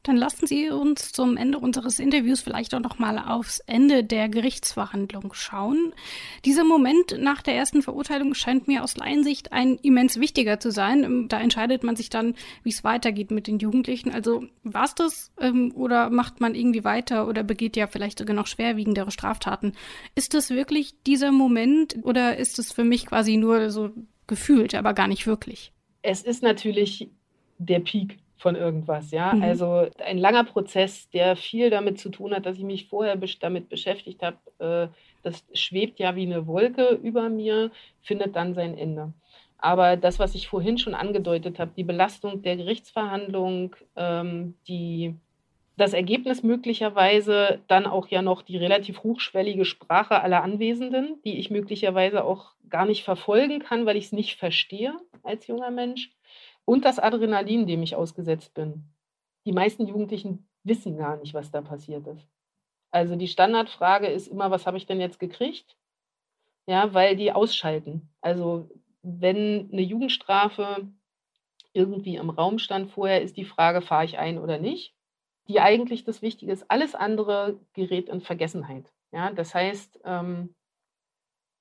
Dann 0.04 0.18
lassen 0.18 0.48
Sie 0.48 0.70
uns 0.70 1.14
zum 1.14 1.38
Ende 1.38 1.58
unseres 1.58 1.98
Interviews 1.98 2.42
vielleicht 2.42 2.76
auch 2.76 2.82
noch 2.82 3.00
mal 3.00 3.18
aufs 3.18 3.60
Ende 3.60 4.04
der 4.04 4.28
Gerichtsverhandlung 4.28 5.34
schauen. 5.34 5.94
Dieser 6.44 6.66
Moment 6.66 7.18
nach 7.20 7.42
der 7.42 7.56
ersten 7.56 7.82
Verurteilung 7.82 8.34
scheint 8.34 8.68
mir 8.68 8.84
aus 8.84 8.98
Laiensicht 8.98 9.54
ein 9.54 9.78
immens 9.78 10.20
wichtiger 10.20 10.60
zu 10.60 10.72
sein. 10.72 11.30
Da 11.30 11.40
entscheidet 11.40 11.86
man 11.86 11.96
sich 11.96 12.10
dann, 12.10 12.36
wie 12.64 12.72
es 12.72 12.84
weitergeht 12.84 13.32
mit 13.32 13.48
den 13.48 13.60
Jugendlichen. 13.60 14.12
Also 14.12 14.44
war 14.64 14.84
es 14.84 14.96
das 14.96 15.32
ähm, 15.40 15.72
oder 15.74 16.10
macht 16.10 16.42
man 16.42 16.54
irgendwie 16.54 16.84
weiter 16.84 17.26
oder 17.26 17.44
begeht 17.44 17.78
ja 17.78 17.88
vielleicht 17.88 18.20
sogar 18.20 18.36
noch 18.36 18.48
schwerwiegendere 18.48 19.10
Straftaten? 19.12 19.72
Ist 20.16 20.34
das 20.34 20.50
wirklich 20.50 20.96
dieser 21.08 21.32
Moment 21.32 21.96
oder 22.04 22.36
ist 22.36 22.60
es 22.60 22.74
für 22.74 22.84
mich 22.84 23.06
quasi 23.06 23.38
nur 23.38 23.70
so 23.70 23.92
gefühlt, 24.28 24.76
aber 24.76 24.94
gar 24.94 25.08
nicht 25.08 25.28
wirklich? 25.28 25.72
Es 26.02 26.24
ist 26.24 26.44
natürlich 26.44 27.10
der 27.58 27.80
Peak 27.80 28.18
von 28.44 28.56
irgendwas, 28.58 29.12
ja. 29.12 29.34
Mhm. 29.34 29.42
Also 29.42 29.88
ein 30.06 30.18
langer 30.18 30.44
Prozess, 30.44 31.10
der 31.12 31.38
viel 31.38 31.70
damit 31.70 31.98
zu 31.98 32.10
tun 32.10 32.36
hat, 32.36 32.46
dass 32.46 32.58
ich 32.58 32.66
mich 32.66 32.90
vorher 32.90 33.18
damit 33.40 33.70
beschäftigt 33.70 34.22
habe. 34.22 34.38
Äh, 34.60 34.94
das 35.24 35.46
schwebt 35.54 35.98
ja 35.98 36.18
wie 36.18 36.26
eine 36.26 36.46
Wolke 36.46 37.00
über 37.02 37.30
mir, 37.30 37.72
findet 38.02 38.36
dann 38.36 38.54
sein 38.54 38.78
Ende. 38.78 39.14
Aber 39.58 39.96
das, 39.96 40.20
was 40.20 40.36
ich 40.36 40.50
vorhin 40.50 40.78
schon 40.78 40.94
angedeutet 40.94 41.58
habe, 41.58 41.72
die 41.78 41.86
Belastung 41.86 42.42
der 42.42 42.58
Gerichtsverhandlung, 42.58 43.78
ähm, 43.96 44.56
die, 44.68 45.16
das 45.78 45.94
Ergebnis 45.94 46.44
möglicherweise 46.44 47.62
dann 47.70 47.86
auch 47.86 48.10
ja 48.10 48.22
noch 48.22 48.42
die 48.42 48.58
relativ 48.58 49.04
hochschwellige 49.04 49.64
Sprache 49.64 50.22
aller 50.22 50.44
Anwesenden, 50.44 51.22
die 51.24 51.40
ich 51.40 51.50
möglicherweise 51.50 52.26
auch 52.26 52.52
gar 52.70 52.86
nicht 52.86 53.06
verfolgen 53.06 53.60
kann, 53.60 53.86
weil 53.86 53.96
ich 53.96 54.08
es 54.08 54.12
nicht 54.12 54.38
verstehe 54.38 54.94
als 55.24 55.48
junger 55.48 55.72
Mensch 55.72 56.12
und 56.66 56.86
das 56.86 57.00
Adrenalin, 57.00 57.68
dem 57.68 57.84
ich 57.84 57.96
ausgesetzt 57.96 58.54
bin. 58.54 58.86
Die 59.46 59.52
meisten 59.52 59.88
Jugendlichen 59.88 60.48
wissen 60.64 60.98
gar 60.98 61.18
nicht, 61.18 61.34
was 61.34 61.52
da 61.52 61.62
passiert 61.62 62.08
ist. 62.08 62.28
Also 62.92 63.16
die 63.16 63.28
Standardfrage 63.28 64.08
ist 64.08 64.28
immer, 64.28 64.52
was 64.52 64.66
habe 64.66 64.78
ich 64.78 64.86
denn 64.86 65.02
jetzt 65.02 65.20
gekriegt? 65.20 65.76
Ja, 66.68 66.94
weil 66.94 67.16
die 67.16 67.32
ausschalten. 67.32 68.10
Also 68.22 68.70
wenn 69.02 69.70
eine 69.72 69.82
Jugendstrafe 69.82 70.88
irgendwie 71.74 72.16
im 72.16 72.30
Raum 72.30 72.60
stand 72.60 72.92
vorher, 72.92 73.22
ist 73.22 73.36
die 73.36 73.46
Frage, 73.46 73.82
fahre 73.82 74.06
ich 74.06 74.18
ein 74.18 74.38
oder 74.38 74.60
nicht? 74.60 74.96
Die 75.50 75.60
eigentlich 75.60 76.04
das 76.06 76.22
Wichtige 76.22 76.52
ist, 76.52 76.70
alles 76.70 76.96
andere 76.96 77.60
gerät 77.74 78.08
in 78.08 78.22
Vergessenheit. 78.22 78.94
Ja, 79.12 79.32
das 79.32 79.54
heißt, 79.54 80.00
ähm, 80.06 80.56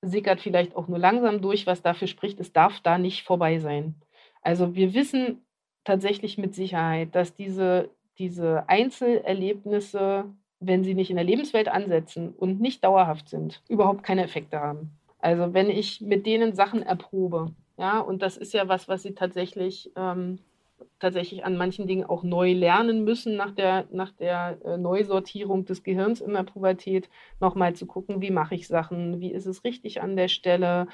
sickert 0.03 0.41
vielleicht 0.41 0.77
auch 0.77 0.89
nur 0.89 0.99
langsam 0.99 1.41
durch, 1.41 1.67
was 1.67 1.83
dafür 1.83 2.09
spricht, 2.09 2.39
es 2.41 2.53
darf 2.53 2.81
da 2.81 2.99
nicht 2.99 3.25
vorbei 3.25 3.59
sein. 3.59 4.01
Also 4.43 4.75
wir 4.75 4.95
wissen 4.95 5.43
tatsächlich 5.85 6.39
mit 6.39 6.55
Sicherheit, 6.55 7.15
dass 7.15 7.35
diese, 7.35 7.91
diese 8.19 8.69
Einzelerlebnisse, 8.69 10.25
wenn 10.61 10.85
sie 10.85 10.95
nicht 10.95 11.11
in 11.11 11.17
der 11.17 11.25
Lebenswelt 11.25 11.69
ansetzen 11.69 12.31
und 12.31 12.61
nicht 12.61 12.85
dauerhaft 12.85 13.29
sind, 13.29 13.63
überhaupt 13.69 14.03
keine 14.03 14.25
Effekte 14.25 14.61
haben. 14.61 14.91
Also 15.19 15.55
wenn 15.55 15.71
ich 15.71 16.01
mit 16.01 16.27
denen 16.27 16.55
Sachen 16.55 16.83
erprobe, 16.83 17.53
ja, 17.79 18.01
und 18.01 18.23
das 18.23 18.37
ist 18.37 18.53
ja 18.53 18.69
was, 18.69 18.89
was 18.89 19.03
sie 19.03 19.15
tatsächlich, 19.15 19.91
ähm, 19.97 20.39
tatsächlich 20.99 21.45
an 21.45 21.57
manchen 21.57 21.87
Dingen 21.87 22.05
auch 22.05 22.23
neu 22.23 22.53
lernen 22.53 23.05
müssen 23.05 23.37
nach 23.37 23.53
der, 23.53 23.87
nach 23.93 24.11
der 24.13 24.59
äh, 24.65 24.77
Neusortierung 24.77 25.65
des 25.65 25.83
Gehirns 25.83 26.21
in 26.21 26.33
der 26.33 26.43
Pubertät, 26.43 27.09
nochmal 27.41 27.75
zu 27.75 27.87
gucken, 27.87 28.21
wie 28.21 28.31
mache 28.31 28.55
ich 28.55 28.69
Sachen, 28.69 29.21
wie 29.21 29.33
ist 29.33 29.47
es 29.47 29.65
richtig 29.65 30.03
an 30.03 30.17
der 30.17 30.29
Stelle, 30.29 30.89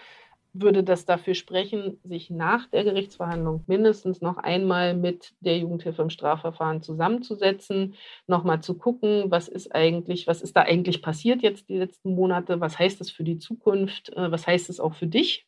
würde 0.52 0.82
das 0.82 1.04
dafür 1.04 1.34
sprechen, 1.34 2.00
sich 2.04 2.30
nach 2.30 2.66
der 2.70 2.84
Gerichtsverhandlung 2.84 3.64
mindestens 3.66 4.20
noch 4.20 4.38
einmal 4.38 4.94
mit 4.94 5.34
der 5.40 5.58
Jugendhilfe 5.58 6.02
im 6.02 6.10
Strafverfahren 6.10 6.82
zusammenzusetzen, 6.82 7.94
nochmal 8.26 8.60
zu 8.62 8.74
gucken, 8.76 9.30
was 9.30 9.48
ist 9.48 9.74
eigentlich, 9.74 10.26
was 10.26 10.42
ist 10.42 10.56
da 10.56 10.62
eigentlich 10.62 11.02
passiert 11.02 11.42
jetzt 11.42 11.68
die 11.68 11.76
letzten 11.76 12.14
Monate, 12.14 12.60
was 12.60 12.78
heißt 12.78 13.00
das 13.00 13.10
für 13.10 13.24
die 13.24 13.38
Zukunft, 13.38 14.10
äh, 14.10 14.30
was 14.30 14.46
heißt 14.46 14.70
es 14.70 14.80
auch 14.80 14.94
für 14.94 15.06
dich, 15.06 15.46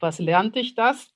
was 0.00 0.18
lernt 0.18 0.56
dich 0.56 0.74
das? 0.74 1.14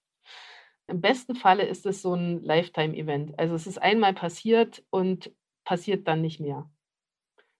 Im 0.86 1.00
besten 1.00 1.34
Falle 1.34 1.64
ist 1.64 1.84
es 1.84 2.02
so 2.02 2.14
ein 2.14 2.44
Lifetime-Event. 2.44 3.38
Also 3.38 3.56
es 3.56 3.66
ist 3.66 3.82
einmal 3.82 4.14
passiert 4.14 4.84
und 4.90 5.32
passiert 5.64 6.06
dann 6.06 6.22
nicht 6.22 6.38
mehr. 6.38 6.70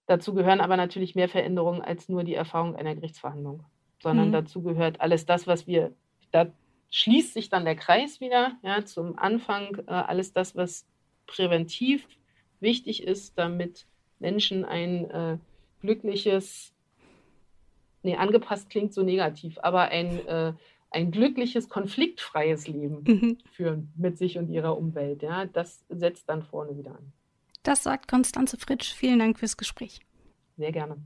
Dazu 0.05 0.33
gehören 0.33 0.61
aber 0.61 0.77
natürlich 0.77 1.15
mehr 1.15 1.27
Veränderungen 1.27 1.81
als 1.81 2.07
nur 2.07 2.23
die 2.23 2.35
Erfahrung 2.35 2.77
einer 2.77 2.95
Gerichtsverhandlung 2.95 3.65
sondern 4.01 4.29
mhm. 4.29 4.33
dazu 4.33 4.61
gehört 4.61 5.01
alles 5.01 5.25
das, 5.25 5.47
was 5.47 5.67
wir, 5.67 5.93
da 6.31 6.47
schließt 6.91 7.33
sich 7.33 7.49
dann 7.49 7.65
der 7.65 7.75
Kreis 7.75 8.21
wieder, 8.21 8.57
ja, 8.63 8.85
zum 8.85 9.17
Anfang 9.17 9.77
äh, 9.87 9.91
alles 9.91 10.33
das, 10.33 10.55
was 10.55 10.85
präventiv 11.25 12.07
wichtig 12.59 13.03
ist, 13.03 13.37
damit 13.37 13.85
Menschen 14.19 14.65
ein 14.65 15.09
äh, 15.09 15.37
glückliches, 15.81 16.73
nee, 18.03 18.15
angepasst 18.15 18.69
klingt 18.69 18.93
so 18.93 19.03
negativ, 19.03 19.57
aber 19.61 19.83
ein, 19.89 20.25
äh, 20.27 20.53
ein 20.89 21.11
glückliches, 21.11 21.69
konfliktfreies 21.69 22.67
Leben 22.67 23.03
mhm. 23.05 23.37
führen 23.51 23.91
mit 23.95 24.17
sich 24.17 24.37
und 24.37 24.49
ihrer 24.49 24.77
Umwelt. 24.77 25.21
Ja, 25.21 25.45
das 25.45 25.85
setzt 25.89 26.29
dann 26.29 26.43
vorne 26.43 26.77
wieder 26.77 26.91
an. 26.91 27.11
Das 27.63 27.83
sagt 27.83 28.07
Konstanze 28.07 28.57
Fritsch. 28.57 28.93
Vielen 28.93 29.19
Dank 29.19 29.37
fürs 29.37 29.57
Gespräch. 29.57 29.99
Sehr 30.55 30.71
gerne. 30.71 30.97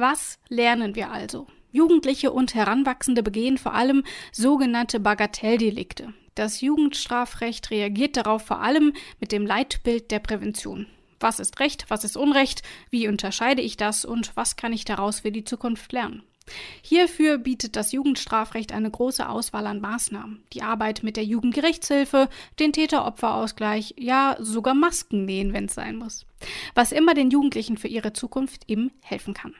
Was 0.00 0.38
lernen 0.48 0.94
wir 0.94 1.10
also? 1.10 1.48
Jugendliche 1.72 2.30
und 2.30 2.54
Heranwachsende 2.54 3.24
begehen 3.24 3.58
vor 3.58 3.74
allem 3.74 4.04
sogenannte 4.30 5.00
Bagatelldelikte. 5.00 6.14
Das 6.36 6.60
Jugendstrafrecht 6.60 7.72
reagiert 7.72 8.16
darauf 8.16 8.42
vor 8.42 8.60
allem 8.60 8.92
mit 9.18 9.32
dem 9.32 9.44
Leitbild 9.44 10.12
der 10.12 10.20
Prävention. 10.20 10.86
Was 11.18 11.40
ist 11.40 11.58
Recht, 11.58 11.86
was 11.88 12.04
ist 12.04 12.16
Unrecht, 12.16 12.62
wie 12.90 13.08
unterscheide 13.08 13.60
ich 13.60 13.76
das 13.76 14.04
und 14.04 14.36
was 14.36 14.54
kann 14.54 14.72
ich 14.72 14.84
daraus 14.84 15.18
für 15.18 15.32
die 15.32 15.42
Zukunft 15.42 15.90
lernen? 15.90 16.22
Hierfür 16.80 17.36
bietet 17.36 17.74
das 17.74 17.90
Jugendstrafrecht 17.90 18.70
eine 18.70 18.92
große 18.92 19.28
Auswahl 19.28 19.66
an 19.66 19.80
Maßnahmen. 19.80 20.44
Die 20.52 20.62
Arbeit 20.62 21.02
mit 21.02 21.16
der 21.16 21.24
Jugendgerichtshilfe, 21.24 22.28
den 22.60 22.72
Täter-Opfer-Ausgleich, 22.72 23.96
ja 23.98 24.36
sogar 24.38 24.74
Masken 24.74 25.24
nähen, 25.24 25.52
wenn 25.52 25.64
es 25.64 25.74
sein 25.74 25.96
muss. 25.96 26.24
Was 26.76 26.92
immer 26.92 27.14
den 27.14 27.30
Jugendlichen 27.32 27.76
für 27.76 27.88
ihre 27.88 28.12
Zukunft 28.12 28.62
eben 28.68 28.92
helfen 29.02 29.34
kann. 29.34 29.56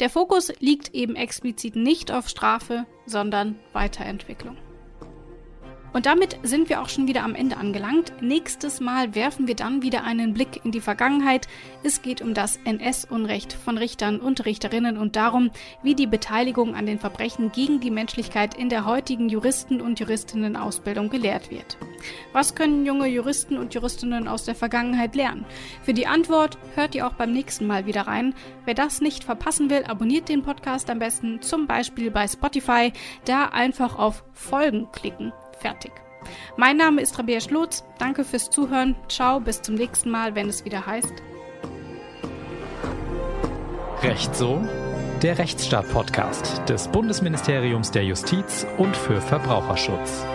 Der 0.00 0.10
Fokus 0.10 0.52
liegt 0.60 0.94
eben 0.94 1.16
explizit 1.16 1.76
nicht 1.76 2.12
auf 2.12 2.28
Strafe, 2.28 2.86
sondern 3.06 3.58
Weiterentwicklung. 3.72 4.56
Und 5.94 6.06
damit 6.06 6.36
sind 6.42 6.68
wir 6.68 6.82
auch 6.82 6.88
schon 6.88 7.06
wieder 7.06 7.22
am 7.22 7.36
Ende 7.36 7.56
angelangt. 7.56 8.12
Nächstes 8.20 8.80
Mal 8.80 9.14
werfen 9.14 9.46
wir 9.46 9.54
dann 9.54 9.80
wieder 9.80 10.02
einen 10.02 10.34
Blick 10.34 10.60
in 10.64 10.72
die 10.72 10.80
Vergangenheit. 10.80 11.46
Es 11.84 12.02
geht 12.02 12.20
um 12.20 12.34
das 12.34 12.58
NS-Unrecht 12.64 13.52
von 13.52 13.78
Richtern 13.78 14.18
und 14.18 14.44
Richterinnen 14.44 14.98
und 14.98 15.14
darum, 15.14 15.52
wie 15.84 15.94
die 15.94 16.08
Beteiligung 16.08 16.74
an 16.74 16.86
den 16.86 16.98
Verbrechen 16.98 17.52
gegen 17.52 17.78
die 17.78 17.92
Menschlichkeit 17.92 18.54
in 18.58 18.70
der 18.70 18.86
heutigen 18.86 19.28
Juristen- 19.28 19.80
und 19.80 20.00
Juristinnen-Ausbildung 20.00 21.10
gelehrt 21.10 21.52
wird. 21.52 21.78
Was 22.32 22.56
können 22.56 22.84
junge 22.84 23.06
Juristen 23.06 23.56
und 23.56 23.72
Juristinnen 23.72 24.26
aus 24.26 24.44
der 24.44 24.56
Vergangenheit 24.56 25.14
lernen? 25.14 25.44
Für 25.84 25.94
die 25.94 26.08
Antwort 26.08 26.58
hört 26.74 26.96
ihr 26.96 27.06
auch 27.06 27.14
beim 27.14 27.32
nächsten 27.32 27.68
Mal 27.68 27.86
wieder 27.86 28.02
rein. 28.08 28.34
Wer 28.64 28.74
das 28.74 29.00
nicht 29.00 29.22
verpassen 29.22 29.70
will, 29.70 29.84
abonniert 29.84 30.28
den 30.28 30.42
Podcast 30.42 30.90
am 30.90 30.98
besten 30.98 31.40
zum 31.40 31.68
Beispiel 31.68 32.10
bei 32.10 32.26
Spotify. 32.26 32.92
Da 33.26 33.44
einfach 33.44 33.96
auf 33.96 34.24
Folgen 34.32 34.88
klicken. 34.90 35.32
Fertig. 35.64 35.92
Mein 36.58 36.76
Name 36.76 37.00
ist 37.00 37.18
Rabea 37.18 37.40
Schlotz. 37.40 37.84
Danke 37.96 38.22
fürs 38.22 38.50
Zuhören. 38.50 38.96
Ciao, 39.08 39.40
bis 39.40 39.62
zum 39.62 39.76
nächsten 39.76 40.10
Mal, 40.10 40.34
wenn 40.34 40.46
es 40.50 40.66
wieder 40.66 40.84
heißt. 40.84 41.14
Recht 44.02 44.36
so? 44.36 44.60
Der 45.22 45.38
Rechtsstaat-Podcast 45.38 46.68
des 46.68 46.88
Bundesministeriums 46.88 47.90
der 47.90 48.04
Justiz 48.04 48.66
und 48.76 48.94
für 48.94 49.22
Verbraucherschutz. 49.22 50.26